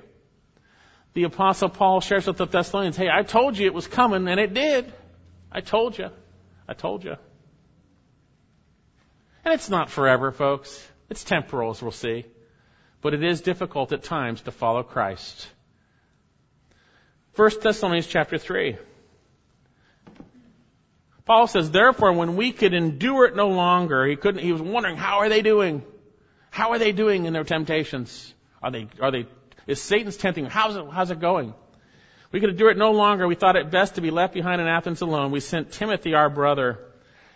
The 1.14 1.24
apostle 1.24 1.70
Paul 1.70 2.00
shares 2.00 2.28
with 2.28 2.38
the 2.38 2.46
Thessalonians, 2.46 2.96
hey, 2.96 3.10
I 3.10 3.24
told 3.24 3.58
you 3.58 3.66
it 3.66 3.74
was 3.74 3.88
coming, 3.88 4.28
and 4.30 4.40
it 4.40 4.54
did. 4.54 4.92
I 5.52 5.60
told 5.60 5.98
you. 5.98 6.10
I 6.68 6.74
told 6.74 7.04
you. 7.04 7.18
And 9.46 9.54
it's 9.54 9.70
not 9.70 9.92
forever, 9.92 10.32
folks. 10.32 10.86
It's 11.08 11.24
temporal, 11.24 11.70
as 11.70 11.82
we'll 11.82 11.92
see. 11.92 12.26
But 13.02 13.14
it 13.14 13.24
is 13.24 13.42
difficult 13.42 13.92
at 13.92 14.04
times 14.04 14.42
to 14.42 14.52
follow 14.52 14.82
Christ. 14.82 15.48
1 17.36 17.52
Thessalonians 17.62 18.08
chapter 18.08 18.40
3. 18.40 18.78
Paul 21.26 21.48
says, 21.48 21.70
therefore, 21.70 22.14
when 22.14 22.36
we 22.36 22.52
could 22.52 22.74
endure 22.74 23.26
it 23.26 23.36
no 23.36 23.50
longer, 23.50 24.06
he 24.06 24.16
couldn't, 24.16 24.44
he 24.44 24.52
was 24.52 24.62
wondering, 24.62 24.98
how 24.98 25.20
are 25.20 25.30
they 25.30 25.44
doing? 25.44 25.84
How 26.50 26.72
are 26.72 26.80
they 26.80 26.92
doing 26.92 27.26
in 27.26 27.34
their 27.34 27.44
temptations? 27.44 28.34
Are 28.64 28.72
they, 28.72 28.88
are 29.00 29.12
they, 29.12 29.28
is 29.68 29.82
Satan's 29.82 30.18
tempting? 30.18 30.46
How's 30.46 30.76
it, 30.76 30.86
how's 30.92 31.12
it 31.12 31.20
going? 31.20 31.54
We 32.32 32.40
could 32.40 32.50
endure 32.50 32.72
it 32.72 32.78
no 32.78 32.92
longer. 32.92 33.28
We 33.28 33.36
thought 33.36 33.56
it 33.56 33.70
best 33.70 33.96
to 33.96 34.02
be 34.02 34.12
left 34.12 34.34
behind 34.34 34.60
in 34.60 34.68
Athens 34.68 35.02
alone. 35.02 35.32
We 35.32 35.40
sent 35.40 35.72
Timothy, 35.72 36.16
our 36.16 36.30
brother, 36.30 36.80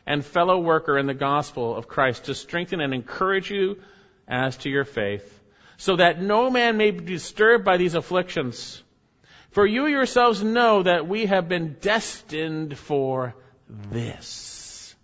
and 0.09 0.25
fellow 0.25 0.57
worker 0.59 0.97
in 0.97 1.05
the 1.05 1.13
gospel 1.13 1.75
of 1.75 1.87
Christ 1.87 2.25
to 2.25 2.33
strengthen 2.33 2.81
and 2.81 2.95
encourage 2.95 3.51
you 3.51 3.79
as 4.27 4.57
to 4.57 4.69
your 4.69 4.83
faith, 4.83 5.39
so 5.77 5.97
that 5.97 6.19
no 6.19 6.49
man 6.49 6.77
may 6.77 6.89
be 6.89 7.05
disturbed 7.05 7.63
by 7.63 7.77
these 7.77 7.93
afflictions. 7.93 8.81
For 9.51 9.67
you 9.67 9.85
yourselves 9.85 10.43
know 10.43 10.81
that 10.81 11.07
we 11.07 11.27
have 11.27 11.47
been 11.47 11.77
destined 11.79 12.75
for 12.75 13.35
this. 13.69 14.95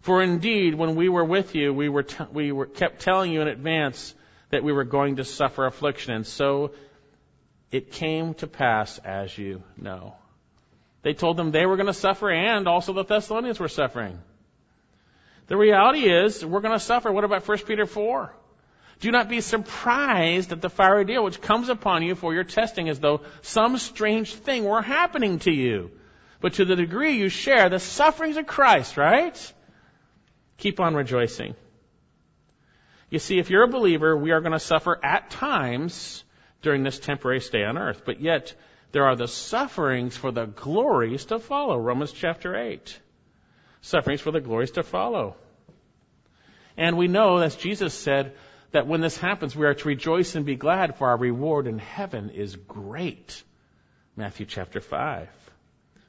For 0.00 0.22
indeed, 0.22 0.74
when 0.74 0.96
we 0.96 1.10
were 1.10 1.24
with 1.24 1.54
you, 1.54 1.74
we 1.74 1.90
were, 1.90 2.06
we 2.32 2.52
were 2.52 2.66
kept 2.66 3.02
telling 3.02 3.30
you 3.30 3.42
in 3.42 3.48
advance 3.48 4.14
that 4.48 4.64
we 4.64 4.72
were 4.72 4.84
going 4.84 5.16
to 5.16 5.24
suffer 5.24 5.66
affliction, 5.66 6.14
and 6.14 6.26
so 6.26 6.72
it 7.70 7.92
came 7.92 8.32
to 8.34 8.46
pass 8.46 8.96
as 8.98 9.36
you 9.36 9.62
know. 9.76 10.14
They 11.02 11.14
told 11.14 11.36
them 11.36 11.50
they 11.50 11.66
were 11.66 11.76
going 11.76 11.86
to 11.86 11.94
suffer 11.94 12.30
and 12.30 12.68
also 12.68 12.92
the 12.92 13.04
Thessalonians 13.04 13.58
were 13.58 13.68
suffering. 13.68 14.18
The 15.46 15.56
reality 15.56 16.08
is, 16.08 16.44
we're 16.44 16.60
going 16.60 16.78
to 16.78 16.84
suffer. 16.84 17.10
What 17.10 17.24
about 17.24 17.46
1 17.46 17.58
Peter 17.58 17.86
4? 17.86 18.32
Do 19.00 19.10
not 19.10 19.28
be 19.28 19.40
surprised 19.40 20.52
at 20.52 20.60
the 20.60 20.68
fiery 20.68 21.06
deal 21.06 21.24
which 21.24 21.40
comes 21.40 21.70
upon 21.70 22.02
you 22.02 22.14
for 22.14 22.34
your 22.34 22.44
testing 22.44 22.88
as 22.88 23.00
though 23.00 23.22
some 23.40 23.78
strange 23.78 24.34
thing 24.34 24.64
were 24.64 24.82
happening 24.82 25.38
to 25.40 25.50
you. 25.50 25.90
But 26.40 26.54
to 26.54 26.64
the 26.64 26.76
degree 26.76 27.12
you 27.12 27.30
share 27.30 27.68
the 27.68 27.78
sufferings 27.78 28.36
of 28.36 28.46
Christ, 28.46 28.96
right? 28.96 29.52
Keep 30.58 30.80
on 30.80 30.94
rejoicing. 30.94 31.54
You 33.08 33.18
see, 33.18 33.38
if 33.38 33.50
you're 33.50 33.64
a 33.64 33.68
believer, 33.68 34.16
we 34.16 34.30
are 34.30 34.40
going 34.40 34.52
to 34.52 34.60
suffer 34.60 34.98
at 35.02 35.30
times 35.30 36.22
during 36.62 36.82
this 36.82 36.98
temporary 36.98 37.40
stay 37.40 37.64
on 37.64 37.76
earth. 37.76 38.02
But 38.04 38.20
yet, 38.20 38.54
there 38.92 39.06
are 39.06 39.16
the 39.16 39.28
sufferings 39.28 40.16
for 40.16 40.32
the 40.32 40.46
glories 40.46 41.26
to 41.26 41.38
follow. 41.38 41.78
Romans 41.78 42.12
chapter 42.12 42.56
8. 42.56 42.98
Sufferings 43.82 44.20
for 44.20 44.30
the 44.30 44.40
glories 44.40 44.72
to 44.72 44.82
follow. 44.82 45.36
And 46.76 46.96
we 46.96 47.08
know, 47.08 47.38
as 47.38 47.56
Jesus 47.56 47.94
said, 47.94 48.34
that 48.72 48.86
when 48.86 49.00
this 49.00 49.16
happens, 49.16 49.54
we 49.54 49.66
are 49.66 49.74
to 49.74 49.88
rejoice 49.88 50.34
and 50.34 50.44
be 50.44 50.56
glad, 50.56 50.96
for 50.96 51.08
our 51.08 51.16
reward 51.16 51.66
in 51.66 51.78
heaven 51.78 52.30
is 52.30 52.56
great. 52.56 53.42
Matthew 54.16 54.46
chapter 54.46 54.80
5. 54.80 55.28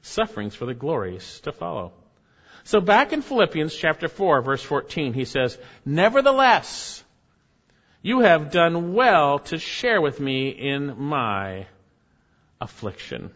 Sufferings 0.02 0.54
for 0.54 0.66
the 0.66 0.74
glories 0.74 1.40
to 1.40 1.52
follow. 1.52 1.92
So 2.64 2.80
back 2.80 3.12
in 3.12 3.22
Philippians 3.22 3.74
chapter 3.74 4.08
4, 4.08 4.42
verse 4.42 4.62
14, 4.62 5.14
he 5.14 5.24
says, 5.24 5.58
Nevertheless, 5.84 7.02
you 8.02 8.20
have 8.20 8.50
done 8.50 8.94
well 8.94 9.40
to 9.40 9.58
share 9.58 10.00
with 10.00 10.20
me 10.20 10.50
in 10.50 11.00
my 11.00 11.66
affliction. 12.62 13.30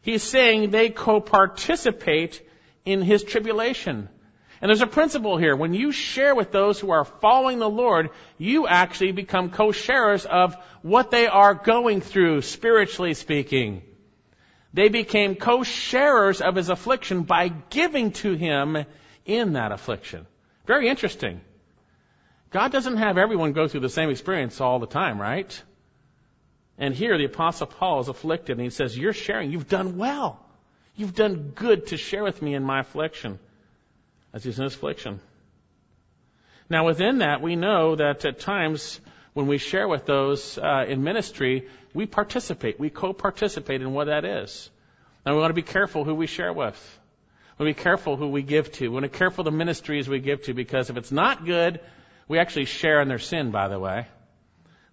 He's 0.00 0.22
saying 0.22 0.70
they 0.70 0.88
co-participate 0.88 2.40
in 2.84 3.02
his 3.02 3.22
tribulation. 3.22 4.08
And 4.60 4.68
there's 4.68 4.80
a 4.80 4.86
principle 4.86 5.36
here. 5.36 5.54
When 5.54 5.74
you 5.74 5.92
share 5.92 6.34
with 6.34 6.50
those 6.50 6.80
who 6.80 6.90
are 6.90 7.04
following 7.04 7.58
the 7.58 7.68
Lord, 7.68 8.10
you 8.38 8.66
actually 8.66 9.12
become 9.12 9.50
co-sharers 9.50 10.24
of 10.24 10.56
what 10.82 11.10
they 11.10 11.26
are 11.26 11.54
going 11.54 12.00
through, 12.00 12.42
spiritually 12.42 13.14
speaking. 13.14 13.82
They 14.72 14.88
became 14.88 15.34
co-sharers 15.34 16.40
of 16.40 16.56
his 16.56 16.70
affliction 16.70 17.22
by 17.22 17.48
giving 17.48 18.12
to 18.12 18.32
him 18.34 18.84
in 19.24 19.52
that 19.52 19.72
affliction. 19.72 20.26
Very 20.66 20.88
interesting. 20.88 21.40
God 22.50 22.72
doesn't 22.72 22.96
have 22.96 23.18
everyone 23.18 23.52
go 23.52 23.68
through 23.68 23.80
the 23.80 23.88
same 23.88 24.10
experience 24.10 24.60
all 24.60 24.78
the 24.78 24.86
time, 24.86 25.20
right? 25.20 25.62
And 26.78 26.94
here 26.94 27.18
the 27.18 27.24
apostle 27.24 27.66
Paul 27.66 28.00
is 28.00 28.08
afflicted 28.08 28.56
and 28.56 28.64
he 28.64 28.70
says, 28.70 28.96
you're 28.96 29.12
sharing. 29.12 29.50
You've 29.50 29.68
done 29.68 29.98
well. 29.98 30.44
You've 30.96 31.14
done 31.14 31.52
good 31.54 31.88
to 31.88 31.96
share 31.96 32.22
with 32.22 32.40
me 32.40 32.54
in 32.54 32.62
my 32.62 32.80
affliction 32.80 33.38
as 34.32 34.44
he's 34.44 34.58
in 34.58 34.64
his 34.64 34.74
affliction. 34.74 35.20
Now 36.70 36.86
within 36.86 37.18
that, 37.18 37.40
we 37.40 37.56
know 37.56 37.96
that 37.96 38.24
at 38.24 38.40
times 38.40 39.00
when 39.32 39.46
we 39.46 39.58
share 39.58 39.88
with 39.88 40.06
those 40.06 40.58
uh, 40.58 40.84
in 40.88 41.02
ministry, 41.02 41.68
we 41.94 42.06
participate. 42.06 42.78
We 42.78 42.90
co-participate 42.90 43.80
in 43.80 43.92
what 43.92 44.06
that 44.06 44.24
is. 44.24 44.70
And 45.24 45.34
we 45.34 45.40
want 45.40 45.50
to 45.50 45.54
be 45.54 45.62
careful 45.62 46.04
who 46.04 46.14
we 46.14 46.26
share 46.26 46.52
with. 46.52 46.98
We 47.58 47.64
want 47.64 47.76
to 47.76 47.80
be 47.80 47.82
careful 47.84 48.16
who 48.16 48.28
we 48.28 48.42
give 48.42 48.70
to. 48.72 48.88
We 48.88 48.94
want 48.94 49.04
to 49.04 49.10
be 49.10 49.18
careful 49.18 49.44
the 49.44 49.50
ministries 49.50 50.08
we 50.08 50.20
give 50.20 50.42
to 50.44 50.54
because 50.54 50.90
if 50.90 50.96
it's 50.96 51.12
not 51.12 51.44
good, 51.44 51.80
we 52.28 52.38
actually 52.38 52.66
share 52.66 53.00
in 53.00 53.08
their 53.08 53.18
sin, 53.18 53.50
by 53.50 53.68
the 53.68 53.78
way. 53.78 54.06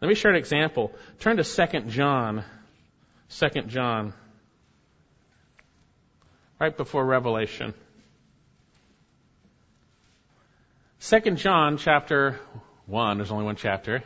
Let 0.01 0.08
me 0.10 0.15
share 0.15 0.31
an 0.31 0.38
example. 0.38 0.91
Turn 1.19 1.38
to 1.38 1.43
2 1.43 1.81
John. 1.89 2.43
2 3.29 3.62
John. 3.63 4.13
Right 6.60 6.75
before 6.75 7.05
Revelation. 7.05 7.73
2 11.01 11.19
John 11.31 11.77
chapter 11.77 12.39
1. 12.88 13.17
There's 13.17 13.31
only 13.31 13.45
one 13.45 13.55
chapter. 13.55 14.03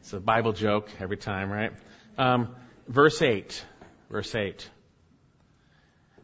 It's 0.00 0.12
a 0.12 0.20
Bible 0.20 0.52
joke 0.52 0.88
every 1.00 1.16
time, 1.16 1.50
right? 1.50 1.72
Um, 2.16 2.54
verse 2.88 3.20
8. 3.20 3.64
Verse 4.10 4.34
8. 4.34 4.68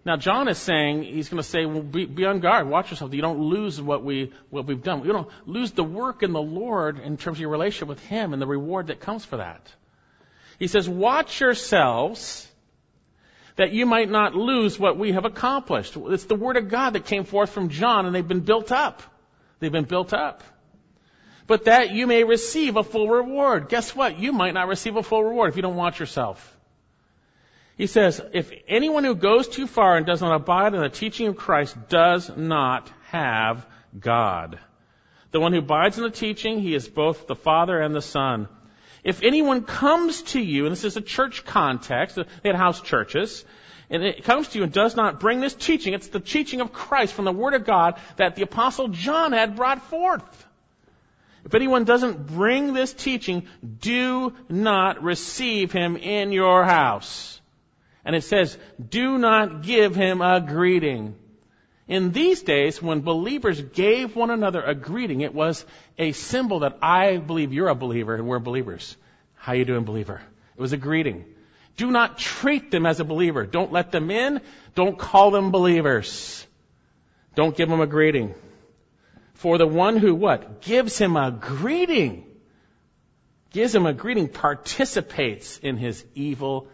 Now, 0.07 0.17
John 0.17 0.47
is 0.47 0.59
saying, 0.59 1.03
he's 1.03 1.29
going 1.29 1.43
to 1.43 1.49
say, 1.49 1.67
well, 1.67 1.83
be, 1.83 2.05
be, 2.05 2.25
on 2.27 2.39
guard, 2.39 2.69
watch 2.69 2.93
yourself. 2.93 3.13
You 3.13 3.23
don't 3.23 3.41
lose 3.41 3.83
what, 3.83 4.05
we, 4.05 4.33
what 4.51 4.65
we've 4.65 4.81
done. 4.81 5.05
You 5.05 5.13
don't 5.13 5.29
lose 5.47 5.73
the 5.73 5.83
work 5.83 6.23
in 6.23 6.33
the 6.33 6.41
Lord 6.41 7.01
in 7.01 7.17
terms 7.17 7.39
of 7.39 7.41
your 7.41 7.51
relationship 7.51 7.89
with 7.89 7.99
Him 8.07 8.33
and 8.33 8.41
the 8.41 8.47
reward 8.47 8.87
that 8.87 9.01
comes 9.01 9.25
for 9.25 9.39
that. 9.39 9.69
He 10.61 10.69
says, 10.69 10.89
watch 10.89 11.41
yourselves 11.41 12.49
that 13.57 13.73
you 13.73 13.85
might 13.85 14.09
not 14.09 14.37
lose 14.37 14.79
what 14.79 14.97
we 14.97 15.11
have 15.11 15.25
accomplished. 15.25 15.97
It's 15.97 16.27
the 16.27 16.37
Word 16.37 16.57
of 16.57 16.69
God 16.69 16.91
that 16.91 17.07
came 17.07 17.25
forth 17.25 17.51
from 17.51 17.69
John 17.69 18.07
and 18.07 18.15
they've 18.15 18.29
been 18.29 18.45
built 18.45 18.71
up. 18.71 19.03
They've 19.59 19.73
been 19.73 19.87
built 19.87 20.15
up. 20.15 20.45
But 21.49 21.65
that 21.65 21.91
you 21.91 22.07
may 22.07 22.23
receive 22.23 22.77
a 22.77 22.85
full 22.85 23.09
reward. 23.09 23.69
Guess 23.69 23.97
what? 23.97 24.21
You 24.21 24.31
might 24.33 24.55
not 24.55 24.69
receive 24.69 24.95
a 24.95 25.03
full 25.03 25.25
reward 25.25 25.51
if 25.51 25.57
you 25.57 25.63
don't 25.63 25.75
watch 25.75 25.99
yourself. 25.99 26.56
He 27.77 27.87
says, 27.87 28.23
if 28.33 28.51
anyone 28.67 29.05
who 29.05 29.15
goes 29.15 29.49
too 29.49 29.67
far 29.67 29.97
and 29.97 30.07
does 30.07 30.23
not 30.23 30.35
abide 30.35 30.75
in 30.75 30.81
the 30.81 30.89
teaching 30.89 31.29
of 31.29 31.37
Christ 31.37 31.77
does 31.89 32.35
not 32.35 32.91
have 33.11 33.67
God. 33.99 34.59
The 35.31 35.41
one 35.41 35.53
who 35.53 35.59
abides 35.59 35.99
in 35.99 36.05
the 36.05 36.11
teaching, 36.11 36.61
he 36.61 36.75
is 36.75 36.89
both 36.89 37.27
the 37.27 37.35
Father 37.35 37.79
and 37.79 37.95
the 37.95 38.01
Son. 38.01 38.49
If 39.05 39.23
anyone 39.23 39.63
comes 39.63 40.23
to 40.23 40.41
you, 40.41 40.65
and 40.65 40.73
this 40.73 40.85
is 40.85 40.97
a 40.97 41.03
church 41.03 41.45
context, 41.45 42.17
they 42.17 42.49
had 42.49 42.57
house 42.57 42.81
churches, 42.81 43.45
and 43.91 44.03
it 44.03 44.25
comes 44.25 44.49
to 44.49 44.59
you 44.59 44.65
and 44.65 44.73
does 44.73 44.97
not 44.97 45.21
bring 45.21 45.41
this 45.41 45.55
teaching, 45.55 45.93
it's 45.93 46.09
the 46.09 46.19
teaching 46.19 46.63
of 46.63 46.73
Christ 46.73 47.13
from 47.13 47.27
the 47.27 47.33
Word 47.33 47.53
of 47.53 47.67
God 47.67 48.01
that 48.17 48.37
the 48.37 48.43
Apostle 48.43 48.89
John 48.89 49.33
had 49.33 49.55
brought 49.55 49.83
forth. 49.83 50.47
If 51.45 51.55
anyone 51.55 51.85
doesn't 51.85 52.27
bring 52.27 52.73
this 52.73 52.93
teaching, 52.93 53.47
do 53.81 54.33
not 54.49 55.03
receive 55.03 55.71
him 55.71 55.97
in 55.97 56.33
your 56.33 56.65
house. 56.65 57.36
And 58.07 58.15
it 58.15 58.23
says, 58.23 58.57
do 58.89 59.19
not 59.19 59.63
give 59.63 59.97
him 59.97 60.23
a 60.23 60.41
greeting. 60.41 61.17
In 61.89 62.13
these 62.13 62.43
days, 62.43 62.81
when 62.81 63.01
believers 63.01 63.61
gave 63.61 64.15
one 64.15 64.31
another 64.31 64.63
a 64.63 64.77
greeting, 64.77 65.23
it 65.23 65.35
was 65.35 65.67
a 65.99 66.13
symbol 66.13 66.61
that 66.61 66.79
I 66.81 67.17
believe 67.17 67.53
you're 67.53 67.69
a 67.69 67.75
believer 67.75 68.15
and 68.15 68.29
we're 68.29 68.39
believers. 68.39 68.97
How 69.35 69.55
you 69.55 69.65
doing, 69.65 69.85
believer? 69.85 70.23
It 70.57 70.61
was 70.61 70.73
a 70.73 70.77
greeting. 70.77 71.25
Do 71.77 71.91
not 71.91 72.17
treat 72.17 72.71
them 72.71 72.87
as 72.87 73.01
a 73.01 73.05
believer. 73.05 73.45
Don't 73.45 73.73
let 73.73 73.91
them 73.91 74.13
in. 74.13 74.41
Don't 74.77 74.97
call 74.97 75.33
them 75.33 75.51
believers. 75.51 76.47
Don't 77.35 77.57
give 77.57 77.69
them 77.69 77.81
a 77.81 77.89
greeting. 77.89 78.35
For 79.35 79.59
the 79.59 79.67
one 79.67 79.97
who 79.97 80.15
what? 80.15 80.63
Gives 80.63 80.97
him 80.97 81.17
a 81.17 81.33
greeting. 81.33 82.25
Gives 83.51 83.75
him 83.75 83.85
a 83.85 83.93
greeting, 83.93 84.29
participates 84.29 85.59
in 85.59 85.77
his 85.77 86.05
evil 86.15 86.69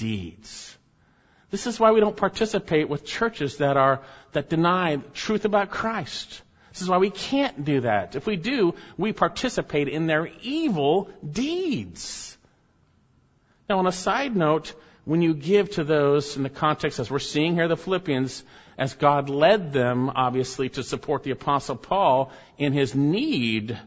deeds. 0.00 0.76
This 1.50 1.66
is 1.66 1.78
why 1.78 1.90
we 1.90 2.00
don't 2.00 2.16
participate 2.16 2.88
with 2.88 3.04
churches 3.04 3.58
that 3.58 3.76
are, 3.76 4.00
that 4.32 4.48
deny 4.48 4.96
truth 5.14 5.44
about 5.44 5.70
Christ. 5.70 6.42
This 6.72 6.82
is 6.82 6.88
why 6.88 6.98
we 6.98 7.10
can't 7.10 7.64
do 7.64 7.80
that. 7.80 8.16
If 8.16 8.26
we 8.26 8.36
do, 8.36 8.74
we 8.96 9.12
participate 9.12 9.88
in 9.88 10.06
their 10.06 10.30
evil 10.42 11.10
deeds. 11.28 12.38
Now, 13.68 13.80
on 13.80 13.86
a 13.86 13.92
side 13.92 14.36
note, 14.36 14.72
when 15.04 15.22
you 15.22 15.34
give 15.34 15.70
to 15.72 15.84
those 15.84 16.36
in 16.36 16.44
the 16.44 16.50
context 16.50 16.98
as 16.98 17.10
we're 17.10 17.18
seeing 17.18 17.54
here, 17.54 17.68
the 17.68 17.76
Philippians, 17.76 18.44
as 18.78 18.94
God 18.94 19.28
led 19.28 19.72
them, 19.72 20.10
obviously, 20.10 20.68
to 20.70 20.82
support 20.84 21.24
the 21.24 21.32
Apostle 21.32 21.76
Paul 21.76 22.32
in 22.58 22.72
his 22.72 22.94
need, 22.94 23.78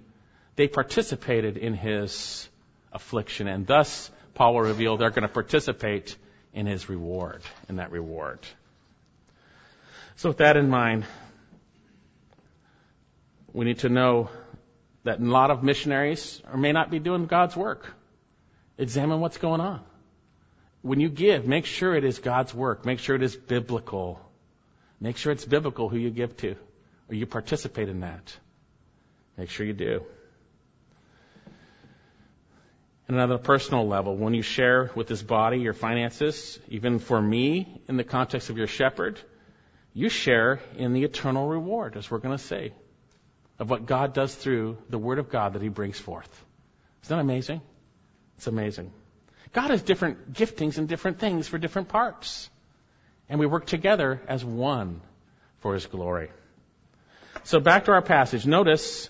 they 0.58 0.68
participated 0.68 1.58
in 1.58 1.74
his 1.74 2.50
affliction. 2.92 3.48
And 3.48 3.66
thus, 3.66 4.12
Paul 4.34 4.56
will 4.56 4.62
reveal 4.62 4.98
they're 4.98 5.10
going 5.10 5.28
to 5.28 5.34
participate 5.34 6.16
in 6.54 6.66
his 6.66 6.90
reward, 6.90 7.42
in 7.70 7.78
that 7.78 7.92
reward. 7.92 8.40
So 10.16 10.30
with 10.30 10.38
that 10.38 10.58
in 10.58 10.70
mind, 10.70 11.06
we 13.52 13.66
need 13.66 13.80
to 13.80 13.90
know 13.90 14.30
that 15.04 15.20
a 15.20 15.24
lot 15.24 15.52
of 15.52 15.64
missionaries 15.64 16.42
may 16.56 16.72
not 16.72 16.90
be 16.90 17.00
doing 17.00 17.26
God's 17.26 17.56
work. 17.56 17.94
Examine 18.78 19.20
what's 19.20 19.38
going 19.38 19.62
on. 19.62 19.82
When 20.82 21.00
you 21.00 21.10
give, 21.10 21.46
make 21.46 21.66
sure 21.66 21.96
it 21.96 22.04
is 22.04 22.20
God's 22.20 22.54
work. 22.54 22.86
Make 22.86 23.00
sure 23.00 23.16
it 23.16 23.24
is 23.24 23.36
biblical. 23.36 24.20
Make 25.00 25.18
sure 25.18 25.32
it's 25.32 25.46
biblical 25.46 25.90
who 25.90 25.98
you 25.98 26.10
give 26.10 26.36
to, 26.38 26.56
or 27.10 27.16
you 27.16 27.26
participate 27.26 27.90
in 27.90 28.02
that. 28.02 28.36
Make 29.38 29.50
sure 29.50 29.66
you 29.66 29.74
do. 29.74 30.04
And 33.08 33.18
another 33.18 33.38
personal 33.38 33.88
level, 33.88 34.16
when 34.16 34.34
you 34.34 34.42
share 34.42 34.90
with 34.96 35.08
this 35.08 35.22
body 35.22 35.58
your 35.60 35.74
finances, 35.74 36.58
even 36.70 37.00
for 37.00 37.22
me, 37.22 37.82
in 37.88 37.98
the 37.98 38.04
context 38.04 38.50
of 38.50 38.58
your 38.58 38.68
shepherd, 38.68 39.20
you 39.94 40.10
share 40.10 40.62
in 40.78 40.94
the 40.94 41.04
eternal 41.04 41.48
reward, 41.48 41.98
as 41.98 42.10
we're 42.10 42.20
going 42.20 42.38
to 42.38 42.44
say, 42.44 42.74
of 43.60 43.70
what 43.70 43.86
God 43.86 44.14
does 44.14 44.34
through 44.34 44.78
the 44.90 44.98
Word 44.98 45.20
of 45.20 45.30
God 45.30 45.54
that 45.54 45.62
He 45.62 45.70
brings 45.70 46.00
forth. 46.00 46.30
Isn't 47.04 47.18
that 47.18 47.22
amazing? 47.22 47.62
It's 48.38 48.48
amazing. 48.48 48.92
God 49.52 49.70
has 49.70 49.82
different 49.82 50.34
giftings 50.34 50.78
and 50.78 50.88
different 50.88 51.20
things 51.20 51.48
for 51.48 51.58
different 51.58 51.90
parts. 51.90 52.50
And 53.30 53.40
we 53.40 53.46
work 53.46 53.66
together 53.66 54.22
as 54.28 54.44
one 54.44 55.02
for 55.60 55.74
His 55.74 55.86
glory. 55.86 56.32
So 57.44 57.60
back 57.60 57.86
to 57.86 57.92
our 57.92 58.02
passage. 58.02 58.46
Notice 58.46 59.10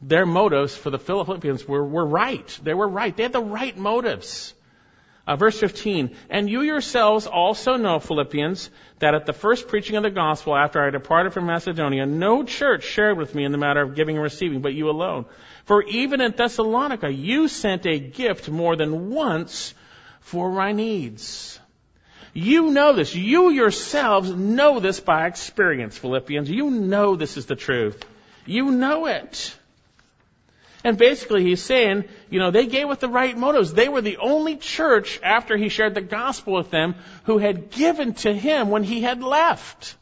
their 0.00 0.26
motives 0.26 0.76
for 0.76 0.90
the 0.90 0.98
Philippians 0.98 1.66
were, 1.66 1.84
were 1.84 2.06
right. 2.06 2.46
They 2.62 2.74
were 2.74 2.88
right. 2.88 3.16
They 3.16 3.22
had 3.24 3.32
the 3.32 3.40
right 3.40 3.76
motives. 3.76 4.54
Uh, 5.26 5.36
verse 5.36 5.58
15, 5.58 6.14
and 6.28 6.50
you 6.50 6.60
yourselves 6.60 7.26
also 7.26 7.78
know, 7.78 7.98
Philippians, 7.98 8.68
that 8.98 9.14
at 9.14 9.24
the 9.24 9.32
first 9.32 9.68
preaching 9.68 9.96
of 9.96 10.02
the 10.02 10.10
gospel 10.10 10.54
after 10.54 10.84
I 10.84 10.90
departed 10.90 11.32
from 11.32 11.46
Macedonia, 11.46 12.04
no 12.04 12.44
church 12.44 12.84
shared 12.84 13.16
with 13.16 13.34
me 13.34 13.44
in 13.44 13.52
the 13.52 13.56
matter 13.56 13.80
of 13.80 13.94
giving 13.94 14.16
and 14.16 14.22
receiving, 14.22 14.60
but 14.60 14.74
you 14.74 14.90
alone. 14.90 15.24
For 15.64 15.82
even 15.84 16.20
in 16.20 16.32
Thessalonica, 16.32 17.10
you 17.10 17.48
sent 17.48 17.86
a 17.86 17.98
gift 17.98 18.50
more 18.50 18.76
than 18.76 19.08
once 19.08 19.72
for 20.20 20.52
my 20.52 20.72
needs. 20.72 21.58
You 22.34 22.72
know 22.72 22.92
this. 22.92 23.14
You 23.14 23.48
yourselves 23.48 24.30
know 24.30 24.78
this 24.78 25.00
by 25.00 25.26
experience, 25.26 25.96
Philippians. 25.96 26.50
You 26.50 26.68
know 26.70 27.16
this 27.16 27.38
is 27.38 27.46
the 27.46 27.56
truth. 27.56 28.04
You 28.44 28.72
know 28.72 29.06
it. 29.06 29.56
And 30.84 30.98
basically 30.98 31.42
he's 31.42 31.62
saying, 31.62 32.04
you 32.28 32.38
know, 32.38 32.50
they 32.50 32.66
gave 32.66 32.86
with 32.86 33.00
the 33.00 33.08
right 33.08 33.36
motives. 33.36 33.72
They 33.72 33.88
were 33.88 34.02
the 34.02 34.18
only 34.18 34.56
church 34.56 35.18
after 35.22 35.56
he 35.56 35.70
shared 35.70 35.94
the 35.94 36.02
gospel 36.02 36.52
with 36.52 36.70
them 36.70 36.96
who 37.24 37.38
had 37.38 37.70
given 37.70 38.12
to 38.14 38.32
him 38.34 38.68
when 38.68 38.84
he 38.84 39.00
had 39.00 39.22
left. 39.22 39.96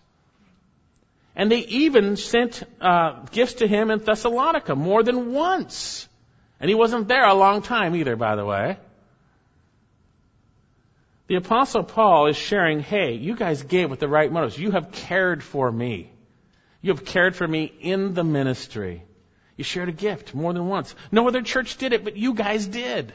And 1.36 1.50
they 1.50 1.60
even 1.60 2.16
sent 2.16 2.64
uh, 2.80 3.24
gifts 3.30 3.54
to 3.54 3.68
him 3.68 3.92
in 3.92 4.00
Thessalonica 4.00 4.74
more 4.74 5.04
than 5.04 5.32
once. 5.32 6.08
And 6.58 6.68
he 6.68 6.74
wasn't 6.74 7.06
there 7.06 7.26
a 7.26 7.34
long 7.34 7.62
time 7.62 7.94
either, 7.94 8.16
by 8.16 8.34
the 8.34 8.44
way. 8.44 8.76
The 11.28 11.36
apostle 11.36 11.84
Paul 11.84 12.26
is 12.26 12.36
sharing, 12.36 12.80
hey, 12.80 13.14
you 13.14 13.36
guys 13.36 13.62
gave 13.62 13.88
with 13.88 14.00
the 14.00 14.08
right 14.08 14.30
motives. 14.30 14.58
You 14.58 14.72
have 14.72 14.90
cared 14.90 15.44
for 15.44 15.70
me. 15.70 16.10
You 16.82 16.92
have 16.92 17.04
cared 17.04 17.36
for 17.36 17.46
me 17.46 17.72
in 17.80 18.14
the 18.14 18.24
ministry. 18.24 19.04
You 19.62 19.64
shared 19.64 19.88
a 19.88 19.92
gift 19.92 20.34
more 20.34 20.52
than 20.52 20.66
once. 20.66 20.92
No 21.12 21.28
other 21.28 21.40
church 21.40 21.76
did 21.76 21.92
it, 21.92 22.02
but 22.02 22.16
you 22.16 22.34
guys 22.34 22.66
did. 22.66 23.14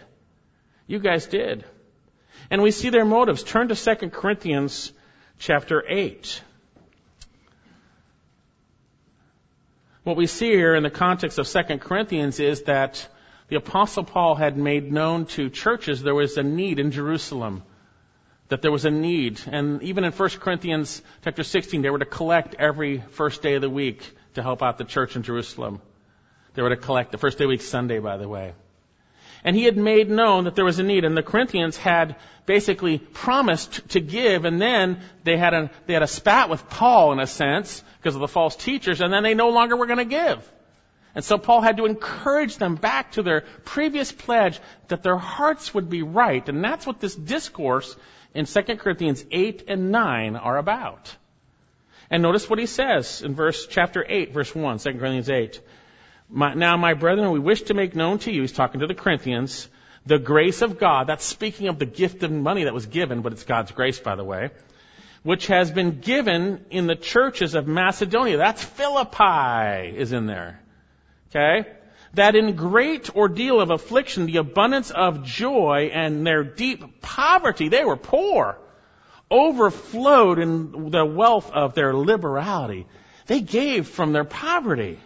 You 0.87 0.97
guys 0.97 1.25
did. 1.25 1.65
And 2.49 2.61
we 2.61 2.71
see 2.71 2.89
their 2.89 3.03
motives. 3.03 3.43
Turn 3.43 3.67
to 3.67 3.75
2 3.75 4.11
Corinthians 4.11 4.93
chapter 5.39 5.83
8. 5.85 6.41
What 10.05 10.15
we 10.15 10.25
see 10.25 10.51
here 10.51 10.73
in 10.73 10.83
the 10.83 10.89
context 10.89 11.37
of 11.37 11.49
2 11.49 11.79
Corinthians 11.79 12.39
is 12.39 12.61
that 12.61 13.05
the 13.49 13.57
apostle 13.57 14.05
Paul 14.05 14.35
had 14.35 14.55
made 14.55 14.89
known 14.89 15.25
to 15.35 15.49
churches 15.49 16.01
there 16.01 16.15
was 16.15 16.37
a 16.37 16.43
need 16.43 16.79
in 16.79 16.91
Jerusalem. 16.91 17.63
That 18.47 18.61
there 18.61 18.71
was 18.71 18.85
a 18.85 18.89
need. 18.89 19.41
And 19.47 19.83
even 19.83 20.05
in 20.05 20.13
1 20.13 20.29
Corinthians 20.39 21.01
chapter 21.25 21.43
16, 21.43 21.81
they 21.81 21.89
were 21.89 21.99
to 21.99 22.05
collect 22.05 22.55
every 22.57 23.03
first 23.11 23.41
day 23.41 23.55
of 23.55 23.61
the 23.61 23.69
week 23.69 24.09
to 24.35 24.41
help 24.41 24.63
out 24.63 24.77
the 24.77 24.85
church 24.85 25.17
in 25.17 25.23
Jerusalem. 25.23 25.81
They 26.57 26.63
were 26.63 26.69
to 26.69 26.75
collect 26.75 27.11
the 27.11 27.19
first 27.19 27.37
day 27.37 27.45
week 27.45 27.61
Sunday, 27.61 27.99
by 27.99 28.17
the 28.17 28.27
way. 28.27 28.53
And 29.43 29.55
he 29.55 29.65
had 29.65 29.77
made 29.77 30.09
known 30.09 30.45
that 30.45 30.55
there 30.55 30.65
was 30.65 30.79
a 30.79 30.83
need, 30.83 31.05
and 31.05 31.15
the 31.15 31.21
Corinthians 31.21 31.77
had 31.77 32.15
basically 32.47 32.97
promised 32.97 33.89
to 33.89 33.99
give, 33.99 34.43
and 34.43 34.59
then 34.59 34.99
they 35.23 35.37
had 35.37 35.53
a, 35.53 35.69
they 35.85 35.93
had 35.93 36.01
a 36.01 36.07
spat 36.07 36.49
with 36.49 36.67
Paul 36.67 37.13
in 37.13 37.19
a 37.19 37.27
sense, 37.27 37.83
because 37.99 38.15
of 38.15 38.21
the 38.21 38.27
false 38.27 38.55
teachers, 38.55 39.01
and 39.01 39.13
then 39.13 39.21
they 39.21 39.35
no 39.35 39.49
longer 39.49 39.75
were 39.75 39.85
going 39.85 39.99
to 39.99 40.05
give. 40.05 40.51
And 41.13 41.23
so 41.23 41.37
Paul 41.37 41.61
had 41.61 41.77
to 41.77 41.85
encourage 41.85 42.57
them 42.57 42.73
back 42.73 43.11
to 43.11 43.21
their 43.21 43.41
previous 43.63 44.11
pledge 44.11 44.59
that 44.87 45.03
their 45.03 45.17
hearts 45.17 45.75
would 45.75 45.91
be 45.91 46.01
right, 46.01 46.49
and 46.49 46.63
that's 46.63 46.87
what 46.87 46.99
this 46.99 47.13
discourse 47.13 47.95
in 48.33 48.45
2 48.45 48.61
Corinthians 48.77 49.23
8 49.29 49.65
and 49.67 49.91
9 49.91 50.35
are 50.35 50.57
about. 50.57 51.15
And 52.09 52.23
notice 52.23 52.49
what 52.49 52.57
he 52.57 52.65
says 52.65 53.21
in 53.21 53.35
verse, 53.35 53.67
chapter 53.67 54.03
8, 54.07 54.33
verse 54.33 54.55
1, 54.55 54.79
2 54.79 54.93
Corinthians 54.93 55.29
8. 55.29 55.61
My, 56.29 56.53
now, 56.53 56.75
my 56.77 56.93
brethren, 56.93 57.31
we 57.31 57.39
wish 57.39 57.63
to 57.63 57.73
make 57.73 57.95
known 57.95 58.19
to 58.19 58.31
you, 58.31 58.41
he's 58.41 58.51
talking 58.51 58.81
to 58.81 58.87
the 58.87 58.93
Corinthians, 58.93 59.69
the 60.05 60.19
grace 60.19 60.61
of 60.61 60.77
God. 60.77 61.07
That's 61.07 61.23
speaking 61.23 61.67
of 61.67 61.79
the 61.79 61.85
gift 61.85 62.23
of 62.23 62.31
money 62.31 62.65
that 62.65 62.73
was 62.73 62.85
given, 62.85 63.21
but 63.21 63.33
it's 63.33 63.43
God's 63.43 63.71
grace, 63.71 63.99
by 63.99 64.15
the 64.15 64.23
way, 64.23 64.49
which 65.23 65.47
has 65.47 65.71
been 65.71 65.99
given 66.01 66.65
in 66.69 66.87
the 66.87 66.95
churches 66.95 67.55
of 67.55 67.67
Macedonia. 67.67 68.37
That's 68.37 68.63
Philippi 68.63 69.97
is 69.97 70.11
in 70.11 70.25
there. 70.25 70.61
Okay? 71.29 71.69
That 72.13 72.35
in 72.35 72.55
great 72.55 73.15
ordeal 73.15 73.61
of 73.61 73.69
affliction, 73.69 74.25
the 74.25 74.37
abundance 74.37 74.91
of 74.91 75.23
joy 75.23 75.91
and 75.93 76.25
their 76.25 76.43
deep 76.43 77.01
poverty, 77.01 77.69
they 77.69 77.85
were 77.85 77.97
poor, 77.97 78.57
overflowed 79.29 80.39
in 80.39 80.89
the 80.89 81.05
wealth 81.05 81.51
of 81.51 81.73
their 81.73 81.93
liberality. 81.93 82.87
They 83.27 83.41
gave 83.41 83.87
from 83.87 84.13
their 84.13 84.23
poverty. 84.23 84.99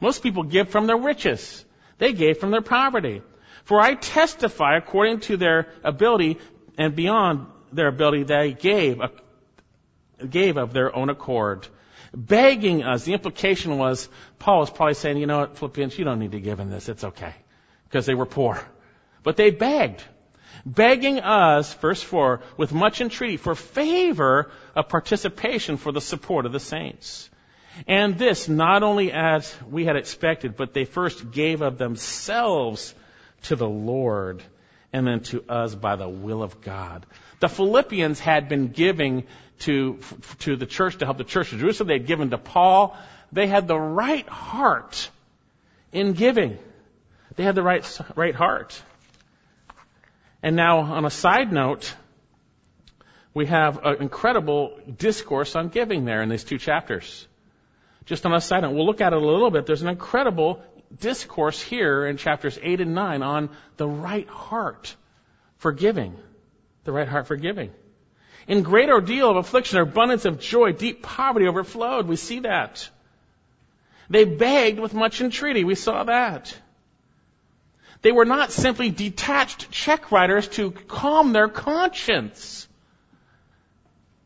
Most 0.00 0.22
people 0.22 0.42
give 0.44 0.68
from 0.68 0.86
their 0.86 0.96
riches. 0.96 1.64
They 1.98 2.12
gave 2.12 2.38
from 2.38 2.50
their 2.50 2.62
poverty. 2.62 3.22
For 3.64 3.80
I 3.80 3.94
testify 3.94 4.76
according 4.76 5.20
to 5.20 5.36
their 5.36 5.68
ability 5.84 6.38
and 6.78 6.94
beyond 6.94 7.46
their 7.72 7.88
ability 7.88 8.22
they 8.22 8.52
gave, 8.52 9.00
gave 10.28 10.56
of 10.56 10.72
their 10.72 10.94
own 10.94 11.10
accord. 11.10 11.66
Begging 12.14 12.82
us. 12.82 13.04
The 13.04 13.12
implication 13.12 13.76
was 13.76 14.08
Paul 14.38 14.60
was 14.60 14.70
probably 14.70 14.94
saying, 14.94 15.18
you 15.18 15.26
know 15.26 15.40
what, 15.40 15.58
Philippians, 15.58 15.98
you 15.98 16.04
don't 16.04 16.18
need 16.18 16.32
to 16.32 16.40
give 16.40 16.60
in 16.60 16.70
this. 16.70 16.88
It's 16.88 17.04
okay. 17.04 17.34
Because 17.84 18.06
they 18.06 18.14
were 18.14 18.26
poor. 18.26 18.60
But 19.22 19.36
they 19.36 19.50
begged. 19.50 20.02
Begging 20.64 21.20
us, 21.20 21.74
verse 21.74 22.02
4, 22.02 22.40
with 22.56 22.72
much 22.72 23.00
entreaty 23.00 23.36
for 23.36 23.54
favor 23.54 24.50
of 24.74 24.88
participation 24.88 25.76
for 25.76 25.92
the 25.92 26.00
support 26.00 26.46
of 26.46 26.52
the 26.52 26.60
saints. 26.60 27.28
And 27.86 28.18
this 28.18 28.48
not 28.48 28.82
only 28.82 29.12
as 29.12 29.54
we 29.70 29.84
had 29.84 29.96
expected, 29.96 30.56
but 30.56 30.74
they 30.74 30.84
first 30.84 31.30
gave 31.30 31.62
of 31.62 31.78
themselves 31.78 32.94
to 33.44 33.56
the 33.56 33.68
Lord 33.68 34.42
and 34.92 35.06
then 35.06 35.20
to 35.20 35.44
us 35.48 35.74
by 35.74 35.96
the 35.96 36.08
will 36.08 36.42
of 36.42 36.60
God. 36.60 37.06
The 37.40 37.48
Philippians 37.48 38.18
had 38.18 38.48
been 38.48 38.68
giving 38.68 39.24
to, 39.60 39.98
to 40.40 40.56
the 40.56 40.66
church 40.66 40.98
to 40.98 41.04
help 41.04 41.18
the 41.18 41.24
church 41.24 41.52
of 41.52 41.60
Jerusalem. 41.60 41.88
They 41.88 41.98
had 41.98 42.06
given 42.06 42.30
to 42.30 42.38
Paul. 42.38 42.96
They 43.32 43.46
had 43.46 43.68
the 43.68 43.78
right 43.78 44.28
heart 44.28 45.10
in 45.92 46.14
giving. 46.14 46.58
They 47.36 47.44
had 47.44 47.54
the 47.54 47.62
right, 47.62 48.00
right 48.16 48.34
heart. 48.34 48.80
And 50.42 50.56
now, 50.56 50.80
on 50.80 51.04
a 51.04 51.10
side 51.10 51.52
note, 51.52 51.94
we 53.34 53.46
have 53.46 53.84
an 53.84 53.96
incredible 54.00 54.78
discourse 54.96 55.54
on 55.54 55.68
giving 55.68 56.04
there 56.04 56.22
in 56.22 56.28
these 56.28 56.44
two 56.44 56.58
chapters. 56.58 57.26
Just 58.08 58.24
on 58.24 58.32
a 58.32 58.40
side 58.40 58.62
note, 58.62 58.72
we'll 58.72 58.86
look 58.86 59.02
at 59.02 59.12
it 59.12 59.22
a 59.22 59.24
little 59.24 59.50
bit. 59.50 59.66
There's 59.66 59.82
an 59.82 59.88
incredible 59.88 60.62
discourse 60.98 61.60
here 61.60 62.06
in 62.06 62.16
chapters 62.16 62.58
8 62.60 62.80
and 62.80 62.94
9 62.94 63.22
on 63.22 63.50
the 63.76 63.86
right 63.86 64.26
heart 64.26 64.96
for 65.58 65.72
giving. 65.72 66.16
The 66.84 66.92
right 66.92 67.06
heart 67.06 67.26
for 67.26 67.36
giving. 67.36 67.70
In 68.46 68.62
great 68.62 68.88
ordeal 68.88 69.28
of 69.28 69.36
affliction, 69.36 69.78
abundance 69.78 70.24
of 70.24 70.40
joy, 70.40 70.72
deep 70.72 71.02
poverty 71.02 71.46
overflowed. 71.46 72.08
We 72.08 72.16
see 72.16 72.40
that. 72.40 72.88
They 74.08 74.24
begged 74.24 74.80
with 74.80 74.94
much 74.94 75.20
entreaty. 75.20 75.64
We 75.64 75.74
saw 75.74 76.04
that. 76.04 76.58
They 78.00 78.12
were 78.12 78.24
not 78.24 78.52
simply 78.52 78.88
detached 78.88 79.70
check 79.70 80.10
writers 80.10 80.48
to 80.56 80.70
calm 80.70 81.34
their 81.34 81.48
conscience. 81.48 82.66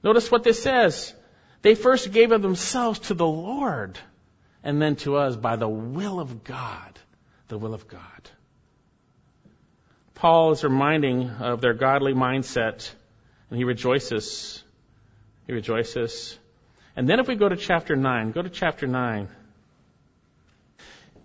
Notice 0.05 0.31
what 0.31 0.45
this 0.45 0.63
says. 0.63 1.15
They 1.63 1.77
first 1.77 2.13
gave 2.13 2.33
of 2.33 2.43
themselves 2.43 2.99
to 3.01 3.15
the 3.15 3.27
Lord 3.27 3.99
and 4.65 4.83
then 4.83 4.97
to 4.97 5.17
us 5.17 5.37
by 5.37 5.57
the 5.57 5.69
will 5.69 6.21
of 6.21 6.45
God. 6.45 6.99
The 7.49 7.59
will 7.59 7.75
of 7.75 7.89
God. 7.89 8.31
Paul 10.15 10.53
is 10.53 10.65
reminding 10.65 11.31
of 11.31 11.61
their 11.61 11.75
godly 11.75 12.15
mindset 12.15 12.91
and 13.49 13.59
he 13.59 13.65
rejoices. 13.65 14.63
He 15.47 15.53
rejoices. 15.53 16.39
And 16.97 17.09
then 17.09 17.21
if 17.21 17.29
we 17.29 17.37
go 17.37 17.49
to 17.49 17.57
chapter 17.57 17.97
9, 17.97 18.33
go 18.33 18.43
to 18.43 18.51
chapter 18.51 18.87
9. 18.87 19.29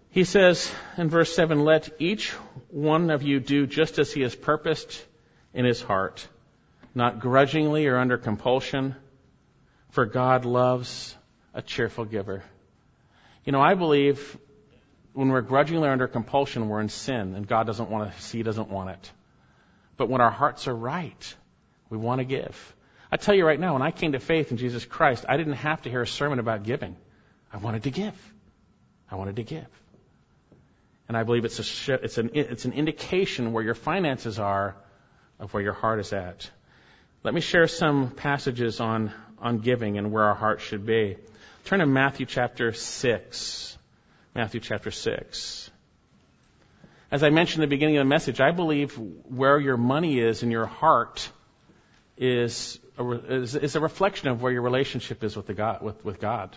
He 0.09 0.23
says 0.23 0.71
in 0.97 1.09
verse 1.09 1.35
7, 1.35 1.63
let 1.63 1.89
each 1.99 2.31
one 2.69 3.09
of 3.09 3.23
you 3.23 3.39
do 3.39 3.67
just 3.67 3.99
as 3.99 4.11
he 4.11 4.21
has 4.21 4.35
purposed 4.35 5.03
in 5.53 5.65
his 5.65 5.81
heart, 5.81 6.27
not 6.95 7.19
grudgingly 7.19 7.87
or 7.87 7.97
under 7.97 8.17
compulsion, 8.17 8.95
for 9.89 10.05
God 10.05 10.45
loves 10.45 11.15
a 11.53 11.61
cheerful 11.61 12.05
giver. 12.05 12.43
You 13.45 13.51
know, 13.51 13.61
I 13.61 13.75
believe 13.75 14.37
when 15.13 15.29
we're 15.29 15.41
grudgingly 15.41 15.89
under 15.89 16.07
compulsion, 16.07 16.69
we're 16.69 16.81
in 16.81 16.89
sin, 16.89 17.33
and 17.35 17.47
God 17.47 17.65
doesn't 17.65 17.89
want 17.89 18.11
to 18.11 18.21
see, 18.21 18.43
doesn't 18.43 18.69
want 18.69 18.91
it. 18.91 19.11
But 19.97 20.09
when 20.09 20.21
our 20.21 20.29
hearts 20.29 20.67
are 20.67 20.75
right, 20.75 21.35
we 21.89 21.97
want 21.97 22.19
to 22.19 22.25
give. 22.25 22.75
I 23.11 23.17
tell 23.17 23.33
you 23.33 23.45
right 23.45 23.59
now, 23.59 23.73
when 23.73 23.81
I 23.81 23.91
came 23.91 24.11
to 24.11 24.19
faith 24.19 24.51
in 24.51 24.57
Jesus 24.57 24.85
Christ, 24.85 25.25
I 25.27 25.37
didn't 25.37 25.53
have 25.53 25.81
to 25.83 25.89
hear 25.89 26.01
a 26.01 26.07
sermon 26.07 26.39
about 26.39 26.63
giving. 26.63 26.95
I 27.51 27.57
wanted 27.57 27.83
to 27.83 27.91
give. 27.91 28.33
I 29.09 29.15
wanted 29.15 29.37
to 29.37 29.43
give. 29.43 29.67
And 31.07 31.15
I 31.15 31.23
believe 31.23 31.45
it's, 31.45 31.59
a, 31.89 31.93
it's, 31.93 32.17
an, 32.17 32.31
it's 32.33 32.65
an 32.65 32.73
indication 32.73 33.53
where 33.53 33.63
your 33.63 33.75
finances 33.75 34.39
are 34.39 34.75
of 35.39 35.53
where 35.53 35.63
your 35.63 35.73
heart 35.73 35.99
is 35.99 36.11
at. 36.11 36.49
Let 37.23 37.33
me 37.33 37.41
share 37.41 37.67
some 37.67 38.11
passages 38.11 38.79
on, 38.79 39.11
on 39.39 39.59
giving 39.59 39.97
and 39.97 40.11
where 40.11 40.23
our 40.23 40.35
heart 40.35 40.61
should 40.61 40.85
be. 40.85 41.17
Turn 41.65 41.79
to 41.79 41.85
Matthew 41.85 42.25
chapter 42.25 42.73
6. 42.73 43.77
Matthew 44.35 44.59
chapter 44.59 44.91
6. 44.91 45.71
As 47.09 47.23
I 47.23 47.29
mentioned 47.29 47.63
at 47.63 47.69
the 47.69 47.75
beginning 47.75 47.97
of 47.97 48.01
the 48.01 48.09
message, 48.09 48.41
I 48.41 48.51
believe 48.51 48.93
where 49.29 49.59
your 49.59 49.77
money 49.77 50.19
is 50.19 50.43
in 50.43 50.51
your 50.51 50.65
heart 50.65 51.29
is 52.17 52.79
a, 52.97 53.11
is, 53.11 53.55
is 53.55 53.75
a 53.75 53.79
reflection 53.79 54.27
of 54.29 54.41
where 54.41 54.51
your 54.51 54.61
relationship 54.61 55.23
is 55.23 55.35
with, 55.35 55.47
the 55.47 55.53
God, 55.53 55.81
with, 55.81 56.03
with 56.03 56.19
God. 56.19 56.55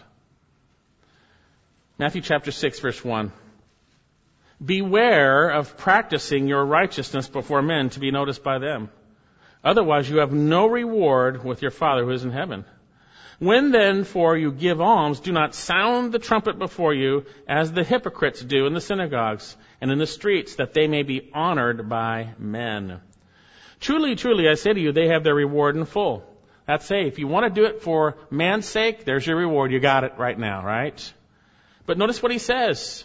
Matthew 1.98 2.22
chapter 2.22 2.50
6 2.50 2.80
verse 2.80 3.04
1. 3.04 3.30
Beware 4.64 5.50
of 5.50 5.76
practicing 5.76 6.48
your 6.48 6.64
righteousness 6.64 7.28
before 7.28 7.62
men 7.62 7.90
to 7.90 8.00
be 8.00 8.10
noticed 8.10 8.42
by 8.42 8.58
them. 8.58 8.90
Otherwise 9.62 10.08
you 10.08 10.18
have 10.18 10.32
no 10.32 10.66
reward 10.66 11.44
with 11.44 11.62
your 11.62 11.70
Father 11.70 12.04
who 12.04 12.10
is 12.10 12.24
in 12.24 12.30
heaven. 12.30 12.64
When 13.38 13.70
then 13.70 14.04
for 14.04 14.36
you 14.36 14.52
give 14.52 14.80
alms, 14.80 15.20
do 15.20 15.32
not 15.32 15.54
sound 15.54 16.12
the 16.12 16.18
trumpet 16.18 16.58
before 16.58 16.92
you 16.92 17.24
as 17.48 17.72
the 17.72 17.84
hypocrites 17.84 18.42
do 18.42 18.66
in 18.66 18.74
the 18.74 18.80
synagogues 18.80 19.56
and 19.80 19.90
in 19.90 19.98
the 19.98 20.06
streets 20.06 20.56
that 20.56 20.74
they 20.74 20.86
may 20.86 21.02
be 21.02 21.30
honored 21.32 21.88
by 21.88 22.34
men. 22.38 23.00
Truly, 23.80 24.14
truly, 24.14 24.46
I 24.48 24.54
say 24.54 24.74
to 24.74 24.80
you, 24.80 24.92
they 24.92 25.08
have 25.08 25.24
their 25.24 25.34
reward 25.34 25.76
in 25.76 25.86
full. 25.86 26.22
That's 26.66 26.84
say, 26.84 27.06
if 27.06 27.18
you 27.18 27.26
want 27.26 27.52
to 27.52 27.60
do 27.60 27.66
it 27.66 27.82
for 27.82 28.16
man's 28.30 28.66
sake, 28.66 29.04
there's 29.04 29.26
your 29.26 29.36
reward. 29.36 29.72
You 29.72 29.80
got 29.80 30.04
it 30.04 30.12
right 30.18 30.38
now, 30.38 30.64
right? 30.64 31.12
But 31.86 31.96
notice 31.96 32.22
what 32.22 32.32
he 32.32 32.38
says. 32.38 33.04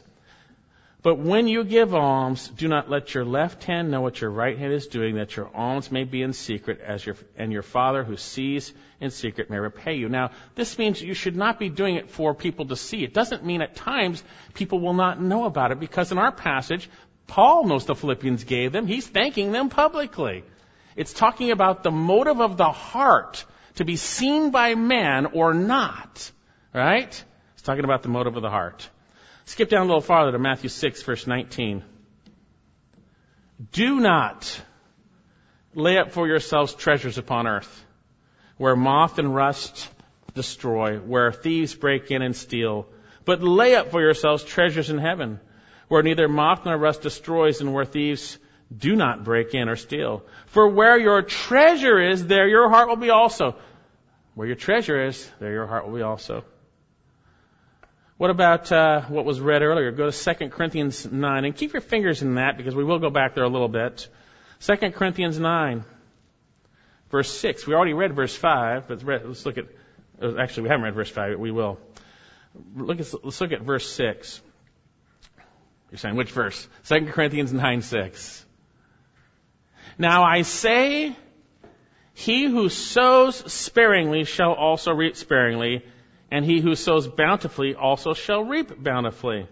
But 1.06 1.20
when 1.20 1.48
you 1.48 1.64
give 1.64 1.94
alms, 1.94 2.48
do 2.48 2.68
not 2.68 2.90
let 2.90 3.14
your 3.14 3.26
left 3.26 3.64
hand 3.64 3.92
know 3.92 4.02
what 4.02 4.20
your 4.20 4.32
right 4.32 4.58
hand 4.58 4.74
is 4.74 4.88
doing, 4.88 5.18
that 5.18 5.36
your 5.36 5.56
alms 5.56 5.92
may 5.92 6.04
be 6.04 6.24
in 6.24 6.34
secret, 6.34 6.82
as 6.82 7.06
your, 7.06 7.16
and 7.38 7.52
your 7.52 7.62
Father 7.62 8.04
who 8.04 8.18
sees 8.18 8.74
in 9.00 9.12
secret 9.12 9.52
may 9.52 9.60
repay 9.60 9.98
you. 9.98 10.10
Now, 10.10 10.32
this 10.56 10.80
means 10.80 11.00
you 11.00 11.14
should 11.14 11.36
not 11.36 11.60
be 11.60 11.70
doing 11.70 11.98
it 11.98 12.10
for 12.10 12.34
people 12.34 12.66
to 12.70 12.76
see. 12.76 13.04
It 13.04 13.14
doesn't 13.14 13.46
mean 13.46 13.62
at 13.62 13.76
times 13.76 14.24
people 14.56 14.80
will 14.80 14.96
not 14.96 15.22
know 15.22 15.46
about 15.46 15.72
it, 15.72 15.80
because 15.80 16.12
in 16.12 16.18
our 16.18 16.32
passage, 16.32 16.90
Paul 17.28 17.66
knows 17.68 17.86
the 17.86 17.94
Philippians 17.94 18.44
gave 18.44 18.72
them. 18.72 18.88
He's 18.88 19.06
thanking 19.06 19.52
them 19.52 19.70
publicly. 19.70 20.44
It's 20.96 21.14
talking 21.14 21.52
about 21.52 21.84
the 21.84 21.92
motive 21.92 22.42
of 22.42 22.58
the 22.58 22.72
heart 22.72 23.46
to 23.76 23.86
be 23.86 23.96
seen 23.96 24.50
by 24.50 24.74
man 24.74 25.28
or 25.28 25.54
not. 25.54 26.32
Right? 26.74 27.24
It's 27.54 27.62
talking 27.62 27.84
about 27.84 28.02
the 28.02 28.10
motive 28.10 28.36
of 28.38 28.42
the 28.42 28.50
heart. 28.50 28.90
Skip 29.46 29.70
down 29.70 29.84
a 29.84 29.86
little 29.86 30.02
farther 30.02 30.32
to 30.32 30.40
Matthew 30.40 30.70
6, 30.70 31.04
verse 31.04 31.28
19. 31.28 31.84
Do 33.72 34.00
not 34.00 34.62
lay 35.76 35.98
up 35.98 36.12
for 36.12 36.28
yourselves 36.28 36.74
treasures 36.74 37.18
upon 37.18 37.48
earth, 37.48 37.86
where 38.58 38.76
moth 38.76 39.20
and 39.20 39.34
rust 39.34 39.90
destroy, 40.34 40.98
where 40.98 41.32
thieves 41.32 41.76
break 41.76 42.10
in 42.10 42.22
and 42.22 42.36
steal, 42.36 42.88
but 43.24 43.44
lay 43.44 43.76
up 43.76 43.92
for 43.92 44.02
yourselves 44.02 44.44
treasures 44.44 44.90
in 44.90 44.98
heaven, 44.98 45.40
where 45.88 46.04
neither 46.04 46.28
moth 46.28 46.66
nor 46.66 46.78
rust 46.78 47.02
destroys, 47.02 47.62
and 47.62 47.74
where 47.74 47.86
thieves 47.86 48.40
do 48.76 48.96
not 48.96 49.24
break 49.24 49.54
in 49.54 49.70
or 49.70 49.76
steal. 49.76 50.26
For 50.48 50.68
where 50.68 50.98
your 50.98 51.22
treasure 51.22 52.02
is, 52.02 52.26
there 52.26 52.48
your 52.48 52.70
heart 52.70 52.90
will 52.90 52.96
be 52.96 53.12
also. 53.12 53.56
Where 54.34 54.48
your 54.48 54.56
treasure 54.56 55.06
is, 55.06 55.30
there 55.40 55.52
your 55.52 55.68
heart 55.68 55.86
will 55.86 55.96
be 55.96 56.02
also. 56.02 56.44
What 58.18 58.30
about 58.30 58.72
uh, 58.72 59.02
what 59.04 59.26
was 59.26 59.42
read 59.42 59.62
earlier? 59.62 59.92
Go 59.92 60.10
to 60.10 60.36
2 60.36 60.50
Corinthians 60.50 61.06
9 61.06 61.46
and 61.46 61.54
keep 61.54 61.74
your 61.74 61.82
fingers 61.82 62.22
in 62.22 62.36
that 62.36 62.56
because 62.56 62.74
we 62.74 62.86
will 62.86 63.00
go 63.00 63.10
back 63.10 63.36
there 63.36 63.44
a 63.44 63.50
little 63.50 63.68
bit. 63.68 64.08
2 64.62 64.92
Corinthians 64.92 65.38
9, 65.38 65.84
verse 67.12 67.30
6. 67.30 67.68
We 67.68 67.74
already 67.74 67.92
read 67.92 68.16
verse 68.16 68.34
5, 68.34 68.88
but 68.88 69.04
let's 69.04 69.46
look 69.46 69.58
at, 69.58 69.66
uh, 70.22 70.38
actually 70.38 70.64
we 70.64 70.70
haven't 70.70 70.86
read 70.86 70.96
verse 70.96 71.10
5, 71.10 71.34
but 71.34 71.40
we 71.40 71.52
will. 71.52 71.78
Look 72.78 73.02
at, 73.02 73.26
let's 73.26 73.42
look 73.42 73.52
at 73.52 73.62
verse 73.62 73.90
6. 73.92 74.42
You're 75.92 75.98
saying 75.98 76.16
which 76.16 76.32
verse? 76.32 76.70
2 76.86 77.08
Corinthians 77.08 77.52
9, 77.52 77.82
6. 77.82 78.46
Now 79.98 80.24
I 80.24 80.44
say, 80.44 81.18
he 82.14 82.46
who 82.46 82.70
sows 82.70 83.52
sparingly 83.52 84.24
shall 84.24 84.54
also 84.54 84.94
reap 84.94 85.18
sparingly, 85.18 85.84
and 86.32 86.44
he 86.44 86.60
who 86.60 86.76
sows 86.76 87.08
bountifully 87.08 87.76
also 87.76 88.14
shall 88.14 88.44
reap 88.44 88.84
bountifully. 88.84 89.48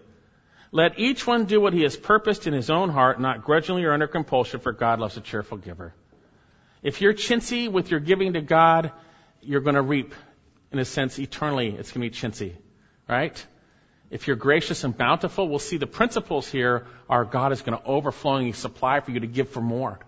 Let 0.72 0.98
each 0.98 1.26
one 1.26 1.44
do 1.44 1.60
what 1.60 1.72
he 1.72 1.82
has 1.82 1.96
purposed 1.96 2.46
in 2.46 2.52
his 2.52 2.68
own 2.68 2.90
heart, 2.90 3.20
not 3.20 3.44
grudgingly 3.44 3.84
or 3.84 3.92
under 3.92 4.08
compulsion, 4.08 4.60
for 4.60 4.72
God 4.72 4.98
loves 4.98 5.16
a 5.16 5.20
cheerful 5.20 5.56
giver. 5.56 5.94
If 6.82 7.00
you're 7.00 7.14
chintzy 7.14 7.70
with 7.70 7.90
your 7.90 8.00
giving 8.00 8.32
to 8.32 8.40
God, 8.40 8.92
you're 9.40 9.60
going 9.60 9.76
to 9.76 9.82
reap, 9.82 10.14
in 10.72 10.78
a 10.78 10.84
sense, 10.84 11.18
eternally. 11.18 11.68
It's 11.68 11.92
going 11.92 12.10
to 12.10 12.10
be 12.10 12.28
chintzy, 12.28 12.56
right? 13.08 13.46
If 14.10 14.26
you're 14.26 14.36
gracious 14.36 14.84
and 14.84 14.96
bountiful, 14.96 15.48
we'll 15.48 15.58
see 15.58 15.76
the 15.76 15.86
principles 15.86 16.48
here 16.48 16.86
are 17.08 17.24
God 17.24 17.52
is 17.52 17.62
going 17.62 17.78
to 17.78 17.84
overflowingly 17.84 18.52
supply 18.52 19.00
for 19.00 19.12
you 19.12 19.20
to 19.20 19.26
give 19.26 19.48
for 19.48 19.60
more. 19.60 19.98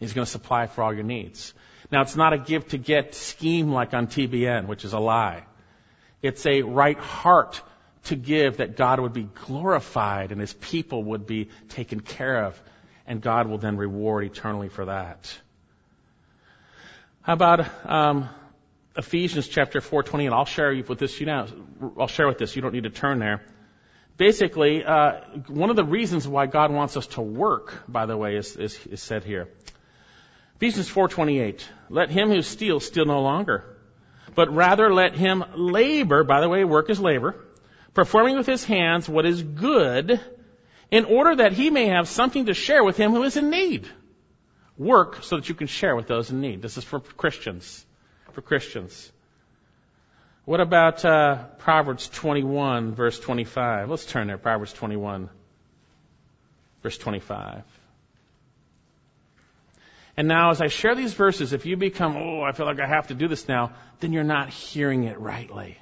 He's 0.00 0.12
going 0.12 0.24
to 0.24 0.30
supply 0.30 0.66
for 0.66 0.82
all 0.82 0.92
your 0.92 1.04
needs. 1.04 1.54
Now, 1.90 2.02
it's 2.02 2.16
not 2.16 2.32
a 2.32 2.38
give 2.38 2.68
to 2.68 2.78
get 2.78 3.14
scheme 3.14 3.72
like 3.72 3.94
on 3.94 4.06
TBN, 4.06 4.66
which 4.66 4.84
is 4.84 4.92
a 4.92 4.98
lie. 4.98 5.44
It's 6.22 6.44
a 6.46 6.62
right 6.62 6.98
heart 6.98 7.62
to 8.04 8.16
give 8.16 8.56
that 8.56 8.76
God 8.76 9.00
would 9.00 9.12
be 9.12 9.28
glorified 9.46 10.32
and 10.32 10.40
his 10.40 10.52
people 10.52 11.04
would 11.04 11.26
be 11.26 11.48
taken 11.68 12.00
care 12.00 12.44
of, 12.44 12.60
and 13.06 13.20
God 13.20 13.46
will 13.46 13.58
then 13.58 13.76
reward 13.76 14.24
eternally 14.24 14.68
for 14.68 14.86
that. 14.86 15.38
How 17.22 17.34
about 17.34 17.66
um, 17.88 18.28
Ephesians 18.96 19.46
chapter 19.46 19.80
4:20? 19.80 20.24
And 20.24 20.34
I'll 20.34 20.44
share 20.44 20.74
with 20.74 20.98
this. 20.98 21.20
You 21.20 21.26
know, 21.26 21.46
I'll 21.98 22.08
share 22.08 22.26
with 22.26 22.38
this. 22.38 22.56
You 22.56 22.62
don't 22.62 22.72
need 22.72 22.84
to 22.84 22.90
turn 22.90 23.18
there. 23.18 23.42
Basically, 24.16 24.84
uh, 24.84 25.20
one 25.46 25.70
of 25.70 25.76
the 25.76 25.84
reasons 25.84 26.26
why 26.26 26.46
God 26.46 26.72
wants 26.72 26.96
us 26.96 27.06
to 27.08 27.20
work, 27.20 27.84
by 27.86 28.06
the 28.06 28.16
way, 28.16 28.34
is, 28.34 28.56
is, 28.56 28.76
is 28.86 29.00
said 29.00 29.22
here. 29.22 29.48
Ephesians 30.56 30.90
4:28. 30.90 31.62
Let 31.90 32.10
him 32.10 32.30
who 32.30 32.42
steals 32.42 32.86
steal 32.86 33.04
no 33.04 33.20
longer 33.20 33.77
but 34.38 34.54
rather 34.54 34.94
let 34.94 35.16
him 35.16 35.42
labor, 35.56 36.22
by 36.22 36.40
the 36.40 36.48
way, 36.48 36.62
work 36.62 36.90
is 36.90 37.00
labor, 37.00 37.34
performing 37.92 38.36
with 38.36 38.46
his 38.46 38.62
hands 38.62 39.08
what 39.08 39.26
is 39.26 39.42
good, 39.42 40.20
in 40.92 41.04
order 41.06 41.34
that 41.34 41.54
he 41.54 41.70
may 41.70 41.86
have 41.86 42.06
something 42.06 42.46
to 42.46 42.54
share 42.54 42.84
with 42.84 42.96
him 42.96 43.10
who 43.10 43.24
is 43.24 43.36
in 43.36 43.50
need. 43.50 43.88
Work 44.76 45.24
so 45.24 45.34
that 45.34 45.48
you 45.48 45.56
can 45.56 45.66
share 45.66 45.96
with 45.96 46.06
those 46.06 46.30
in 46.30 46.40
need. 46.40 46.62
This 46.62 46.76
is 46.76 46.84
for 46.84 47.00
Christians. 47.00 47.84
For 48.30 48.40
Christians. 48.40 49.10
What 50.44 50.60
about 50.60 51.04
uh, 51.04 51.46
Proverbs 51.58 52.08
21, 52.08 52.94
verse 52.94 53.18
25? 53.18 53.90
Let's 53.90 54.06
turn 54.06 54.28
there. 54.28 54.38
Proverbs 54.38 54.72
21, 54.72 55.30
verse 56.84 56.96
25. 56.96 57.64
And 60.18 60.26
now, 60.26 60.50
as 60.50 60.60
I 60.60 60.66
share 60.66 60.96
these 60.96 61.14
verses, 61.14 61.52
if 61.52 61.64
you 61.64 61.76
become, 61.76 62.16
oh, 62.16 62.42
I 62.42 62.50
feel 62.50 62.66
like 62.66 62.80
I 62.80 62.88
have 62.88 63.06
to 63.06 63.14
do 63.14 63.28
this 63.28 63.46
now, 63.46 63.74
then 64.00 64.12
you're 64.12 64.24
not 64.24 64.50
hearing 64.50 65.04
it 65.04 65.20
rightly. 65.20 65.78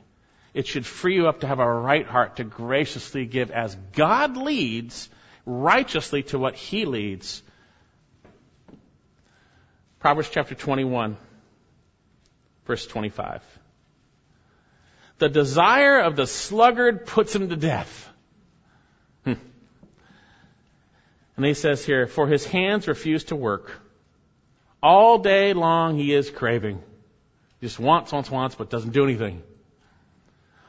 It 0.52 0.66
should 0.66 0.84
free 0.84 1.14
you 1.14 1.26
up 1.26 1.40
to 1.40 1.46
have 1.46 1.58
a 1.58 1.66
right 1.66 2.04
heart 2.06 2.36
to 2.36 2.44
graciously 2.44 3.24
give 3.24 3.50
as 3.50 3.74
God 3.94 4.36
leads, 4.36 5.08
righteously 5.46 6.22
to 6.24 6.38
what 6.38 6.54
He 6.54 6.84
leads. 6.84 7.42
Proverbs 10.00 10.28
chapter 10.30 10.54
21, 10.54 11.16
verse 12.66 12.86
25. 12.86 13.42
The 15.16 15.30
desire 15.30 16.00
of 16.00 16.14
the 16.14 16.26
sluggard 16.26 17.06
puts 17.06 17.34
him 17.34 17.48
to 17.48 17.56
death. 17.56 18.06
Hmm. 19.24 19.32
And 21.38 21.46
he 21.46 21.54
says 21.54 21.86
here, 21.86 22.06
for 22.06 22.26
his 22.26 22.44
hands 22.44 22.86
refuse 22.86 23.24
to 23.24 23.36
work. 23.36 23.72
All 24.86 25.18
day 25.18 25.52
long 25.52 25.96
he 25.98 26.14
is 26.14 26.30
craving. 26.30 26.80
Just 27.60 27.80
wants, 27.80 28.12
wants, 28.12 28.30
wants, 28.30 28.54
but 28.54 28.70
doesn't 28.70 28.92
do 28.92 29.02
anything. 29.02 29.42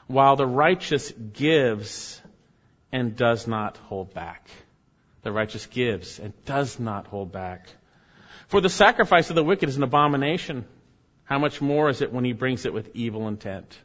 While 0.07 0.35
the 0.35 0.47
righteous 0.47 1.11
gives 1.11 2.19
and 2.91 3.15
does 3.15 3.45
not 3.45 3.77
hold 3.77 4.15
back. 4.15 4.49
The 5.21 5.31
righteous 5.31 5.67
gives 5.67 6.17
and 6.17 6.33
does 6.45 6.79
not 6.79 7.05
hold 7.05 7.31
back. 7.31 7.69
For 8.47 8.59
the 8.59 8.71
sacrifice 8.71 9.29
of 9.29 9.35
the 9.35 9.43
wicked 9.43 9.69
is 9.69 9.77
an 9.77 9.83
abomination. 9.83 10.65
How 11.25 11.37
much 11.37 11.61
more 11.61 11.87
is 11.87 12.01
it 12.01 12.11
when 12.11 12.25
he 12.25 12.33
brings 12.33 12.65
it 12.65 12.73
with 12.73 12.89
evil 12.95 13.27
intent? 13.27 13.77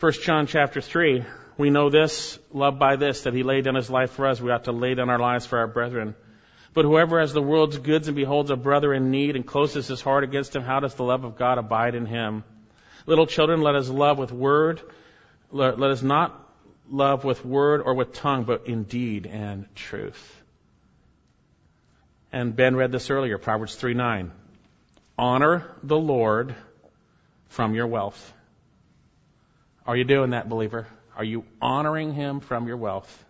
1 0.00 0.12
John 0.24 0.46
chapter 0.46 0.80
3, 0.80 1.22
we 1.58 1.68
know 1.68 1.90
this, 1.90 2.38
loved 2.50 2.78
by 2.78 2.96
this, 2.96 3.24
that 3.24 3.34
he 3.34 3.42
laid 3.42 3.64
down 3.64 3.74
his 3.74 3.90
life 3.90 4.12
for 4.12 4.26
us. 4.26 4.40
We 4.40 4.50
ought 4.52 4.64
to 4.64 4.72
lay 4.72 4.94
down 4.94 5.10
our 5.10 5.18
lives 5.18 5.44
for 5.44 5.58
our 5.58 5.66
brethren. 5.66 6.14
But 6.76 6.84
whoever 6.84 7.20
has 7.20 7.32
the 7.32 7.40
world's 7.40 7.78
goods 7.78 8.06
and 8.06 8.14
beholds 8.14 8.50
a 8.50 8.54
brother 8.54 8.92
in 8.92 9.10
need 9.10 9.34
and 9.34 9.46
closes 9.46 9.88
his 9.88 10.02
heart 10.02 10.24
against 10.24 10.54
him, 10.54 10.60
how 10.60 10.80
does 10.80 10.94
the 10.94 11.04
love 11.04 11.24
of 11.24 11.38
God 11.38 11.56
abide 11.56 11.94
in 11.94 12.04
him? 12.04 12.44
Little 13.06 13.26
children, 13.26 13.62
let 13.62 13.76
us 13.76 13.88
love 13.88 14.18
with 14.18 14.30
word. 14.30 14.82
Let 15.50 15.80
us 15.80 16.02
not 16.02 16.38
love 16.90 17.24
with 17.24 17.42
word 17.46 17.80
or 17.80 17.94
with 17.94 18.12
tongue, 18.12 18.44
but 18.44 18.66
in 18.66 18.82
deed 18.82 19.24
and 19.24 19.74
truth. 19.74 20.42
And 22.30 22.54
Ben 22.54 22.76
read 22.76 22.92
this 22.92 23.08
earlier, 23.08 23.38
Proverbs 23.38 23.74
3 23.74 23.94
9. 23.94 24.30
Honor 25.16 25.66
the 25.82 25.96
Lord 25.96 26.54
from 27.48 27.74
your 27.74 27.86
wealth. 27.86 28.34
Are 29.86 29.96
you 29.96 30.04
doing 30.04 30.32
that, 30.32 30.50
believer? 30.50 30.86
Are 31.16 31.24
you 31.24 31.46
honoring 31.62 32.12
him 32.12 32.40
from 32.40 32.68
your 32.68 32.76
wealth? 32.76 33.24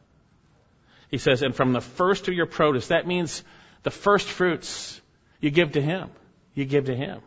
He 1.10 1.18
says, 1.18 1.42
and 1.42 1.54
from 1.54 1.72
the 1.72 1.80
first 1.80 2.28
of 2.28 2.34
your 2.34 2.46
produce. 2.46 2.88
That 2.88 3.06
means 3.06 3.44
the 3.82 3.90
first 3.90 4.28
fruits 4.28 5.00
you 5.40 5.50
give 5.50 5.72
to 5.72 5.82
him. 5.82 6.10
You 6.54 6.64
give 6.64 6.86
to 6.86 6.96
him. 6.96 7.20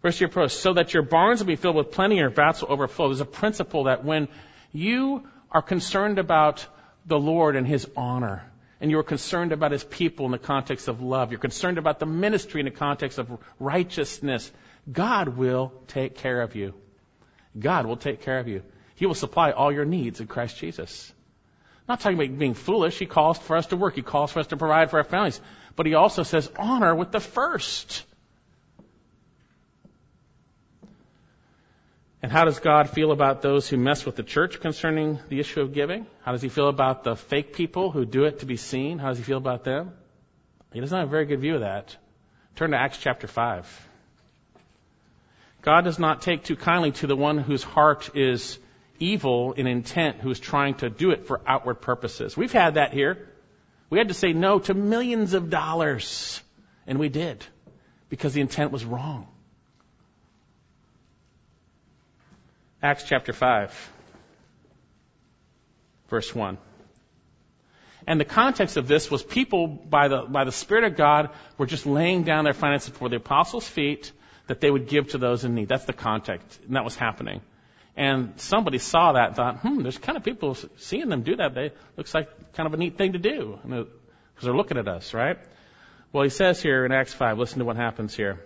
First 0.00 0.16
of 0.16 0.20
your 0.22 0.28
produce, 0.30 0.58
so 0.58 0.72
that 0.74 0.94
your 0.94 1.02
barns 1.02 1.40
will 1.40 1.46
be 1.46 1.56
filled 1.56 1.76
with 1.76 1.92
plenty, 1.92 2.14
and 2.14 2.20
your 2.20 2.30
vats 2.30 2.62
will 2.62 2.72
overflow. 2.72 3.08
There's 3.08 3.20
a 3.20 3.24
principle 3.24 3.84
that 3.84 4.04
when 4.04 4.28
you 4.72 5.28
are 5.50 5.62
concerned 5.62 6.18
about 6.18 6.66
the 7.06 7.18
Lord 7.18 7.56
and 7.56 7.66
his 7.66 7.86
honor, 7.96 8.44
and 8.80 8.90
you're 8.90 9.04
concerned 9.04 9.52
about 9.52 9.70
his 9.70 9.84
people 9.84 10.26
in 10.26 10.32
the 10.32 10.38
context 10.38 10.88
of 10.88 11.00
love, 11.00 11.30
you're 11.30 11.38
concerned 11.38 11.78
about 11.78 12.00
the 12.00 12.06
ministry 12.06 12.60
in 12.60 12.64
the 12.64 12.72
context 12.72 13.18
of 13.18 13.30
righteousness, 13.60 14.50
God 14.90 15.36
will 15.36 15.72
take 15.86 16.16
care 16.16 16.40
of 16.40 16.56
you. 16.56 16.74
God 17.56 17.86
will 17.86 17.96
take 17.96 18.22
care 18.22 18.40
of 18.40 18.48
you. 18.48 18.62
He 18.96 19.06
will 19.06 19.14
supply 19.14 19.52
all 19.52 19.70
your 19.70 19.84
needs 19.84 20.20
in 20.20 20.26
Christ 20.26 20.56
Jesus. 20.56 21.12
Not 21.92 22.00
talking 22.00 22.18
about 22.18 22.38
being 22.38 22.54
foolish. 22.54 22.98
He 22.98 23.04
calls 23.04 23.36
for 23.36 23.54
us 23.54 23.66
to 23.66 23.76
work. 23.76 23.96
He 23.96 24.00
calls 24.00 24.32
for 24.32 24.40
us 24.40 24.46
to 24.46 24.56
provide 24.56 24.88
for 24.88 24.96
our 24.96 25.04
families. 25.04 25.38
But 25.76 25.84
he 25.84 25.92
also 25.92 26.22
says 26.22 26.50
honor 26.58 26.94
with 26.94 27.12
the 27.12 27.20
first. 27.20 28.06
And 32.22 32.32
how 32.32 32.46
does 32.46 32.60
God 32.60 32.88
feel 32.88 33.12
about 33.12 33.42
those 33.42 33.68
who 33.68 33.76
mess 33.76 34.06
with 34.06 34.16
the 34.16 34.22
church 34.22 34.58
concerning 34.58 35.18
the 35.28 35.38
issue 35.38 35.60
of 35.60 35.74
giving? 35.74 36.06
How 36.22 36.32
does 36.32 36.40
he 36.40 36.48
feel 36.48 36.68
about 36.68 37.04
the 37.04 37.14
fake 37.14 37.52
people 37.52 37.90
who 37.90 38.06
do 38.06 38.24
it 38.24 38.38
to 38.38 38.46
be 38.46 38.56
seen? 38.56 38.98
How 38.98 39.08
does 39.08 39.18
he 39.18 39.24
feel 39.24 39.36
about 39.36 39.64
them? 39.64 39.92
He 40.72 40.80
doesn't 40.80 40.98
have 40.98 41.08
a 41.08 41.10
very 41.10 41.26
good 41.26 41.40
view 41.40 41.56
of 41.56 41.60
that. 41.60 41.94
Turn 42.56 42.70
to 42.70 42.78
Acts 42.78 42.96
chapter 42.96 43.26
5. 43.26 43.88
God 45.60 45.84
does 45.84 45.98
not 45.98 46.22
take 46.22 46.44
too 46.44 46.56
kindly 46.56 46.92
to 46.92 47.06
the 47.06 47.16
one 47.16 47.36
whose 47.36 47.62
heart 47.62 48.16
is 48.16 48.58
evil 49.02 49.52
in 49.52 49.66
intent, 49.66 50.18
who 50.18 50.30
is 50.30 50.38
trying 50.38 50.74
to 50.76 50.88
do 50.88 51.10
it 51.10 51.26
for 51.26 51.40
outward 51.46 51.80
purposes. 51.80 52.36
We've 52.36 52.52
had 52.52 52.74
that 52.74 52.92
here. 52.92 53.28
We 53.90 53.98
had 53.98 54.08
to 54.08 54.14
say 54.14 54.32
no 54.32 54.58
to 54.60 54.74
millions 54.74 55.34
of 55.34 55.50
dollars, 55.50 56.40
and 56.86 56.98
we 56.98 57.08
did, 57.08 57.44
because 58.08 58.32
the 58.32 58.40
intent 58.40 58.70
was 58.70 58.84
wrong. 58.84 59.26
Acts 62.82 63.04
chapter 63.04 63.32
5, 63.32 63.92
verse 66.08 66.34
1. 66.34 66.58
And 68.06 68.18
the 68.18 68.24
context 68.24 68.76
of 68.76 68.88
this 68.88 69.10
was 69.10 69.22
people, 69.22 69.68
by 69.68 70.08
the, 70.08 70.22
by 70.22 70.44
the 70.44 70.52
Spirit 70.52 70.84
of 70.84 70.96
God, 70.96 71.30
were 71.58 71.66
just 71.66 71.86
laying 71.86 72.24
down 72.24 72.44
their 72.44 72.52
finances 72.52 72.90
before 72.90 73.08
the 73.08 73.16
apostles' 73.16 73.68
feet 73.68 74.10
that 74.48 74.60
they 74.60 74.70
would 74.70 74.88
give 74.88 75.10
to 75.10 75.18
those 75.18 75.44
in 75.44 75.54
need. 75.54 75.68
That's 75.68 75.84
the 75.84 75.92
context, 75.92 76.60
and 76.66 76.74
that 76.74 76.84
was 76.84 76.96
happening. 76.96 77.42
And 77.96 78.40
somebody 78.40 78.78
saw 78.78 79.12
that 79.12 79.28
and 79.28 79.36
thought, 79.36 79.58
hmm, 79.58 79.82
there's 79.82 79.98
kind 79.98 80.16
of 80.16 80.24
people 80.24 80.56
seeing 80.76 81.08
them 81.08 81.22
do 81.22 81.36
that. 81.36 81.54
They 81.54 81.72
looks 81.96 82.14
like 82.14 82.52
kind 82.54 82.66
of 82.66 82.72
a 82.72 82.76
neat 82.78 82.96
thing 82.96 83.12
to 83.12 83.18
do 83.18 83.58
because 83.62 83.86
they're 84.42 84.56
looking 84.56 84.78
at 84.78 84.88
us, 84.88 85.12
right? 85.12 85.38
Well, 86.12 86.24
he 86.24 86.30
says 86.30 86.62
here 86.62 86.86
in 86.86 86.92
Acts 86.92 87.12
5, 87.12 87.38
listen 87.38 87.58
to 87.58 87.64
what 87.64 87.76
happens 87.76 88.14
here. 88.14 88.40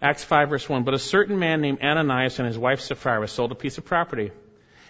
Acts 0.00 0.24
5 0.24 0.50
verse 0.50 0.68
1, 0.68 0.84
but 0.84 0.92
a 0.92 0.98
certain 0.98 1.38
man 1.38 1.62
named 1.62 1.80
Ananias 1.82 2.38
and 2.38 2.46
his 2.46 2.58
wife 2.58 2.80
Sapphira 2.80 3.28
sold 3.28 3.52
a 3.52 3.54
piece 3.54 3.78
of 3.78 3.84
property 3.86 4.30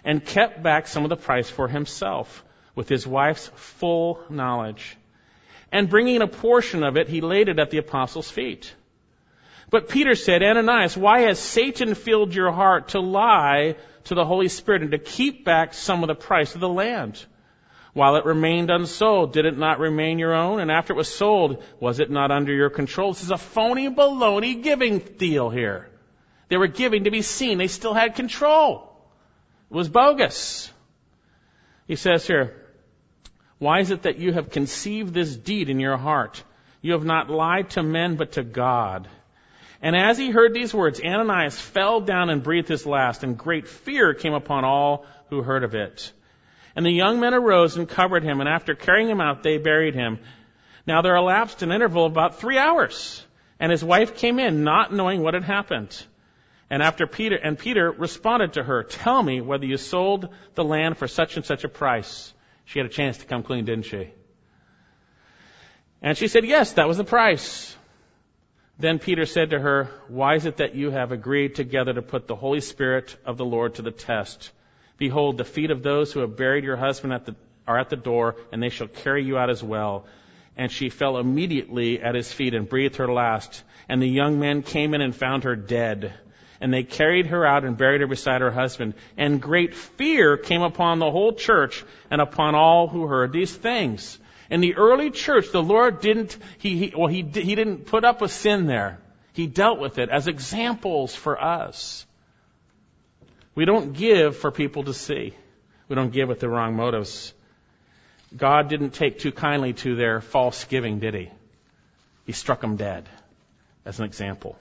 and 0.03 0.23
kept 0.23 0.61
back 0.61 0.87
some 0.87 1.03
of 1.03 1.09
the 1.09 1.15
price 1.15 1.49
for 1.49 1.67
himself 1.67 2.43
with 2.75 2.89
his 2.89 3.07
wife's 3.07 3.49
full 3.55 4.19
knowledge. 4.29 4.97
And 5.71 5.89
bringing 5.89 6.21
a 6.21 6.27
portion 6.27 6.83
of 6.83 6.97
it, 6.97 7.07
he 7.09 7.21
laid 7.21 7.49
it 7.49 7.59
at 7.59 7.71
the 7.71 7.77
apostles' 7.77 8.29
feet. 8.29 8.73
But 9.69 9.89
Peter 9.89 10.15
said, 10.15 10.43
Ananias, 10.43 10.95
why 10.95 11.21
has 11.21 11.39
Satan 11.39 11.93
filled 11.93 12.33
your 12.33 12.51
heart 12.51 12.89
to 12.89 12.99
lie 12.99 13.75
to 14.05 14.15
the 14.15 14.25
Holy 14.25 14.47
Spirit 14.47 14.81
and 14.81 14.91
to 14.91 14.97
keep 14.97 15.43
back 15.43 15.73
some 15.73 16.03
of 16.03 16.07
the 16.07 16.15
price 16.15 16.55
of 16.55 16.61
the 16.61 16.69
land? 16.69 17.23
While 17.93 18.15
it 18.15 18.25
remained 18.25 18.69
unsold, 18.69 19.33
did 19.33 19.45
it 19.45 19.57
not 19.57 19.79
remain 19.79 20.19
your 20.19 20.35
own? 20.35 20.59
And 20.59 20.71
after 20.71 20.93
it 20.93 20.97
was 20.97 21.13
sold, 21.13 21.63
was 21.79 21.99
it 21.99 22.11
not 22.11 22.31
under 22.31 22.53
your 22.53 22.69
control? 22.69 23.11
This 23.11 23.23
is 23.23 23.31
a 23.31 23.37
phony 23.37 23.89
baloney 23.89 24.61
giving 24.61 24.99
deal 24.99 25.49
here. 25.49 25.89
They 26.47 26.57
were 26.57 26.67
giving 26.67 27.05
to 27.05 27.11
be 27.11 27.21
seen. 27.21 27.57
They 27.57 27.67
still 27.67 27.93
had 27.93 28.15
control. 28.15 28.93
It 29.69 29.75
was 29.75 29.89
bogus. 29.89 30.71
He 31.87 31.95
says 31.95 32.25
here, 32.25 32.55
why 33.57 33.79
is 33.79 33.91
it 33.91 34.03
that 34.03 34.19
you 34.19 34.31
have 34.31 34.51
conceived 34.51 35.13
this 35.13 35.35
deed 35.35 35.69
in 35.69 35.79
your 35.79 35.97
heart? 35.97 36.43
You 36.81 36.93
have 36.93 37.03
not 37.03 37.29
lied 37.29 37.71
to 37.71 37.83
men, 37.83 38.15
but 38.15 38.33
to 38.33 38.43
God. 38.43 39.09
And 39.81 39.95
as 39.95 40.17
he 40.17 40.31
heard 40.31 40.53
these 40.53 40.73
words, 40.73 41.01
Ananias 41.03 41.59
fell 41.59 42.01
down 42.01 42.29
and 42.29 42.43
breathed 42.43 42.67
his 42.67 42.85
last, 42.85 43.23
and 43.23 43.37
great 43.37 43.67
fear 43.67 44.13
came 44.13 44.33
upon 44.33 44.65
all 44.65 45.05
who 45.29 45.41
heard 45.41 45.63
of 45.63 45.75
it. 45.75 46.11
And 46.75 46.85
the 46.85 46.91
young 46.91 47.19
men 47.19 47.33
arose 47.33 47.77
and 47.77 47.87
covered 47.87 48.23
him, 48.23 48.39
and 48.39 48.49
after 48.49 48.75
carrying 48.75 49.09
him 49.09 49.21
out, 49.21 49.43
they 49.43 49.57
buried 49.57 49.95
him. 49.95 50.19
Now 50.85 51.01
there 51.01 51.15
elapsed 51.15 51.63
an 51.63 51.71
interval 51.71 52.05
of 52.05 52.11
about 52.11 52.39
three 52.39 52.57
hours, 52.57 53.25
and 53.59 53.71
his 53.71 53.83
wife 53.83 54.17
came 54.17 54.39
in, 54.39 54.63
not 54.63 54.93
knowing 54.93 55.21
what 55.21 55.33
had 55.33 55.43
happened. 55.43 55.95
And 56.69 56.83
after 56.83 57.07
Peter, 57.07 57.35
and 57.35 57.57
Peter 57.57 57.91
responded 57.91 58.53
to 58.53 58.63
her, 58.63 58.83
tell 58.83 59.21
me 59.21 59.41
whether 59.41 59.65
you 59.65 59.77
sold 59.77 60.29
the 60.55 60.63
land 60.63 60.97
for 60.97 61.07
such 61.07 61.37
and 61.37 61.45
such 61.45 61.63
a 61.63 61.69
price. 61.69 62.33
She 62.65 62.79
had 62.79 62.85
a 62.85 62.89
chance 62.89 63.19
to 63.19 63.25
come 63.25 63.43
clean, 63.43 63.65
didn't 63.65 63.85
she? 63.85 64.11
And 66.01 66.17
she 66.17 66.27
said, 66.27 66.45
yes, 66.45 66.73
that 66.73 66.87
was 66.87 66.97
the 66.97 67.03
price. 67.03 67.75
Then 68.79 68.99
Peter 68.99 69.25
said 69.25 69.49
to 69.49 69.59
her, 69.59 69.89
Why 70.07 70.35
is 70.35 70.45
it 70.45 70.57
that 70.57 70.75
you 70.75 70.91
have 70.91 71.11
agreed 71.11 71.55
together 71.55 71.93
to 71.93 72.01
put 72.03 72.27
the 72.27 72.35
Holy 72.35 72.61
Spirit 72.61 73.15
of 73.25 73.37
the 73.37 73.45
Lord 73.45 73.75
to 73.75 73.81
the 73.81 73.91
test? 73.91 74.51
Behold, 74.97 75.37
the 75.37 75.45
feet 75.45 75.71
of 75.71 75.81
those 75.81 76.13
who 76.13 76.19
have 76.19 76.37
buried 76.37 76.63
your 76.63 76.77
husband 76.77 77.13
at 77.13 77.25
the, 77.25 77.35
are 77.67 77.79
at 77.79 77.89
the 77.89 77.95
door, 77.95 78.35
and 78.51 78.61
they 78.61 78.69
shall 78.69 78.87
carry 78.87 79.23
you 79.23 79.37
out 79.37 79.49
as 79.49 79.63
well. 79.63 80.05
And 80.55 80.71
she 80.71 80.89
fell 80.89 81.17
immediately 81.17 82.01
at 82.01 82.15
his 82.15 82.31
feet 82.31 82.53
and 82.53 82.69
breathed 82.69 82.97
her 82.97 83.11
last. 83.11 83.63
And 83.89 84.01
the 84.01 84.07
young 84.07 84.39
men 84.39 84.61
came 84.61 84.93
in 84.93 85.01
and 85.01 85.15
found 85.15 85.43
her 85.43 85.55
dead. 85.55 86.13
And 86.61 86.73
they 86.73 86.83
carried 86.83 87.27
her 87.27 87.45
out 87.45 87.63
and 87.63 87.77
buried 87.77 88.01
her 88.01 88.07
beside 88.07 88.41
her 88.41 88.51
husband. 88.51 88.93
And 89.17 89.41
great 89.41 89.73
fear 89.73 90.37
came 90.37 90.61
upon 90.61 90.99
the 90.99 91.11
whole 91.11 91.33
church 91.33 91.83
and 92.09 92.21
upon 92.21 92.53
all 92.55 92.87
who 92.87 93.07
heard 93.07 93.31
these 93.31 93.55
things. 93.55 94.19
In 94.49 94.61
the 94.61 94.75
early 94.75 95.11
church, 95.11 95.51
the 95.51 95.61
Lord 95.61 95.99
didn't, 95.99 96.37
he, 96.57 96.77
he 96.77 96.93
well, 96.95 97.07
he, 97.07 97.21
he 97.21 97.55
didn't 97.55 97.85
put 97.85 98.03
up 98.05 98.21
with 98.21 98.31
sin 98.31 98.65
there. 98.65 98.99
He 99.33 99.47
dealt 99.47 99.79
with 99.79 99.99
it 99.99 100.09
as 100.09 100.27
examples 100.27 101.13
for 101.13 101.41
us. 101.41 102.05
We 103.55 103.65
don't 103.65 103.93
give 103.93 104.37
for 104.37 104.51
people 104.51 104.83
to 104.85 104.93
see. 104.93 105.33
We 105.87 105.95
don't 105.95 106.11
give 106.11 106.27
with 106.29 106.39
the 106.39 106.49
wrong 106.49 106.75
motives. 106.75 107.33
God 108.35 108.69
didn't 108.69 108.91
take 108.91 109.19
too 109.19 109.31
kindly 109.31 109.73
to 109.73 109.95
their 109.95 110.21
false 110.21 110.65
giving, 110.65 110.99
did 110.99 111.13
he? 111.13 111.29
He 112.25 112.33
struck 112.33 112.61
them 112.61 112.75
dead 112.75 113.07
as 113.85 113.99
an 113.99 114.05
example. 114.05 114.57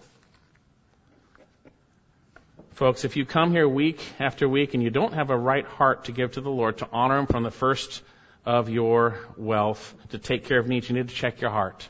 Folks, 2.74 3.04
if 3.04 3.16
you 3.16 3.24
come 3.24 3.52
here 3.52 3.68
week 3.68 4.04
after 4.20 4.48
week 4.48 4.74
and 4.74 4.82
you 4.82 4.90
don't 4.90 5.14
have 5.14 5.30
a 5.30 5.36
right 5.36 5.64
heart 5.64 6.04
to 6.04 6.12
give 6.12 6.32
to 6.32 6.42
the 6.42 6.50
Lord, 6.50 6.78
to 6.78 6.88
honor 6.92 7.18
Him 7.18 7.26
from 7.26 7.42
the 7.42 7.50
first 7.50 8.02
of 8.46 8.70
your 8.70 9.18
wealth, 9.36 9.94
to 10.10 10.18
take 10.18 10.44
care 10.44 10.58
of 10.58 10.68
needs, 10.68 10.88
you 10.88 10.94
need 10.94 11.08
to 11.08 11.14
check 11.14 11.40
your 11.40 11.50
heart. 11.50 11.86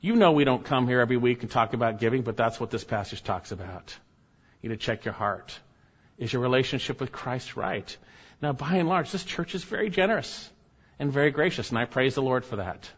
You 0.00 0.16
know 0.16 0.32
we 0.32 0.44
don't 0.44 0.64
come 0.64 0.88
here 0.88 1.00
every 1.00 1.16
week 1.16 1.42
and 1.42 1.50
talk 1.50 1.72
about 1.72 2.00
giving, 2.00 2.22
but 2.22 2.36
that's 2.36 2.58
what 2.58 2.70
this 2.70 2.82
passage 2.82 3.22
talks 3.22 3.52
about. 3.52 3.96
You 4.60 4.68
need 4.68 4.80
to 4.80 4.84
check 4.84 5.04
your 5.04 5.14
heart. 5.14 5.56
Is 6.18 6.32
your 6.32 6.42
relationship 6.42 7.00
with 7.00 7.12
Christ 7.12 7.56
right? 7.56 7.96
Now, 8.42 8.52
by 8.52 8.74
and 8.76 8.88
large, 8.88 9.12
this 9.12 9.24
church 9.24 9.54
is 9.54 9.62
very 9.62 9.88
generous 9.88 10.50
and 10.98 11.12
very 11.12 11.30
gracious, 11.30 11.70
and 11.70 11.78
I 11.78 11.84
praise 11.84 12.16
the 12.16 12.22
Lord 12.22 12.44
for 12.44 12.56
that. 12.56 12.90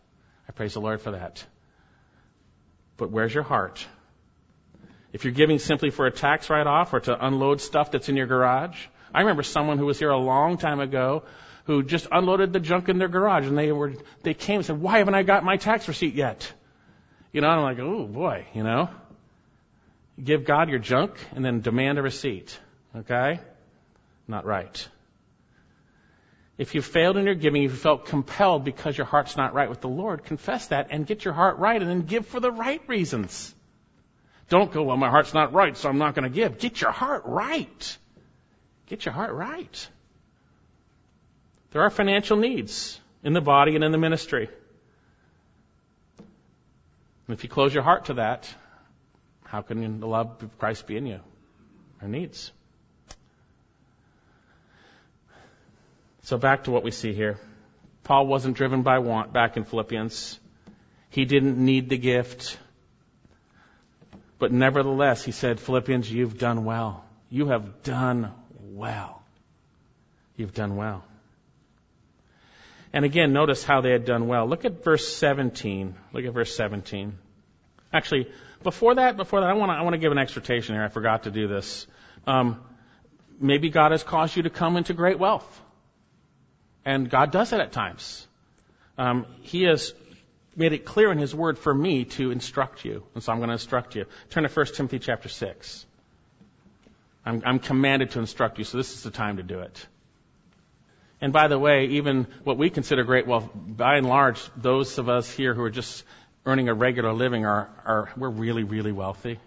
I 0.48 0.52
praise 0.52 0.72
the 0.72 0.80
Lord 0.80 1.02
for 1.02 1.10
that. 1.10 1.44
But 2.96 3.10
where's 3.10 3.34
your 3.34 3.42
heart? 3.42 3.86
If 5.12 5.24
you're 5.24 5.34
giving 5.34 5.58
simply 5.58 5.90
for 5.90 6.06
a 6.06 6.10
tax 6.10 6.48
write-off 6.48 6.94
or 6.94 7.00
to 7.00 7.26
unload 7.26 7.60
stuff 7.60 7.90
that's 7.90 8.08
in 8.08 8.16
your 8.16 8.26
garage, 8.26 8.78
I 9.14 9.20
remember 9.20 9.42
someone 9.42 9.76
who 9.76 9.86
was 9.86 9.98
here 9.98 10.10
a 10.10 10.16
long 10.16 10.56
time 10.56 10.80
ago 10.80 11.24
who 11.64 11.82
just 11.82 12.06
unloaded 12.10 12.52
the 12.52 12.60
junk 12.60 12.88
in 12.88 12.98
their 12.98 13.08
garage, 13.08 13.46
and 13.46 13.56
they 13.56 13.72
were 13.72 13.94
they 14.22 14.34
came 14.34 14.56
and 14.56 14.66
said, 14.66 14.80
"Why 14.80 14.98
haven't 14.98 15.14
I 15.14 15.22
got 15.22 15.44
my 15.44 15.56
tax 15.56 15.88
receipt 15.88 16.14
yet?" 16.14 16.52
You 17.32 17.40
know, 17.40 17.48
I'm 17.48 17.62
like, 17.62 17.78
"Oh 17.78 18.06
boy," 18.06 18.46
you 18.54 18.62
know. 18.62 18.90
Give 20.22 20.44
God 20.44 20.68
your 20.68 20.78
junk 20.78 21.16
and 21.34 21.44
then 21.44 21.60
demand 21.60 21.98
a 21.98 22.02
receipt. 22.02 22.58
Okay? 22.94 23.40
Not 24.28 24.46
right. 24.46 24.88
If 26.56 26.76
you 26.76 26.82
failed 26.82 27.16
in 27.16 27.24
your 27.26 27.34
giving, 27.34 27.64
if 27.64 27.72
you 27.72 27.76
felt 27.76 28.06
compelled 28.06 28.64
because 28.64 28.96
your 28.96 29.06
heart's 29.06 29.36
not 29.36 29.54
right 29.54 29.68
with 29.68 29.80
the 29.80 29.88
Lord, 29.88 30.24
confess 30.24 30.68
that 30.68 30.88
and 30.90 31.04
get 31.04 31.24
your 31.24 31.34
heart 31.34 31.58
right 31.58 31.80
and 31.80 31.90
then 31.90 32.02
give 32.02 32.26
for 32.26 32.38
the 32.38 32.52
right 32.52 32.80
reasons. 32.86 33.52
Don't 34.48 34.70
go, 34.70 34.84
well, 34.84 34.96
my 34.96 35.10
heart's 35.10 35.34
not 35.34 35.52
right, 35.52 35.76
so 35.76 35.88
I'm 35.88 35.98
not 35.98 36.14
going 36.14 36.30
to 36.30 36.34
give. 36.34 36.58
Get 36.58 36.80
your 36.80 36.92
heart 36.92 37.22
right. 37.24 37.98
Get 38.86 39.04
your 39.04 39.14
heart 39.14 39.32
right. 39.32 39.88
There 41.74 41.82
are 41.82 41.90
financial 41.90 42.36
needs 42.36 43.00
in 43.24 43.32
the 43.32 43.40
body 43.40 43.74
and 43.74 43.82
in 43.82 43.90
the 43.90 43.98
ministry. 43.98 44.48
And 46.18 47.34
if 47.34 47.42
you 47.42 47.50
close 47.50 47.74
your 47.74 47.82
heart 47.82 48.04
to 48.04 48.14
that, 48.14 48.48
how 49.42 49.60
can 49.60 49.98
the 49.98 50.06
love 50.06 50.40
of 50.40 50.56
Christ 50.56 50.86
be 50.86 50.96
in 50.96 51.04
you? 51.04 51.18
Our 52.00 52.06
needs. 52.06 52.52
So 56.22 56.38
back 56.38 56.64
to 56.64 56.70
what 56.70 56.84
we 56.84 56.92
see 56.92 57.12
here. 57.12 57.40
Paul 58.04 58.28
wasn't 58.28 58.56
driven 58.56 58.82
by 58.82 59.00
want 59.00 59.32
back 59.32 59.56
in 59.56 59.64
Philippians. 59.64 60.38
He 61.10 61.24
didn't 61.24 61.58
need 61.58 61.88
the 61.88 61.98
gift. 61.98 62.56
But 64.38 64.52
nevertheless, 64.52 65.24
he 65.24 65.32
said, 65.32 65.58
Philippians, 65.58 66.08
you've 66.08 66.38
done 66.38 66.64
well. 66.64 67.04
You 67.30 67.46
have 67.46 67.82
done 67.82 68.30
well. 68.60 69.24
You've 70.36 70.54
done 70.54 70.76
well. 70.76 71.02
And 72.94 73.04
again, 73.04 73.32
notice 73.32 73.64
how 73.64 73.80
they 73.80 73.90
had 73.90 74.04
done 74.04 74.28
well. 74.28 74.46
Look 74.46 74.64
at 74.64 74.84
verse 74.84 75.08
17. 75.16 75.96
Look 76.12 76.24
at 76.24 76.32
verse 76.32 76.54
17. 76.54 77.18
Actually, 77.92 78.30
before 78.62 78.94
that, 78.94 79.16
before 79.16 79.40
that, 79.40 79.50
I 79.50 79.54
want 79.54 79.70
to 79.70 79.74
I 79.74 79.82
want 79.82 79.94
to 79.94 79.98
give 79.98 80.12
an 80.12 80.18
exhortation 80.18 80.76
here. 80.76 80.84
I 80.84 80.88
forgot 80.88 81.24
to 81.24 81.32
do 81.32 81.48
this. 81.48 81.88
Um, 82.24 82.62
maybe 83.40 83.68
God 83.68 83.90
has 83.90 84.04
caused 84.04 84.36
you 84.36 84.44
to 84.44 84.50
come 84.50 84.76
into 84.76 84.94
great 84.94 85.18
wealth. 85.18 85.60
And 86.84 87.10
God 87.10 87.32
does 87.32 87.52
it 87.52 87.58
at 87.58 87.72
times. 87.72 88.28
Um, 88.96 89.26
he 89.42 89.64
has 89.64 89.92
made 90.54 90.72
it 90.72 90.84
clear 90.84 91.10
in 91.10 91.18
His 91.18 91.34
Word 91.34 91.58
for 91.58 91.74
me 91.74 92.04
to 92.04 92.30
instruct 92.30 92.84
you. 92.84 93.02
And 93.14 93.24
so 93.24 93.32
I'm 93.32 93.38
going 93.38 93.48
to 93.48 93.54
instruct 93.54 93.96
you. 93.96 94.04
Turn 94.30 94.44
to 94.44 94.48
1 94.48 94.66
Timothy 94.66 95.00
chapter 95.00 95.28
6. 95.28 95.86
I'm, 97.26 97.42
I'm 97.44 97.58
commanded 97.58 98.12
to 98.12 98.20
instruct 98.20 98.58
you, 98.58 98.64
so 98.64 98.76
this 98.76 98.94
is 98.94 99.02
the 99.02 99.10
time 99.10 99.38
to 99.38 99.42
do 99.42 99.60
it. 99.60 99.84
And 101.20 101.32
by 101.32 101.48
the 101.48 101.58
way, 101.58 101.86
even 101.86 102.26
what 102.42 102.58
we 102.58 102.70
consider 102.70 103.04
great 103.04 103.26
wealth, 103.26 103.48
by 103.54 103.96
and 103.96 104.06
large, 104.06 104.40
those 104.56 104.98
of 104.98 105.08
us 105.08 105.30
here 105.30 105.54
who 105.54 105.62
are 105.62 105.70
just 105.70 106.04
earning 106.44 106.68
a 106.68 106.74
regular 106.74 107.12
living 107.12 107.46
are, 107.46 107.68
are 107.84 108.12
we're 108.16 108.28
really, 108.28 108.64
really 108.64 108.92
wealthy. 108.92 109.38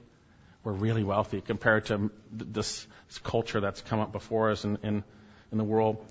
We're 0.64 0.74
really 0.74 1.04
wealthy 1.04 1.42
compared 1.42 1.86
to 1.86 2.12
this, 2.32 2.88
this 3.08 3.20
culture 3.20 3.62
that's 3.62 3.82
come 3.82 4.00
up 4.00 4.12
before 4.12 4.52
us 4.52 4.66
in, 4.66 4.78
in, 4.84 5.04
in 5.52 5.58
the 5.58 5.64
world. 5.64 6.04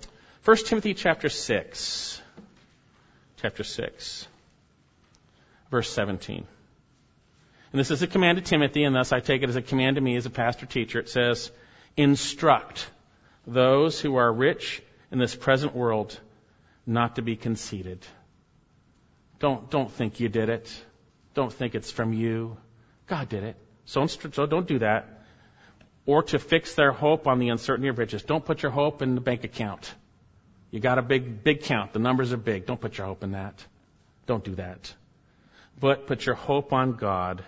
1 0.45 0.57
Timothy 0.59 0.95
chapter 0.95 1.29
6. 1.29 2.23
Chapter 3.43 3.65
6. 3.65 4.29
Verse 5.71 5.91
17. 5.91 6.47
And 7.73 7.81
this 7.81 7.91
is 7.91 8.01
a 8.03 8.07
command 8.07 8.39
to 8.39 8.45
Timothy, 8.45 8.85
and 8.85 8.95
thus 8.95 9.13
I 9.13 9.21
take 9.21 9.43
it 9.43 9.49
as 9.49 9.57
a 9.57 9.63
command 9.63 9.97
to 9.97 10.01
me 10.01 10.17
as 10.17 10.25
a 10.25 10.31
pastor 10.31 10.67
teacher. 10.67 11.01
It 11.01 11.09
says, 11.09 11.51
Instruct 11.97 12.89
those 13.47 14.01
who 14.01 14.17
are 14.17 14.33
rich 14.33 14.83
in 15.17 15.21
this 15.21 15.35
present 15.35 15.75
world 15.75 16.21
not 16.85 17.17
to 17.17 17.23
be 17.23 17.37
conceited. 17.37 18.05
Don't, 19.39 19.71
don't 19.71 19.91
think 19.91 20.21
you 20.21 20.29
did 20.29 20.51
it. 20.51 20.71
Don't 21.33 21.51
think 21.51 21.75
it's 21.75 21.91
from 21.91 22.12
you. 22.12 22.59
God 23.07 23.31
did 23.31 23.43
it. 23.43 23.57
So, 23.87 24.07
don't 24.07 24.69
do 24.69 24.81
that. 24.81 25.23
Or 26.05 26.23
to 26.25 26.39
fix 26.39 26.75
their 26.75 26.93
hope 26.93 27.27
on 27.27 27.39
the 27.39 27.49
uncertainty 27.49 27.89
of 27.89 27.97
riches. 27.97 28.25
Don't 28.25 28.45
put 28.45 28.62
your 28.62 28.71
hope 28.71 29.01
in 29.01 29.14
the 29.14 29.23
bank 29.23 29.45
account. 29.45 29.91
You 30.71 30.81
got 30.81 30.99
a 30.99 31.03
big, 31.03 31.43
big 31.43 31.62
count. 31.62 31.95
The 31.95 31.99
numbers 31.99 32.35
are 32.35 32.37
big. 32.37 32.67
Don't 32.67 32.79
put 32.79 32.99
your 32.99 33.07
hope 33.07 33.25
in 33.25 33.33
that. 33.33 33.64
Don't 34.27 34.45
do 34.45 34.57
that. 34.57 34.95
But 35.81 36.07
put 36.07 36.27
your 36.27 36.35
hope 36.35 36.75
on 36.75 36.93
God, 36.93 37.43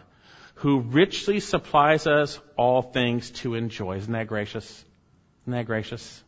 who 0.54 0.80
richly 0.80 1.40
supplies 1.40 2.06
us 2.06 2.40
all 2.56 2.80
things 2.80 3.30
to 3.42 3.56
enjoy. 3.56 3.98
Isn't 3.98 4.14
that 4.14 4.26
gracious? 4.26 4.82
Isn't 5.42 5.52
that 5.52 5.66
gracious? 5.66 6.24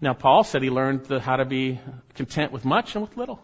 Now, 0.00 0.14
Paul 0.14 0.44
said 0.44 0.62
he 0.62 0.70
learned 0.70 1.04
the, 1.04 1.20
how 1.20 1.36
to 1.36 1.44
be 1.44 1.80
content 2.14 2.52
with 2.52 2.64
much 2.64 2.94
and 2.94 3.02
with 3.02 3.16
little. 3.16 3.40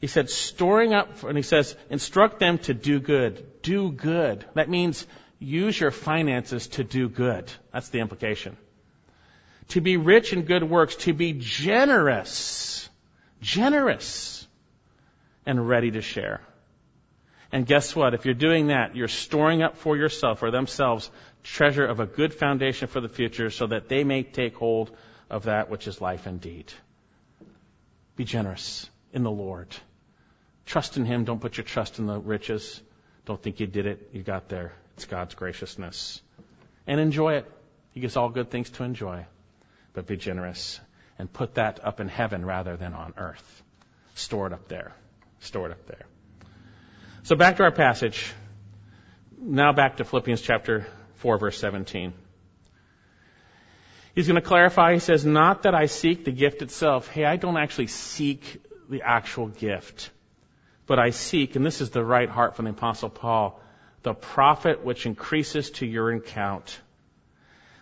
He 0.00 0.06
said, 0.06 0.30
storing 0.30 0.94
up, 0.94 1.22
and 1.22 1.36
he 1.36 1.42
says, 1.42 1.76
instruct 1.90 2.38
them 2.40 2.58
to 2.58 2.74
do 2.74 2.98
good. 2.98 3.62
Do 3.62 3.92
good. 3.92 4.44
That 4.54 4.68
means 4.68 5.06
use 5.38 5.78
your 5.78 5.90
finances 5.90 6.66
to 6.68 6.84
do 6.84 7.08
good. 7.08 7.52
That's 7.72 7.90
the 7.90 8.00
implication 8.00 8.56
to 9.72 9.80
be 9.80 9.96
rich 9.96 10.32
in 10.32 10.42
good 10.42 10.62
works, 10.62 10.96
to 10.96 11.14
be 11.14 11.32
generous, 11.32 12.88
generous, 13.40 14.46
and 15.46 15.66
ready 15.66 15.90
to 15.92 16.02
share. 16.02 16.42
And 17.50 17.66
guess 17.66 17.96
what? 17.96 18.12
If 18.12 18.26
you're 18.26 18.34
doing 18.34 18.68
that, 18.68 18.96
you're 18.96 19.08
storing 19.08 19.62
up 19.62 19.76
for 19.76 19.96
yourself 19.96 20.42
or 20.42 20.50
themselves 20.50 21.10
treasure 21.42 21.84
of 21.84 22.00
a 22.00 22.06
good 22.06 22.32
foundation 22.32 22.88
for 22.88 23.00
the 23.00 23.08
future 23.08 23.50
so 23.50 23.66
that 23.66 23.88
they 23.88 24.04
may 24.04 24.22
take 24.22 24.54
hold 24.56 24.90
of 25.30 25.44
that 25.44 25.70
which 25.70 25.86
is 25.86 26.00
life 26.00 26.26
indeed. 26.26 26.72
Be 28.16 28.24
generous 28.24 28.88
in 29.12 29.22
the 29.22 29.30
Lord. 29.30 29.68
Trust 30.66 30.96
in 30.96 31.04
Him. 31.04 31.24
Don't 31.24 31.40
put 31.40 31.56
your 31.56 31.64
trust 31.64 31.98
in 31.98 32.06
the 32.06 32.18
riches. 32.18 32.80
Don't 33.24 33.42
think 33.42 33.60
you 33.60 33.66
did 33.66 33.86
it. 33.86 34.10
You 34.12 34.22
got 34.22 34.48
there. 34.48 34.72
It's 34.94 35.06
God's 35.06 35.34
graciousness. 35.34 36.20
And 36.86 37.00
enjoy 37.00 37.34
it. 37.34 37.50
He 37.92 38.00
gives 38.00 38.16
all 38.16 38.28
good 38.28 38.50
things 38.50 38.70
to 38.70 38.84
enjoy 38.84 39.26
but 39.92 40.06
be 40.06 40.16
generous 40.16 40.80
and 41.18 41.32
put 41.32 41.54
that 41.54 41.84
up 41.84 42.00
in 42.00 42.08
heaven 42.08 42.44
rather 42.44 42.76
than 42.76 42.94
on 42.94 43.14
earth. 43.16 43.62
Store 44.14 44.46
it 44.46 44.52
up 44.52 44.68
there. 44.68 44.92
Store 45.40 45.66
it 45.66 45.72
up 45.72 45.86
there. 45.86 46.06
So 47.24 47.36
back 47.36 47.56
to 47.56 47.64
our 47.64 47.70
passage. 47.70 48.32
Now 49.38 49.72
back 49.72 49.98
to 49.98 50.04
Philippians 50.04 50.40
chapter 50.40 50.86
4 51.22 51.38
verse 51.38 51.58
17. 51.58 52.12
He's 54.14 54.26
going 54.28 54.40
to 54.40 54.46
clarify. 54.46 54.92
He 54.92 54.98
says, 54.98 55.24
not 55.24 55.62
that 55.62 55.74
I 55.74 55.86
seek 55.86 56.24
the 56.24 56.32
gift 56.32 56.60
itself. 56.60 57.08
Hey, 57.08 57.24
I 57.24 57.36
don't 57.36 57.56
actually 57.56 57.86
seek 57.86 58.62
the 58.90 59.00
actual 59.02 59.48
gift, 59.48 60.10
but 60.86 60.98
I 60.98 61.10
seek, 61.10 61.56
and 61.56 61.64
this 61.64 61.80
is 61.80 61.90
the 61.90 62.04
right 62.04 62.28
heart 62.28 62.56
from 62.56 62.66
the 62.66 62.72
apostle 62.72 63.08
Paul, 63.08 63.58
the 64.02 64.12
profit 64.12 64.84
which 64.84 65.06
increases 65.06 65.70
to 65.70 65.86
your 65.86 66.12
account 66.12 66.78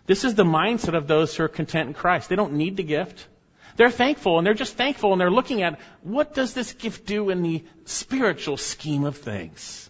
this 0.07 0.25
is 0.25 0.35
the 0.35 0.45
mindset 0.45 0.95
of 0.95 1.07
those 1.07 1.37
who 1.37 1.45
are 1.45 1.49
content 1.49 1.89
in 1.89 1.95
Christ. 1.95 2.29
They 2.29 2.37
don't 2.37 2.55
need 2.55 2.77
the 2.77 2.83
gift. 2.83 3.27
They're 3.77 3.91
thankful 3.91 4.39
and 4.39 4.47
they're 4.47 4.55
just 4.55 4.77
thankful 4.77 5.13
and 5.13 5.21
they're 5.21 5.31
looking 5.31 5.63
at 5.63 5.79
what 6.03 6.35
does 6.35 6.53
this 6.53 6.73
gift 6.73 7.07
do 7.07 7.31
in 7.31 7.43
the 7.43 7.65
spiritual 7.85 8.57
scheme 8.57 9.05
of 9.05 9.17
things. 9.17 9.90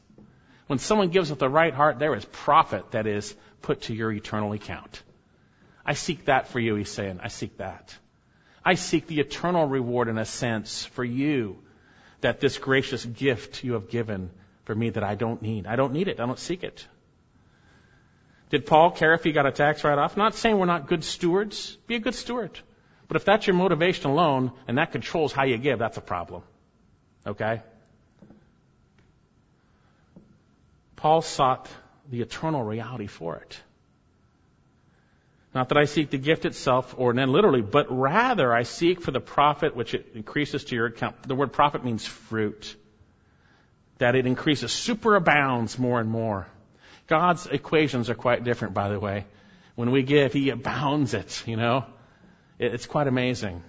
When 0.70 0.78
someone 0.78 1.08
gives 1.08 1.30
with 1.30 1.40
the 1.40 1.48
right 1.48 1.74
heart, 1.74 1.98
there 1.98 2.14
is 2.14 2.24
profit 2.24 2.92
that 2.92 3.08
is 3.08 3.34
put 3.60 3.80
to 3.82 3.92
your 3.92 4.12
eternal 4.12 4.52
account. 4.52 5.02
I 5.84 5.94
seek 5.94 6.26
that 6.26 6.46
for 6.46 6.60
you, 6.60 6.76
he's 6.76 6.88
saying. 6.88 7.18
I 7.20 7.26
seek 7.26 7.56
that. 7.56 7.92
I 8.64 8.74
seek 8.74 9.08
the 9.08 9.18
eternal 9.18 9.66
reward 9.66 10.06
in 10.06 10.16
a 10.16 10.24
sense 10.24 10.84
for 10.84 11.02
you 11.02 11.58
that 12.20 12.38
this 12.38 12.56
gracious 12.56 13.04
gift 13.04 13.64
you 13.64 13.72
have 13.72 13.88
given 13.88 14.30
for 14.62 14.72
me 14.72 14.90
that 14.90 15.02
I 15.02 15.16
don't 15.16 15.42
need. 15.42 15.66
I 15.66 15.74
don't 15.74 15.92
need 15.92 16.06
it. 16.06 16.20
I 16.20 16.26
don't 16.26 16.38
seek 16.38 16.62
it. 16.62 16.86
Did 18.50 18.64
Paul 18.64 18.92
care 18.92 19.14
if 19.14 19.24
he 19.24 19.32
got 19.32 19.46
a 19.46 19.50
tax 19.50 19.82
write 19.82 19.98
off? 19.98 20.16
Not 20.16 20.36
saying 20.36 20.56
we're 20.56 20.66
not 20.66 20.86
good 20.86 21.02
stewards. 21.02 21.76
Be 21.88 21.96
a 21.96 21.98
good 21.98 22.14
steward. 22.14 22.56
But 23.08 23.16
if 23.16 23.24
that's 23.24 23.44
your 23.44 23.56
motivation 23.56 24.08
alone 24.08 24.52
and 24.68 24.78
that 24.78 24.92
controls 24.92 25.32
how 25.32 25.42
you 25.42 25.58
give, 25.58 25.80
that's 25.80 25.96
a 25.96 26.00
problem. 26.00 26.44
Okay? 27.26 27.62
Paul 31.00 31.22
sought 31.22 31.66
the 32.10 32.20
eternal 32.20 32.62
reality 32.62 33.06
for 33.06 33.36
it. 33.36 33.58
Not 35.54 35.70
that 35.70 35.78
I 35.78 35.86
seek 35.86 36.10
the 36.10 36.18
gift 36.18 36.44
itself, 36.44 36.94
or 36.96 37.14
then 37.14 37.32
literally, 37.32 37.62
but 37.62 37.86
rather 37.90 38.54
I 38.54 38.64
seek 38.64 39.00
for 39.00 39.10
the 39.10 39.20
profit 39.20 39.74
which 39.74 39.94
it 39.94 40.12
increases 40.14 40.64
to 40.64 40.76
your 40.76 40.86
account. 40.86 41.22
The 41.22 41.34
word 41.34 41.54
profit 41.54 41.84
means 41.84 42.06
fruit. 42.06 42.76
That 43.96 44.14
it 44.14 44.26
increases, 44.26 44.72
superabounds 44.72 45.78
more 45.78 46.00
and 46.00 46.10
more. 46.10 46.46
God's 47.06 47.46
equations 47.46 48.10
are 48.10 48.14
quite 48.14 48.44
different, 48.44 48.74
by 48.74 48.90
the 48.90 49.00
way. 49.00 49.24
When 49.76 49.92
we 49.92 50.02
give, 50.02 50.34
He 50.34 50.50
abounds 50.50 51.14
it, 51.14 51.44
you 51.46 51.56
know. 51.56 51.86
It's 52.58 52.84
quite 52.86 53.06
amazing. 53.06 53.62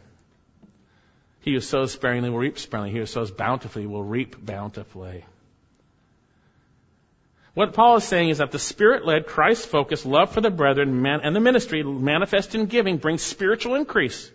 He 1.39 1.53
who 1.53 1.61
sows 1.61 1.93
sparingly 1.93 2.29
will 2.29 2.39
reap 2.39 2.59
sparingly. 2.59 2.91
He 2.91 2.97
who 2.97 3.05
sows 3.05 3.31
bountifully 3.31 3.87
will 3.87 4.03
reap 4.03 4.45
bountifully. 4.45 5.23
What 7.53 7.73
Paul 7.73 7.97
is 7.97 8.05
saying 8.05 8.29
is 8.29 8.37
that 8.37 8.51
the 8.51 8.59
Spirit-led, 8.59 9.27
Christ-focused 9.27 10.05
love 10.05 10.31
for 10.31 10.39
the 10.39 10.49
brethren 10.49 11.05
and 11.05 11.35
the 11.35 11.41
ministry 11.41 11.83
manifest 11.83 12.55
in 12.55 12.67
giving 12.67 12.97
brings 12.97 13.21
spiritual 13.21 13.75
increase. 13.75 14.31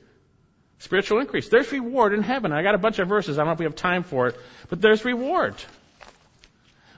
Spiritual 0.78 1.20
increase. 1.20 1.48
There's 1.48 1.72
reward 1.72 2.12
in 2.12 2.22
heaven. 2.22 2.52
I 2.52 2.62
got 2.62 2.74
a 2.74 2.78
bunch 2.78 2.98
of 2.98 3.08
verses. 3.08 3.38
I 3.38 3.40
don't 3.40 3.46
know 3.46 3.52
if 3.54 3.58
we 3.58 3.64
have 3.64 3.74
time 3.74 4.02
for 4.02 4.26
it, 4.26 4.36
but 4.68 4.82
there's 4.82 5.04
reward. 5.06 5.54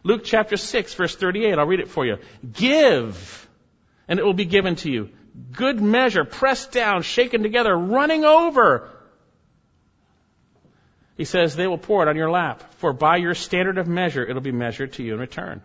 Luke 0.03 0.23
chapter 0.25 0.57
6 0.57 0.95
verse 0.95 1.14
38. 1.14 1.57
I'll 1.57 1.66
read 1.66 1.81
it 1.81 1.89
for 1.89 2.05
you. 2.05 2.19
Give, 2.53 3.49
and 4.09 4.19
it 4.19 4.25
will 4.25 4.35
be 4.35 4.45
given 4.45 4.75
to 4.77 4.91
you. 4.91 5.11
Good 5.53 5.81
measure, 5.81 6.25
pressed 6.25 6.73
down, 6.73 7.03
shaken 7.03 7.45
together, 7.45 7.77
running 7.77 8.25
over. 8.25 8.91
He 11.16 11.25
says, 11.25 11.55
they 11.55 11.69
will 11.69 11.79
pour 11.79 12.03
it 12.03 12.09
on 12.09 12.16
your 12.16 12.31
lap, 12.31 12.75
for 12.75 12.93
by 12.93 13.19
your 13.19 13.35
standard 13.35 13.79
of 13.79 13.87
measure, 13.87 14.25
it'll 14.25 14.43
be 14.43 14.53
measured 14.53 14.95
to 14.95 15.05
you 15.05 15.14
in 15.14 15.21
return. 15.21 15.62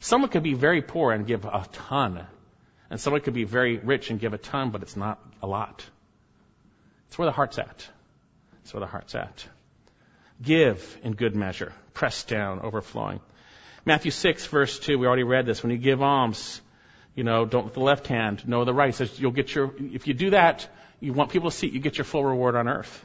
Someone 0.00 0.30
could 0.30 0.42
be 0.42 0.54
very 0.54 0.82
poor 0.82 1.12
and 1.12 1.26
give 1.26 1.44
a 1.44 1.66
ton. 1.72 2.26
And 2.90 3.00
someone 3.00 3.20
could 3.20 3.34
be 3.34 3.44
very 3.44 3.78
rich 3.78 4.10
and 4.10 4.18
give 4.18 4.32
a 4.32 4.38
ton, 4.38 4.70
but 4.70 4.82
it's 4.82 4.96
not 4.96 5.18
a 5.42 5.46
lot. 5.46 5.84
It's 7.08 7.18
where 7.18 7.26
the 7.26 7.32
heart's 7.32 7.58
at. 7.58 7.86
It's 8.62 8.72
where 8.72 8.80
the 8.80 8.86
heart's 8.86 9.14
at. 9.14 9.46
Give 10.40 10.98
in 11.02 11.12
good 11.12 11.34
measure, 11.34 11.72
pressed 11.94 12.28
down, 12.28 12.60
overflowing. 12.60 13.20
Matthew 13.84 14.10
6 14.10 14.46
verse 14.46 14.78
2, 14.78 14.98
we 14.98 15.06
already 15.06 15.24
read 15.24 15.46
this. 15.46 15.62
When 15.62 15.72
you 15.72 15.78
give 15.78 16.02
alms, 16.02 16.60
you 17.14 17.24
know, 17.24 17.44
don't 17.44 17.64
with 17.64 17.74
the 17.74 17.80
left 17.80 18.06
hand, 18.06 18.46
know 18.46 18.64
the 18.64 18.74
right. 18.74 18.94
Says 18.94 19.18
you'll 19.18 19.32
get 19.32 19.54
your, 19.54 19.74
if 19.78 20.06
you 20.06 20.14
do 20.14 20.30
that, 20.30 20.68
you 21.00 21.12
want 21.12 21.30
people 21.30 21.50
to 21.50 21.56
see, 21.56 21.68
you 21.68 21.80
get 21.80 21.98
your 21.98 22.04
full 22.04 22.24
reward 22.24 22.54
on 22.54 22.68
earth. 22.68 23.04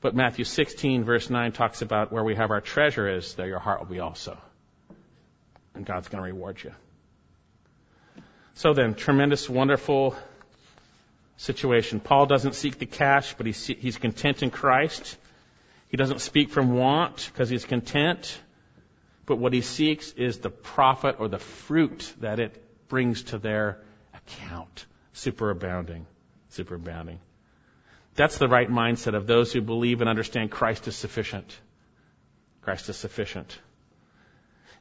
But 0.00 0.14
Matthew 0.14 0.44
16 0.44 1.04
verse 1.04 1.30
9 1.30 1.52
talks 1.52 1.82
about 1.82 2.12
where 2.12 2.22
we 2.22 2.36
have 2.36 2.50
our 2.50 2.60
treasure 2.60 3.08
is, 3.08 3.34
there 3.34 3.48
your 3.48 3.58
heart 3.58 3.80
will 3.80 3.86
be 3.86 4.00
also 4.00 4.38
and 5.74 5.84
God's 5.84 6.08
going 6.08 6.22
to 6.22 6.26
reward 6.26 6.62
you. 6.62 6.72
So 8.54 8.72
then, 8.72 8.94
tremendous, 8.94 9.48
wonderful 9.48 10.16
situation. 11.36 12.00
Paul 12.00 12.26
doesn't 12.26 12.54
seek 12.54 12.78
the 12.78 12.86
cash, 12.86 13.34
but 13.34 13.46
he's, 13.46 13.66
he's 13.66 13.98
content 13.98 14.42
in 14.42 14.50
Christ. 14.50 15.16
He 15.88 15.96
doesn't 15.96 16.20
speak 16.20 16.50
from 16.50 16.74
want 16.74 17.30
because 17.32 17.48
he's 17.48 17.64
content. 17.64 18.38
But 19.26 19.36
what 19.36 19.52
he 19.52 19.60
seeks 19.60 20.12
is 20.12 20.38
the 20.38 20.50
profit 20.50 21.16
or 21.18 21.28
the 21.28 21.38
fruit 21.38 22.12
that 22.20 22.38
it 22.38 22.62
brings 22.88 23.22
to 23.24 23.38
their 23.38 23.78
account. 24.12 24.86
Superabounding. 25.14 26.04
Superabounding. 26.52 27.18
That's 28.14 28.38
the 28.38 28.48
right 28.48 28.70
mindset 28.70 29.14
of 29.14 29.26
those 29.26 29.52
who 29.52 29.60
believe 29.60 30.00
and 30.00 30.08
understand 30.08 30.50
Christ 30.50 30.86
is 30.86 30.94
sufficient. 30.94 31.58
Christ 32.62 32.88
is 32.88 32.96
sufficient. 32.96 33.58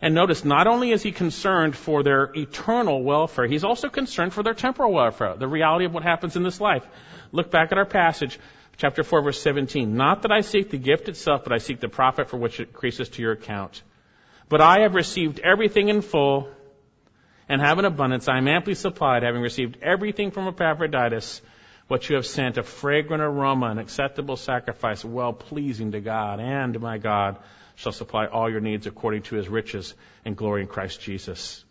And 0.04 0.14
notice, 0.14 0.44
not 0.44 0.68
only 0.68 0.92
is 0.92 1.02
he 1.02 1.14
concerned 1.14 1.78
for 1.78 2.04
their 2.04 2.30
eternal 2.36 3.02
welfare, 3.04 3.48
he's 3.48 3.64
also 3.64 3.88
concerned 3.88 4.34
for 4.34 4.44
their 4.44 4.54
temporal 4.54 4.92
welfare, 4.92 5.34
the 5.38 5.48
reality 5.48 5.86
of 5.86 5.94
what 5.94 6.04
happens 6.04 6.36
in 6.36 6.44
this 6.44 6.60
life. 6.60 6.86
Look 7.32 7.50
back 7.50 7.72
at 7.72 7.78
our 7.78 7.86
passage, 7.86 8.38
chapter 8.76 9.04
4, 9.04 9.22
verse 9.22 9.42
17. 9.42 9.96
Not 9.96 10.24
that 10.24 10.32
I 10.34 10.42
seek 10.42 10.70
the 10.70 10.78
gift 10.78 11.08
itself, 11.08 11.46
but 11.46 11.54
I 11.54 11.60
seek 11.60 11.80
the 11.80 11.88
profit 11.88 12.30
for 12.30 12.36
which 12.36 12.60
it 12.60 12.68
increases 12.68 13.08
to 13.12 13.22
your 13.22 13.32
account. 13.32 13.82
But 14.50 14.60
I 14.60 14.82
have 14.82 14.94
received 14.94 15.40
everything 15.40 15.88
in 15.88 16.02
full 16.02 16.50
and 17.48 17.62
have 17.62 17.80
an 17.80 17.86
abundance. 17.86 18.28
I 18.28 18.40
am 18.40 18.48
amply 18.50 18.76
supplied, 18.76 19.24
having 19.24 19.42
received 19.42 19.78
everything 19.82 20.32
from 20.32 20.50
Epaphroditus, 20.50 21.42
what 21.88 22.10
you 22.10 22.18
have 22.18 22.26
sent, 22.26 22.58
a 22.58 22.64
fragrant 22.64 23.24
aroma, 23.24 23.68
an 23.68 23.78
acceptable 23.78 24.36
sacrifice, 24.36 25.06
well 25.06 25.32
pleasing 25.32 25.94
to 25.94 26.02
God 26.02 26.42
and 26.42 26.78
my 26.82 26.98
God 26.98 27.38
shall 27.76 27.92
supply 27.92 28.28
all 28.28 28.50
your 28.50 28.60
needs 28.60 28.88
according 28.88 29.24
to 29.24 29.36
his 29.36 29.50
riches 29.50 29.94
and 30.26 30.36
glory 30.36 30.62
in 30.62 30.68
Christ 30.68 31.02
Jesus. 31.02 31.64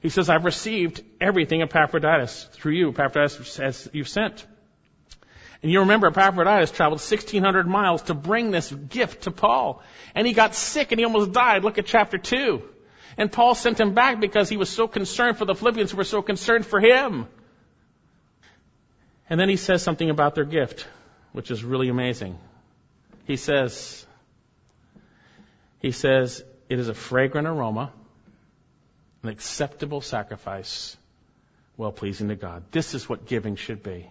He 0.00 0.08
says, 0.08 0.30
I've 0.30 0.44
received 0.44 1.02
everything 1.20 1.62
Epaphroditus 1.62 2.48
through 2.52 2.72
you, 2.72 2.88
Epaphroditus 2.88 3.58
as 3.60 3.88
you've 3.92 4.08
sent. 4.08 4.46
And 5.62 5.70
you 5.70 5.80
remember 5.80 6.06
Epaphroditus 6.06 6.70
traveled 6.70 7.00
1600 7.00 7.66
miles 7.66 8.02
to 8.02 8.14
bring 8.14 8.50
this 8.50 8.72
gift 8.72 9.24
to 9.24 9.30
Paul. 9.30 9.82
And 10.14 10.26
he 10.26 10.32
got 10.32 10.54
sick 10.54 10.90
and 10.90 10.98
he 10.98 11.04
almost 11.04 11.32
died. 11.32 11.64
Look 11.64 11.76
at 11.76 11.84
chapter 11.84 12.16
2. 12.16 12.62
And 13.18 13.30
Paul 13.30 13.54
sent 13.54 13.78
him 13.78 13.92
back 13.92 14.20
because 14.20 14.48
he 14.48 14.56
was 14.56 14.70
so 14.70 14.88
concerned 14.88 15.36
for 15.36 15.44
the 15.44 15.54
Philippians 15.54 15.90
who 15.90 15.98
were 15.98 16.04
so 16.04 16.22
concerned 16.22 16.64
for 16.64 16.80
him. 16.80 17.26
And 19.28 19.38
then 19.38 19.50
he 19.50 19.56
says 19.56 19.82
something 19.82 20.08
about 20.08 20.34
their 20.34 20.44
gift, 20.44 20.86
which 21.32 21.50
is 21.50 21.62
really 21.62 21.88
amazing. 21.88 22.38
He 23.26 23.36
says, 23.36 24.06
he 25.80 25.92
says, 25.92 26.44
it 26.68 26.78
is 26.78 26.88
a 26.88 26.94
fragrant 26.94 27.48
aroma, 27.48 27.90
an 29.22 29.28
acceptable 29.28 30.00
sacrifice, 30.00 30.96
well 31.76 31.92
pleasing 31.92 32.28
to 32.28 32.36
God. 32.36 32.62
This 32.70 32.94
is 32.94 33.08
what 33.08 33.26
giving 33.26 33.56
should 33.56 33.82
be. 33.82 34.08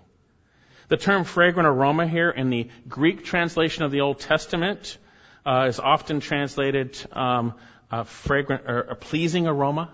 The 0.89 0.97
term 0.97 1.23
fragrant 1.23 1.67
aroma 1.67 2.07
here 2.07 2.31
in 2.31 2.49
the 2.49 2.69
Greek 2.87 3.23
translation 3.23 3.83
of 3.83 3.91
the 3.91 4.01
Old 4.01 4.19
Testament 4.19 4.97
uh, 5.45 5.67
is 5.69 5.79
often 5.79 6.19
translated 6.19 6.97
um, 7.11 7.53
a 7.91 8.03
fragrant 8.05 8.63
or 8.67 8.79
a 8.81 8.95
pleasing 8.95 9.47
aroma. 9.47 9.91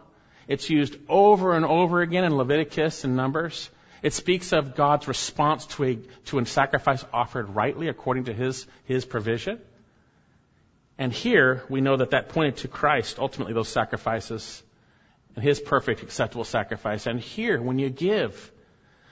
It's 0.47 0.69
used 0.69 0.95
over 1.09 1.53
and 1.53 1.65
over 1.65 2.01
again 2.01 2.23
in 2.23 2.37
Leviticus 2.37 3.03
and 3.03 3.17
Numbers. 3.17 3.69
It 4.01 4.13
speaks 4.13 4.53
of 4.53 4.75
God's 4.75 5.07
response 5.07 5.65
to 5.67 5.83
a 5.83 5.95
to 6.25 6.39
a 6.39 6.45
sacrifice 6.45 7.03
offered 7.11 7.49
rightly 7.49 7.89
according 7.89 8.25
to 8.25 8.33
His 8.33 8.65
His 8.85 9.03
provision. 9.03 9.59
And 10.97 11.11
here 11.11 11.63
we 11.69 11.81
know 11.81 11.97
that 11.97 12.11
that 12.11 12.29
pointed 12.29 12.57
to 12.57 12.67
Christ, 12.67 13.19
ultimately 13.19 13.53
those 13.53 13.67
sacrifices 13.67 14.63
and 15.35 15.43
his 15.43 15.59
perfect 15.59 16.03
acceptable 16.03 16.45
sacrifice. 16.45 17.05
And 17.07 17.19
here, 17.19 17.61
when 17.61 17.79
you 17.79 17.89
give, 17.89 18.51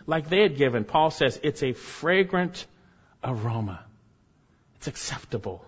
like 0.08 0.30
they 0.30 0.42
had 0.42 0.58
given, 0.58 0.86
Paul 0.86 1.12
says 1.12 1.40
it's 1.44 1.62
a 1.64 1.74
fragrant 1.74 2.66
aroma. 3.24 3.84
It's 4.76 4.88
acceptable. 4.88 5.66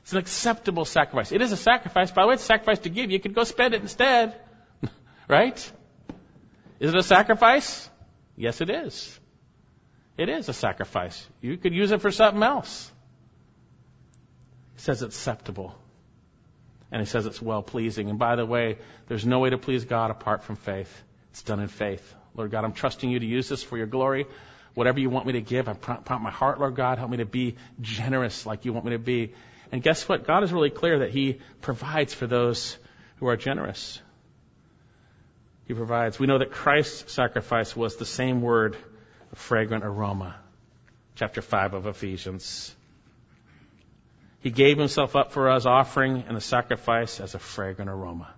It's 0.00 0.12
an 0.12 0.18
acceptable 0.18 0.84
sacrifice. 0.84 1.32
It 1.32 1.42
is 1.42 1.52
a 1.52 1.56
sacrifice. 1.56 2.10
By 2.10 2.22
the 2.22 2.28
way, 2.28 2.34
it's 2.34 2.42
a 2.42 2.46
sacrifice 2.46 2.80
to 2.80 2.88
give. 2.88 3.10
You 3.10 3.20
could 3.20 3.34
go 3.34 3.44
spend 3.44 3.74
it 3.74 3.82
instead. 3.82 4.34
right? 5.28 5.72
Is 6.80 6.94
it 6.94 6.96
a 6.96 7.02
sacrifice? 7.02 7.88
Yes, 8.36 8.60
it 8.60 8.70
is. 8.70 9.18
It 10.16 10.28
is 10.28 10.48
a 10.48 10.52
sacrifice. 10.52 11.26
You 11.40 11.56
could 11.56 11.74
use 11.74 11.92
it 11.92 12.00
for 12.00 12.10
something 12.10 12.42
else. 12.42 12.90
Says 14.78 15.02
it's 15.02 15.16
acceptable. 15.16 15.76
And 16.90 17.00
he 17.00 17.06
says 17.06 17.26
it's 17.26 17.42
well 17.42 17.62
pleasing. 17.62 18.08
And 18.08 18.18
by 18.18 18.36
the 18.36 18.46
way, 18.46 18.78
there's 19.08 19.26
no 19.26 19.40
way 19.40 19.50
to 19.50 19.58
please 19.58 19.84
God 19.84 20.10
apart 20.10 20.42
from 20.42 20.56
faith. 20.56 21.02
It's 21.30 21.42
done 21.42 21.60
in 21.60 21.68
faith. 21.68 22.14
Lord 22.34 22.50
God, 22.50 22.64
I'm 22.64 22.72
trusting 22.72 23.10
you 23.10 23.18
to 23.18 23.26
use 23.26 23.48
this 23.48 23.62
for 23.62 23.76
your 23.76 23.86
glory. 23.86 24.26
Whatever 24.74 25.00
you 25.00 25.10
want 25.10 25.26
me 25.26 25.32
to 25.32 25.40
give, 25.40 25.68
I 25.68 25.74
prompt 25.74 26.22
my 26.22 26.30
heart, 26.30 26.60
Lord 26.60 26.76
God. 26.76 26.98
Help 26.98 27.10
me 27.10 27.18
to 27.18 27.26
be 27.26 27.56
generous 27.80 28.46
like 28.46 28.64
you 28.64 28.72
want 28.72 28.84
me 28.86 28.92
to 28.92 28.98
be. 28.98 29.34
And 29.72 29.82
guess 29.82 30.08
what? 30.08 30.26
God 30.26 30.44
is 30.44 30.52
really 30.52 30.70
clear 30.70 31.00
that 31.00 31.10
He 31.10 31.40
provides 31.60 32.14
for 32.14 32.26
those 32.26 32.78
who 33.16 33.26
are 33.26 33.36
generous. 33.36 34.00
He 35.66 35.74
provides. 35.74 36.18
We 36.18 36.26
know 36.26 36.38
that 36.38 36.52
Christ's 36.52 37.12
sacrifice 37.12 37.76
was 37.76 37.96
the 37.96 38.06
same 38.06 38.40
word, 38.40 38.76
a 39.32 39.36
fragrant 39.36 39.84
aroma. 39.84 40.36
Chapter 41.16 41.42
5 41.42 41.74
of 41.74 41.86
Ephesians. 41.86 42.74
He 44.40 44.50
gave 44.50 44.78
himself 44.78 45.16
up 45.16 45.32
for 45.32 45.50
us, 45.50 45.66
offering 45.66 46.24
and 46.28 46.36
a 46.36 46.40
sacrifice 46.40 47.20
as 47.20 47.34
a 47.34 47.38
fragrant 47.38 47.90
aroma. 47.90 48.32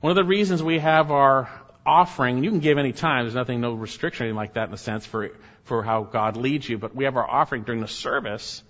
One 0.00 0.10
of 0.10 0.16
the 0.16 0.24
reasons 0.24 0.62
we 0.62 0.78
have 0.78 1.10
our 1.10 1.48
offering. 1.84 2.44
You 2.44 2.50
can 2.50 2.60
give 2.60 2.78
any 2.78 2.92
time. 2.92 3.24
There's 3.24 3.34
nothing, 3.34 3.60
no 3.60 3.74
restriction, 3.74 4.26
anything 4.26 4.36
like 4.36 4.54
that 4.54 4.68
in 4.68 4.74
a 4.74 4.78
sense 4.78 5.06
for, 5.06 5.30
for 5.64 5.82
how 5.82 6.04
God 6.04 6.36
leads 6.36 6.68
you. 6.68 6.78
But 6.78 6.94
we 6.94 7.04
have 7.04 7.16
our 7.16 7.28
offering 7.28 7.62
during 7.64 7.80
the 7.80 7.88
service 7.88 8.62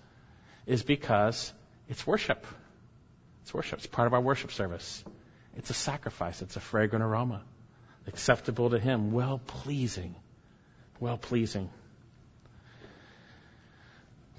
is 0.66 0.82
because 0.82 1.52
it's 1.88 2.06
worship. 2.06 2.46
It's 3.42 3.52
worship. 3.52 3.78
It's 3.78 3.86
part 3.86 4.06
of 4.06 4.14
our 4.14 4.20
worship 4.20 4.52
service. 4.52 5.04
It's 5.56 5.70
a 5.70 5.74
sacrifice. 5.74 6.42
It's 6.42 6.56
a 6.56 6.60
fragrant 6.60 7.04
aroma. 7.04 7.42
Acceptable 8.06 8.70
to 8.70 8.78
Him. 8.78 9.12
Well 9.12 9.40
pleasing. 9.46 10.14
Well 11.00 11.18
pleasing. 11.18 11.70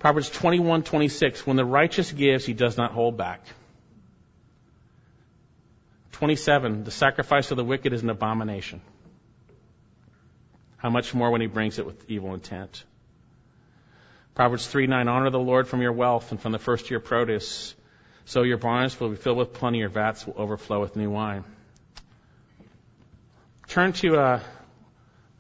Proverbs 0.04 0.30
21:26 0.32 1.48
When 1.48 1.56
the 1.56 1.64
righteous 1.64 2.12
gives, 2.12 2.46
he 2.46 2.52
does 2.52 2.76
not 2.76 2.92
hold 2.92 3.16
back. 3.16 3.40
27 6.12 6.84
The 6.84 6.92
sacrifice 6.92 7.52
of 7.52 7.56
the 7.58 7.64
wicked 7.64 7.94
is 7.94 8.04
an 8.04 8.10
abomination. 8.10 8.82
How 10.76 10.90
much 10.90 11.14
more 11.14 11.32
when 11.32 11.40
he 11.40 11.48
brings 11.48 11.80
it 11.80 11.86
with 11.86 12.10
evil 12.10 12.34
intent? 12.34 12.84
Proverbs 14.36 14.68
3:9 14.68 15.08
Honor 15.08 15.30
the 15.30 15.40
Lord 15.40 15.70
from 15.70 15.82
your 15.82 15.94
wealth 15.94 16.32
and 16.32 16.42
from 16.42 16.52
the 16.52 16.60
first 16.60 16.90
your 16.90 17.00
produce. 17.00 17.74
So 18.26 18.44
your 18.44 18.58
barns 18.58 19.00
will 19.00 19.08
be 19.08 19.16
filled 19.16 19.38
with 19.38 19.54
plenty, 19.54 19.78
your 19.78 19.88
vats 19.88 20.28
will 20.28 20.36
overflow 20.36 20.82
with 20.82 20.98
new 20.98 21.12
wine. 21.12 21.46
Turn 23.70 23.94
to, 23.94 24.18
uh, 24.18 24.40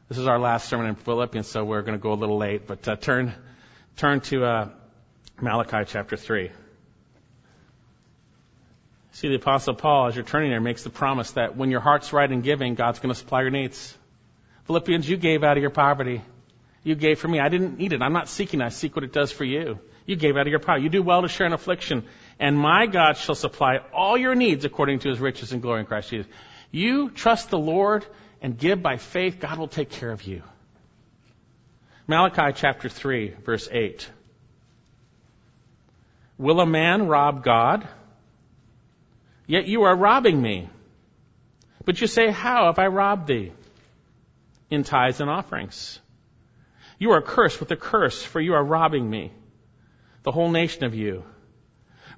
this 0.08 0.18
is 0.18 0.26
our 0.26 0.40
last 0.40 0.70
sermon 0.70 0.88
in 0.88 0.96
Philippians, 0.96 1.50
so 1.50 1.66
we're 1.66 1.82
going 1.82 2.00
to 2.00 2.02
go 2.02 2.14
a 2.14 2.22
little 2.24 2.38
late, 2.38 2.66
but 2.66 2.88
uh, 2.88 2.96
turn 2.96 3.34
turn 3.98 4.22
to 4.22 4.46
uh, 4.46 4.70
Malachi 5.42 5.84
chapter 5.86 6.18
3. 6.18 6.52
See, 9.14 9.28
the 9.28 9.36
Apostle 9.36 9.76
Paul, 9.76 10.08
as 10.08 10.16
you're 10.16 10.26
turning 10.26 10.50
there, 10.50 10.60
makes 10.60 10.84
the 10.84 10.90
promise 10.90 11.32
that 11.32 11.56
when 11.56 11.70
your 11.70 11.82
heart's 11.82 12.12
right 12.14 12.30
in 12.30 12.42
giving, 12.42 12.74
God's 12.74 13.00
going 13.00 13.14
to 13.14 13.20
supply 13.20 13.42
your 13.42 13.52
needs. 13.52 13.96
Philippians, 14.66 15.08
you 15.08 15.18
gave 15.18 15.44
out 15.44 15.56
of 15.56 15.62
your 15.62 15.70
poverty. 15.70 16.22
You 16.84 16.96
gave 16.96 17.20
for 17.20 17.28
me. 17.28 17.40
I 17.40 17.50
didn't 17.50 17.78
need 17.78 17.94
it. 17.94 18.02
I'm 18.02 18.14
not 18.14 18.28
seeking. 18.28 18.62
I 18.62 18.70
seek 18.70 18.96
what 18.96 19.06
it 19.06 19.14
does 19.14 19.32
for 19.32 19.44
you. 19.44 19.80
You 20.06 20.16
gave 20.16 20.36
out 20.36 20.48
of 20.48 20.48
your 20.48 20.60
power. 20.60 20.78
You 20.78 20.90
do 20.90 21.04
well 21.04 21.22
to 21.22 21.28
share 21.28 21.46
in 21.46 21.54
affliction. 21.54 22.06
And 22.40 22.58
my 22.58 22.88
God 22.88 23.18
shall 23.18 23.36
supply 23.36 23.78
all 23.94 24.18
your 24.18 24.36
needs 24.36 24.66
according 24.66 25.00
to 25.00 25.10
his 25.10 25.20
riches 25.20 25.54
and 25.54 25.62
glory 25.62 25.82
in 25.82 25.86
Christ 25.86 26.10
Jesus. 26.10 26.30
You 26.72 27.10
trust 27.12 27.52
the 27.52 27.60
Lord 27.60 28.06
and 28.42 28.58
give 28.58 28.82
by 28.82 28.98
faith. 28.98 29.40
God 29.40 29.60
will 29.60 29.68
take 29.68 29.92
care 29.92 30.12
of 30.12 30.24
you. 30.24 30.42
Malachi 32.06 32.52
chapter 32.54 32.90
3, 32.90 33.30
verse 33.46 33.70
8. 33.72 34.10
Will 36.38 36.60
a 36.60 36.66
man 36.66 37.08
rob 37.08 37.44
God? 37.44 37.88
Yet 39.48 39.68
you 39.68 39.84
are 39.84 39.96
robbing 39.96 40.42
me. 40.42 40.70
But 41.86 42.02
you 42.02 42.08
say, 42.08 42.30
How 42.30 42.66
have 42.66 42.80
I 42.80 42.88
robbed 42.88 43.28
thee? 43.28 43.54
In 44.70 44.84
tithes 44.84 45.22
and 45.22 45.30
offerings. 45.30 46.00
You 47.00 47.12
are 47.12 47.22
cursed 47.22 47.60
with 47.60 47.72
a 47.72 47.78
curse, 47.78 48.22
for 48.22 48.42
you 48.42 48.54
are 48.54 48.64
robbing 48.64 49.10
me, 49.10 49.32
the 50.24 50.32
whole 50.32 50.50
nation 50.50 50.84
of 50.84 50.96
you. 50.96 51.24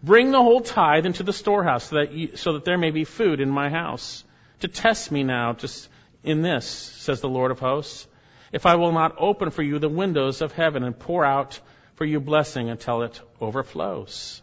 Bring 0.02 0.32
the 0.32 0.42
whole 0.42 0.62
tithe 0.62 1.06
into 1.06 1.24
the 1.24 1.34
storehouse, 1.34 1.86
so 1.86 1.96
that, 1.98 2.12
you, 2.12 2.36
so 2.36 2.54
that 2.54 2.66
there 2.66 2.78
may 2.78 2.92
be 2.92 3.04
food 3.04 3.40
in 3.40 3.50
my 3.50 3.70
house. 3.70 4.24
To 4.62 4.68
test 4.68 5.12
me 5.12 5.24
now 5.24 5.54
just 5.54 5.90
in 6.24 6.42
this, 6.42 6.66
says 6.66 7.22
the 7.22 7.30
Lord 7.30 7.52
of 7.52 7.60
hosts 7.60 8.08
if 8.52 8.66
I 8.66 8.76
will 8.76 8.92
not 8.92 9.16
open 9.18 9.50
for 9.50 9.64
you 9.64 9.80
the 9.80 9.90
windows 9.90 10.42
of 10.42 10.52
heaven 10.52 10.84
and 10.84 10.98
pour 10.98 11.26
out 11.26 11.60
for 11.96 12.06
you 12.06 12.20
blessing 12.20 12.70
until 12.70 13.04
it 13.04 13.20
overflows. 13.40 14.42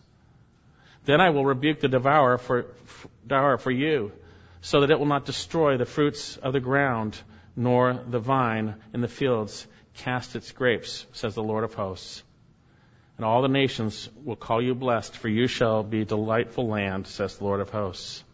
Then 1.05 1.21
I 1.21 1.31
will 1.31 1.45
rebuke 1.45 1.81
the 1.81 1.89
devourer 1.89 2.39
for, 2.39 2.67
devourer 3.27 3.59
for 3.59 3.71
you, 3.71 4.13
so 4.61 4.81
that 4.81 4.91
it 4.91 4.99
will 4.99 5.07
not 5.07 5.25
destroy 5.25 5.77
the 5.77 5.85
fruits 5.85 6.37
of 6.37 6.53
the 6.53 6.61
ground, 6.61 7.19
nor 7.57 7.95
the 8.09 8.21
vine 8.21 8.77
in 8.95 9.01
the 9.01 9.09
fields 9.09 9.67
cast 9.95 10.37
its 10.37 10.53
grapes, 10.53 11.07
says 11.13 11.35
the 11.35 11.43
Lord 11.43 11.65
of 11.65 11.75
hosts. 11.75 12.23
And 13.17 13.27
all 13.27 13.43
the 13.43 13.49
nations 13.49 14.09
will 14.25 14.37
call 14.37 14.63
you 14.63 14.75
blessed, 14.75 15.17
for 15.17 15.29
you 15.29 15.47
shall 15.47 15.83
be 15.83 16.05
delightful 16.05 16.69
land, 16.69 17.07
says 17.07 17.37
the 17.37 17.45
Lord 17.45 17.61
of 17.61 17.71
hosts. 17.71 18.25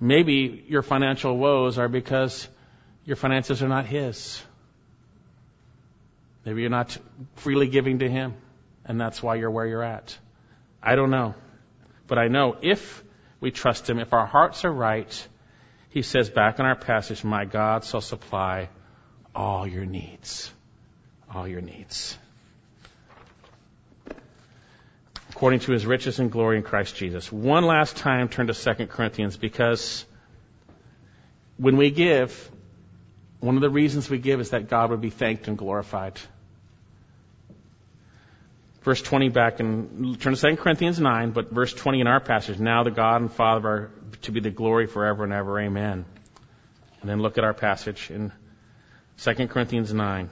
Maybe 0.00 0.64
your 0.66 0.82
financial 0.82 1.36
woes 1.36 1.78
are 1.78 1.88
because 1.88 2.48
your 3.04 3.16
finances 3.16 3.62
are 3.62 3.68
not 3.68 3.86
His. 3.86 4.42
Maybe 6.44 6.62
you're 6.62 6.70
not 6.70 6.96
freely 7.36 7.68
giving 7.68 7.98
to 7.98 8.08
Him, 8.08 8.34
and 8.84 9.00
that's 9.00 9.22
why 9.22 9.34
you're 9.34 9.50
where 9.50 9.66
you're 9.66 9.82
at. 9.82 10.16
I 10.82 10.96
don't 10.96 11.10
know. 11.10 11.34
But 12.06 12.18
I 12.18 12.28
know 12.28 12.56
if 12.62 13.04
we 13.40 13.50
trust 13.50 13.88
Him, 13.88 13.98
if 13.98 14.12
our 14.12 14.26
hearts 14.26 14.64
are 14.64 14.72
right, 14.72 15.28
He 15.90 16.02
says 16.02 16.30
back 16.30 16.58
in 16.58 16.64
our 16.64 16.76
passage, 16.76 17.24
My 17.24 17.44
God 17.44 17.84
shall 17.84 18.00
supply 18.00 18.68
all 19.34 19.66
your 19.66 19.84
needs. 19.84 20.50
All 21.32 21.46
your 21.46 21.60
needs. 21.60 22.18
According 25.28 25.60
to 25.60 25.72
His 25.72 25.86
riches 25.86 26.18
and 26.18 26.32
glory 26.32 26.56
in 26.56 26.62
Christ 26.62 26.96
Jesus. 26.96 27.30
One 27.30 27.64
last 27.64 27.96
time, 27.96 28.28
turn 28.28 28.48
to 28.48 28.54
2 28.54 28.86
Corinthians 28.86 29.36
because 29.36 30.04
when 31.56 31.76
we 31.76 31.90
give, 31.90 32.50
one 33.40 33.56
of 33.56 33.62
the 33.62 33.70
reasons 33.70 34.08
we 34.08 34.18
give 34.18 34.40
is 34.40 34.50
that 34.50 34.68
God 34.68 34.90
would 34.90 35.00
be 35.00 35.10
thanked 35.10 35.48
and 35.48 35.56
glorified. 35.56 36.20
Verse 38.82 39.02
20 39.02 39.28
back 39.30 39.60
in, 39.60 40.16
turn 40.20 40.34
to 40.34 40.40
2 40.40 40.56
Corinthians 40.56 41.00
9, 41.00 41.32
but 41.32 41.50
verse 41.50 41.72
20 41.72 42.00
in 42.00 42.06
our 42.06 42.20
passage, 42.20 42.58
now 42.58 42.82
the 42.82 42.90
God 42.90 43.20
and 43.20 43.32
Father 43.32 43.68
are 43.68 43.90
to 44.22 44.32
be 44.32 44.40
the 44.40 44.50
glory 44.50 44.86
forever 44.86 45.24
and 45.24 45.32
ever, 45.32 45.58
amen. 45.60 46.04
And 47.00 47.10
then 47.10 47.20
look 47.20 47.38
at 47.38 47.44
our 47.44 47.54
passage 47.54 48.10
in 48.10 48.32
2 49.18 49.48
Corinthians 49.48 49.92
9. 49.92 50.30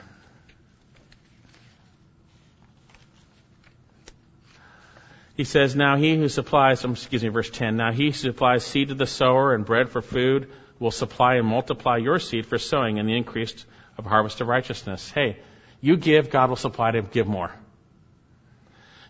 He 5.36 5.44
says, 5.44 5.76
Now 5.76 5.96
he 5.96 6.16
who 6.16 6.28
supplies, 6.28 6.84
excuse 6.84 7.22
me, 7.22 7.28
verse 7.28 7.48
10, 7.48 7.76
Now 7.76 7.92
he 7.92 8.12
supplies 8.12 8.64
seed 8.64 8.88
to 8.88 8.94
the 8.94 9.06
sower 9.06 9.54
and 9.54 9.64
bread 9.64 9.90
for 9.90 10.02
food 10.02 10.50
will 10.78 10.90
supply 10.90 11.34
and 11.34 11.46
multiply 11.46 11.96
your 11.96 12.18
seed 12.18 12.46
for 12.46 12.58
sowing 12.58 12.98
and 12.98 13.08
the 13.08 13.16
increase 13.16 13.66
of 13.96 14.06
harvest 14.06 14.40
of 14.40 14.48
righteousness. 14.48 15.10
Hey, 15.10 15.38
you 15.80 15.96
give, 15.96 16.30
God 16.30 16.48
will 16.48 16.56
supply 16.56 16.90
to 16.92 17.02
give 17.02 17.26
more. 17.26 17.52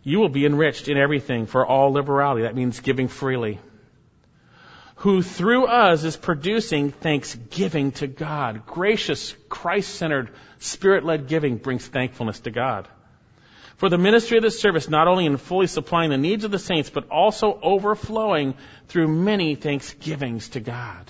You 0.03 0.21
will 0.21 0.29
be 0.29 0.47
enriched 0.47 0.89
in 0.89 0.97
everything 0.97 1.47
for 1.47 1.67
all 1.67 1.93
liberality. 1.93 2.43
That 2.43 2.55
means 2.55 2.81
giving 2.81 3.09
freely. 3.09 3.59
Who 4.97 5.23
through 5.23 5.67
us 5.67 6.05
is 6.05 6.17
producing 6.17 6.91
thanksgiving 6.91 7.93
to 7.93 8.07
God. 8.07 8.67
Gracious, 8.67 9.35
Christ-centered, 9.49 10.31
spirit-led 10.59 11.29
giving 11.29 11.59
brings 11.59 11.87
thankfulness 11.87 12.41
to 12.41 12.51
God. 12.51 12.89
For 13.77 13.89
the 13.89 13.99
ministry 13.99 14.39
of 14.39 14.43
this 14.43 14.61
service, 14.61 14.89
not 14.89 15.07
only 15.07 15.27
in 15.27 15.37
fully 15.37 15.69
supplying 15.69 16.11
the 16.11 16.19
needs 16.19 16.43
of 16.43 16.51
the 16.51 16.59
saints, 16.59 16.91
but 16.91 17.09
also 17.11 17.61
overflowing 17.63 18.55
through 18.89 19.07
many 19.07 19.55
thanksgivings 19.55 20.49
to 20.51 20.61
God 20.61 21.05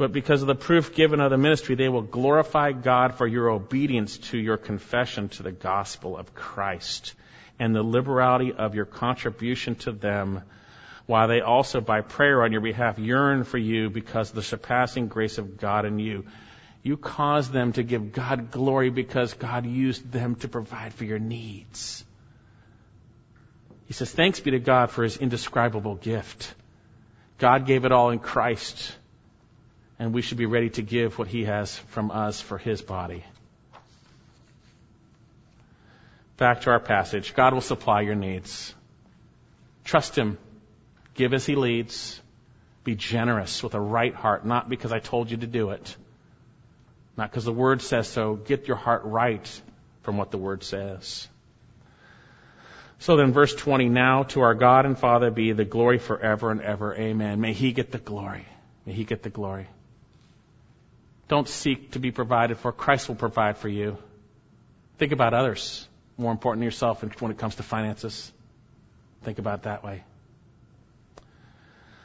but 0.00 0.12
because 0.12 0.40
of 0.40 0.48
the 0.48 0.54
proof 0.54 0.94
given 0.94 1.20
of 1.20 1.30
the 1.30 1.36
ministry, 1.36 1.74
they 1.74 1.90
will 1.90 2.00
glorify 2.00 2.72
God 2.72 3.16
for 3.16 3.26
your 3.26 3.50
obedience 3.50 4.16
to 4.30 4.38
your 4.38 4.56
confession 4.56 5.28
to 5.28 5.42
the 5.42 5.52
gospel 5.52 6.16
of 6.16 6.34
Christ 6.34 7.12
and 7.58 7.76
the 7.76 7.82
liberality 7.82 8.54
of 8.54 8.74
your 8.74 8.86
contribution 8.86 9.74
to 9.74 9.92
them, 9.92 10.40
while 11.04 11.28
they 11.28 11.42
also, 11.42 11.82
by 11.82 12.00
prayer 12.00 12.42
on 12.42 12.50
your 12.50 12.62
behalf, 12.62 12.98
yearn 12.98 13.44
for 13.44 13.58
you 13.58 13.90
because 13.90 14.30
of 14.30 14.36
the 14.36 14.42
surpassing 14.42 15.08
grace 15.08 15.36
of 15.36 15.58
God 15.58 15.84
in 15.84 15.98
you. 15.98 16.24
You 16.82 16.96
cause 16.96 17.50
them 17.50 17.74
to 17.74 17.82
give 17.82 18.12
God 18.12 18.50
glory 18.50 18.88
because 18.88 19.34
God 19.34 19.66
used 19.66 20.10
them 20.10 20.36
to 20.36 20.48
provide 20.48 20.94
for 20.94 21.04
your 21.04 21.18
needs. 21.18 22.02
He 23.84 23.92
says, 23.92 24.10
Thanks 24.10 24.40
be 24.40 24.52
to 24.52 24.60
God 24.60 24.92
for 24.92 25.02
his 25.02 25.18
indescribable 25.18 25.96
gift. 25.96 26.54
God 27.36 27.66
gave 27.66 27.84
it 27.84 27.92
all 27.92 28.08
in 28.08 28.18
Christ 28.18 28.96
and 30.00 30.14
we 30.14 30.22
should 30.22 30.38
be 30.38 30.46
ready 30.46 30.70
to 30.70 30.82
give 30.82 31.18
what 31.18 31.28
He 31.28 31.44
has 31.44 31.76
from 31.90 32.10
us 32.10 32.40
for 32.40 32.56
His 32.56 32.80
body. 32.80 33.22
Back 36.38 36.62
to 36.62 36.70
our 36.70 36.80
passage. 36.80 37.34
God 37.34 37.52
will 37.52 37.60
supply 37.60 38.00
your 38.00 38.14
needs. 38.14 38.74
Trust 39.84 40.16
Him. 40.16 40.38
Give 41.14 41.34
as 41.34 41.44
He 41.44 41.54
leads. 41.54 42.18
Be 42.82 42.94
generous 42.94 43.62
with 43.62 43.74
a 43.74 43.80
right 43.80 44.14
heart, 44.14 44.46
not 44.46 44.70
because 44.70 44.90
I 44.90 45.00
told 45.00 45.30
you 45.30 45.36
to 45.36 45.46
do 45.46 45.68
it, 45.68 45.94
not 47.18 47.30
because 47.30 47.44
the 47.44 47.52
Word 47.52 47.82
says 47.82 48.08
so. 48.08 48.36
Get 48.36 48.68
your 48.68 48.78
heart 48.78 49.02
right 49.04 49.62
from 50.02 50.16
what 50.16 50.30
the 50.30 50.38
Word 50.38 50.64
says. 50.64 51.28
So 53.00 53.16
then, 53.16 53.34
verse 53.34 53.54
20, 53.54 53.90
now 53.90 54.22
to 54.22 54.40
our 54.40 54.54
God 54.54 54.86
and 54.86 54.98
Father 54.98 55.30
be 55.30 55.52
the 55.52 55.66
glory 55.66 55.98
forever 55.98 56.50
and 56.50 56.62
ever. 56.62 56.94
Amen. 56.94 57.42
May 57.42 57.52
He 57.52 57.72
get 57.72 57.92
the 57.92 57.98
glory. 57.98 58.46
May 58.86 58.94
He 58.94 59.04
get 59.04 59.22
the 59.22 59.28
glory. 59.28 59.68
Don't 61.30 61.48
seek 61.48 61.92
to 61.92 62.00
be 62.00 62.10
provided 62.10 62.58
for. 62.58 62.72
Christ 62.72 63.06
will 63.06 63.14
provide 63.14 63.56
for 63.56 63.68
you. 63.68 63.96
Think 64.98 65.12
about 65.12 65.32
others 65.32 65.86
more 66.18 66.32
important 66.32 66.60
than 66.60 66.64
yourself 66.64 67.04
when 67.20 67.30
it 67.30 67.38
comes 67.38 67.54
to 67.54 67.62
finances. 67.62 68.32
Think 69.22 69.38
about 69.38 69.60
it 69.60 69.62
that 69.62 69.84
way. 69.84 70.02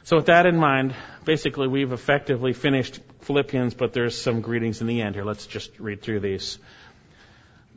So 0.04 0.14
with 0.14 0.26
that 0.26 0.46
in 0.46 0.56
mind, 0.56 0.94
basically 1.24 1.66
we've 1.66 1.90
effectively 1.90 2.52
finished 2.52 3.00
Philippians, 3.22 3.74
but 3.74 3.92
there's 3.92 4.16
some 4.16 4.42
greetings 4.42 4.80
in 4.80 4.86
the 4.86 5.02
end 5.02 5.16
here. 5.16 5.24
Let's 5.24 5.48
just 5.48 5.76
read 5.80 6.02
through 6.02 6.20
these. 6.20 6.60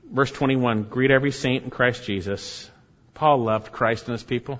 Verse 0.07 0.29
21, 0.29 0.83
greet 0.83 1.09
every 1.09 1.31
saint 1.31 1.63
in 1.63 1.71
Christ 1.71 2.03
Jesus. 2.03 2.69
Paul 3.15 3.43
loved 3.43 3.71
Christ 3.71 4.05
and 4.05 4.11
his 4.11 4.23
people. 4.23 4.59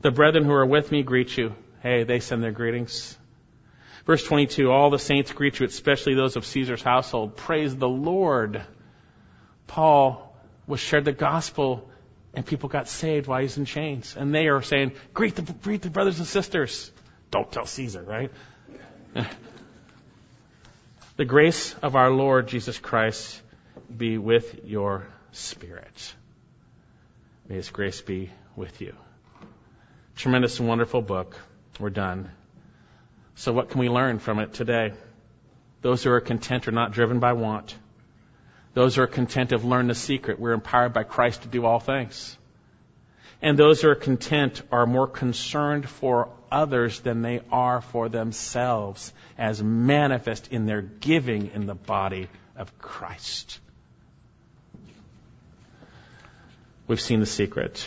The 0.00 0.10
brethren 0.10 0.46
who 0.46 0.52
are 0.52 0.66
with 0.66 0.90
me 0.90 1.04
greet 1.04 1.36
you. 1.36 1.54
Hey, 1.80 2.02
they 2.02 2.18
send 2.18 2.42
their 2.42 2.50
greetings. 2.50 3.16
Verse 4.06 4.22
22, 4.22 4.70
all 4.70 4.90
the 4.90 5.00
saints 5.00 5.32
greet 5.32 5.58
you, 5.58 5.66
especially 5.66 6.14
those 6.14 6.36
of 6.36 6.46
Caesar's 6.46 6.82
household. 6.82 7.36
Praise 7.36 7.74
the 7.74 7.88
Lord. 7.88 8.62
Paul 9.66 10.32
was 10.68 10.78
shared 10.78 11.04
the 11.04 11.12
gospel 11.12 11.90
and 12.32 12.46
people 12.46 12.68
got 12.68 12.86
saved 12.86 13.26
while 13.26 13.40
he's 13.40 13.58
in 13.58 13.64
chains. 13.64 14.14
And 14.16 14.32
they 14.32 14.46
are 14.46 14.62
saying, 14.62 14.92
greet 15.12 15.34
the, 15.34 15.42
greet 15.42 15.82
the 15.82 15.90
brothers 15.90 16.18
and 16.18 16.28
sisters. 16.28 16.92
Don't 17.32 17.50
tell 17.50 17.66
Caesar, 17.66 18.02
right? 18.02 18.30
the 21.16 21.24
grace 21.24 21.74
of 21.82 21.96
our 21.96 22.10
Lord 22.10 22.46
Jesus 22.46 22.78
Christ 22.78 23.42
be 23.94 24.18
with 24.18 24.64
your 24.64 25.08
spirit. 25.32 26.14
May 27.48 27.56
his 27.56 27.70
grace 27.70 28.00
be 28.02 28.30
with 28.54 28.80
you. 28.80 28.94
Tremendous 30.14 30.60
and 30.60 30.68
wonderful 30.68 31.02
book. 31.02 31.36
We're 31.80 31.90
done. 31.90 32.30
So 33.36 33.52
what 33.52 33.70
can 33.70 33.80
we 33.80 33.88
learn 33.88 34.18
from 34.18 34.38
it 34.38 34.54
today? 34.54 34.94
Those 35.82 36.02
who 36.02 36.10
are 36.10 36.20
content 36.20 36.66
are 36.68 36.72
not 36.72 36.92
driven 36.92 37.20
by 37.20 37.34
want. 37.34 37.76
Those 38.72 38.96
who 38.96 39.02
are 39.02 39.06
content 39.06 39.50
have 39.50 39.64
learned 39.64 39.90
the 39.90 39.94
secret. 39.94 40.40
We're 40.40 40.52
empowered 40.52 40.94
by 40.94 41.04
Christ 41.04 41.42
to 41.42 41.48
do 41.48 41.64
all 41.64 41.78
things. 41.78 42.36
And 43.42 43.58
those 43.58 43.82
who 43.82 43.90
are 43.90 43.94
content 43.94 44.62
are 44.72 44.86
more 44.86 45.06
concerned 45.06 45.86
for 45.88 46.30
others 46.50 47.00
than 47.00 47.20
they 47.20 47.42
are 47.52 47.82
for 47.82 48.08
themselves, 48.08 49.12
as 49.36 49.62
manifest 49.62 50.48
in 50.50 50.64
their 50.64 50.80
giving 50.80 51.50
in 51.52 51.66
the 51.66 51.74
body 51.74 52.28
of 52.56 52.78
Christ. 52.78 53.60
We've 56.86 57.00
seen 57.00 57.20
the 57.20 57.26
secret. 57.26 57.86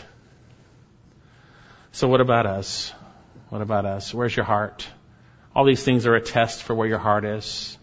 So 1.92 2.08
what 2.08 2.22
about 2.22 2.46
us? 2.46 2.94
What 3.50 3.62
about 3.62 3.86
us? 3.86 4.14
Where's 4.14 4.36
your 4.36 4.46
heart? 4.46 4.88
All 5.60 5.66
these 5.66 5.84
things 5.84 6.06
are 6.06 6.16
a 6.16 6.22
test 6.22 6.64
for 6.64 6.74
where 6.74 6.88
your 6.88 7.00
heart 7.00 7.26
is. 7.26 7.78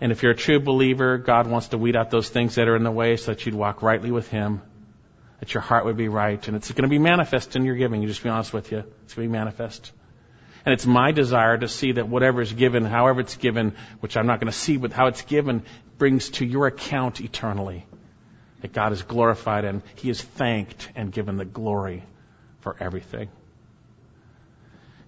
And 0.00 0.10
if 0.10 0.22
you're 0.22 0.32
a 0.32 0.34
true 0.34 0.58
believer, 0.58 1.18
God 1.18 1.46
wants 1.46 1.68
to 1.68 1.76
weed 1.76 1.96
out 1.96 2.10
those 2.10 2.30
things 2.30 2.54
that 2.54 2.66
are 2.66 2.76
in 2.76 2.82
the 2.82 2.90
way 2.90 3.18
so 3.18 3.32
that 3.32 3.44
you'd 3.44 3.54
walk 3.54 3.82
rightly 3.82 4.10
with 4.10 4.26
Him, 4.28 4.62
that 5.40 5.52
your 5.52 5.60
heart 5.60 5.84
would 5.84 5.98
be 5.98 6.08
right. 6.08 6.48
And 6.48 6.56
it's 6.56 6.72
going 6.72 6.84
to 6.84 6.88
be 6.88 6.98
manifest 6.98 7.56
in 7.56 7.66
your 7.66 7.76
giving. 7.76 8.00
You 8.00 8.08
just 8.08 8.22
be 8.22 8.30
honest 8.30 8.54
with 8.54 8.72
you. 8.72 8.78
It's 8.78 9.12
going 9.12 9.28
to 9.28 9.30
be 9.30 9.38
manifest. 9.38 9.92
And 10.64 10.72
it's 10.72 10.86
my 10.86 11.12
desire 11.12 11.58
to 11.58 11.68
see 11.68 11.92
that 11.92 12.08
whatever 12.08 12.40
is 12.40 12.54
given, 12.54 12.86
however 12.86 13.20
it's 13.20 13.36
given, 13.36 13.74
which 14.00 14.16
I'm 14.16 14.26
not 14.26 14.40
going 14.40 14.50
to 14.50 14.58
see, 14.58 14.78
but 14.78 14.92
how 14.92 15.08
it's 15.08 15.20
given, 15.20 15.62
brings 15.98 16.30
to 16.30 16.46
your 16.46 16.68
account 16.68 17.20
eternally. 17.20 17.84
That 18.62 18.72
God 18.72 18.94
is 18.94 19.02
glorified 19.02 19.66
and 19.66 19.82
He 19.96 20.08
is 20.08 20.22
thanked 20.22 20.90
and 20.96 21.12
given 21.12 21.36
the 21.36 21.44
glory 21.44 22.02
for 22.60 22.74
everything. 22.80 23.28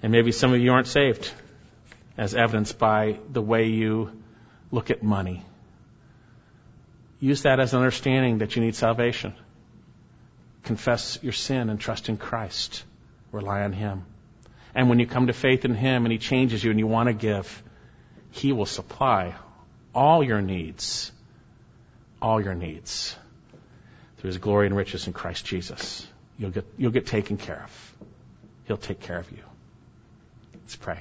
And 0.03 0.12
maybe 0.12 0.30
some 0.30 0.53
of 0.53 0.61
you 0.61 0.72
aren't 0.74 0.88
saved 0.88 1.32
as 2.16 2.34
evidenced 2.34 2.78
by 2.78 3.18
the 3.30 3.42
way 3.42 3.66
you 3.66 4.10
look 4.70 4.90
at 4.90 5.02
money. 5.02 5.44
Use 7.20 7.42
that 7.42 7.60
as 7.60 7.72
an 7.72 7.80
understanding 7.80 8.38
that 8.38 8.56
you 8.56 8.62
need 8.62 8.74
salvation. 8.74 9.34
Confess 10.64 11.18
your 11.22 11.32
sin 11.32 11.70
and 11.70 11.80
trust 11.80 12.08
in 12.08 12.16
Christ. 12.16 12.84
Rely 13.32 13.62
on 13.62 13.72
Him. 13.72 14.04
And 14.74 14.88
when 14.88 14.98
you 14.98 15.06
come 15.06 15.28
to 15.28 15.32
faith 15.32 15.64
in 15.64 15.74
Him 15.74 16.04
and 16.04 16.12
He 16.12 16.18
changes 16.18 16.62
you 16.62 16.70
and 16.70 16.78
you 16.78 16.86
want 16.86 17.08
to 17.08 17.12
give, 17.12 17.62
He 18.30 18.52
will 18.52 18.66
supply 18.66 19.34
all 19.94 20.22
your 20.22 20.42
needs. 20.42 21.12
All 22.20 22.40
your 22.40 22.54
needs. 22.54 23.16
Through 24.18 24.28
His 24.28 24.38
glory 24.38 24.66
and 24.66 24.76
riches 24.76 25.06
in 25.06 25.12
Christ 25.12 25.46
Jesus. 25.46 26.06
You'll 26.38 26.50
get, 26.50 26.66
you'll 26.76 26.90
get 26.90 27.06
taken 27.06 27.38
care 27.38 27.62
of. 27.62 27.94
He'll 28.66 28.76
take 28.76 29.00
care 29.00 29.18
of 29.18 29.30
you. 29.30 29.42
Let's 30.54 30.76
pray. 30.76 31.00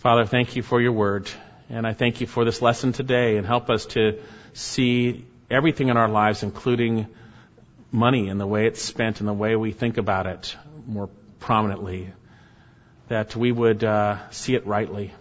Father, 0.00 0.24
thank 0.24 0.56
you 0.56 0.62
for 0.62 0.80
your 0.80 0.92
word. 0.92 1.30
And 1.68 1.86
I 1.86 1.92
thank 1.92 2.22
you 2.22 2.26
for 2.26 2.46
this 2.46 2.62
lesson 2.62 2.92
today 2.94 3.36
and 3.36 3.46
help 3.46 3.68
us 3.68 3.84
to 3.86 4.18
see 4.54 5.26
everything 5.50 5.90
in 5.90 5.98
our 5.98 6.08
lives, 6.08 6.42
including 6.42 7.06
money 7.92 8.30
and 8.30 8.40
the 8.40 8.46
way 8.46 8.66
it's 8.66 8.80
spent 8.80 9.20
and 9.20 9.28
the 9.28 9.34
way 9.34 9.56
we 9.56 9.72
think 9.72 9.98
about 9.98 10.26
it 10.26 10.56
more 10.86 11.10
prominently, 11.38 12.14
that 13.08 13.36
we 13.36 13.52
would 13.52 13.84
uh, 13.84 14.16
see 14.30 14.54
it 14.54 14.66
rightly, 14.66 15.12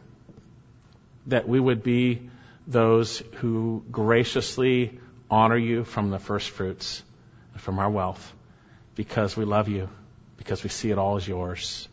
that 1.28 1.46
we 1.46 1.60
would 1.60 1.84
be 1.84 2.30
those 2.66 3.22
who 3.40 3.84
graciously 3.92 4.98
honor 5.30 5.58
you 5.58 5.84
from 5.84 6.10
the 6.10 6.20
first 6.20 6.52
fruits, 6.52 7.04
from 7.58 7.80
our 7.80 7.90
wealth, 7.90 8.34
because 8.96 9.36
we 9.36 9.44
love 9.44 9.68
you, 9.68 9.90
because 10.38 10.64
we 10.64 10.70
see 10.70 10.90
it 10.90 10.98
all 10.98 11.18
as 11.18 11.28
yours. 11.28 11.89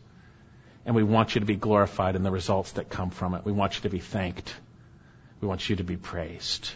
And 0.87 0.95
we 0.95 1.03
want 1.03 1.35
you 1.35 1.41
to 1.41 1.45
be 1.45 1.57
glorified 1.57 2.15
in 2.15 2.23
the 2.23 2.31
results 2.31 2.71
that 2.71 2.89
come 2.89 3.11
from 3.11 3.35
it. 3.35 3.45
We 3.45 3.51
want 3.51 3.75
you 3.75 3.81
to 3.81 3.89
be 3.89 3.99
thanked. 3.99 4.55
We 5.41 5.47
want 5.47 5.69
you 5.69 5.75
to 5.75 5.83
be 5.83 5.97
praised. 5.97 6.71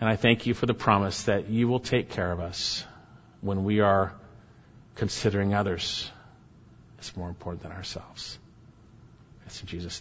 And 0.00 0.10
I 0.10 0.16
thank 0.16 0.46
you 0.46 0.52
for 0.52 0.66
the 0.66 0.74
promise 0.74 1.22
that 1.22 1.48
you 1.48 1.68
will 1.68 1.78
take 1.78 2.10
care 2.10 2.32
of 2.32 2.40
us 2.40 2.84
when 3.40 3.62
we 3.62 3.78
are 3.80 4.12
considering 4.96 5.54
others 5.54 6.10
as 6.98 7.16
more 7.16 7.28
important 7.28 7.62
than 7.62 7.72
ourselves. 7.72 8.38
It's 9.46 9.60
in 9.60 9.68
Jesus' 9.68 9.94
name. 9.94 10.00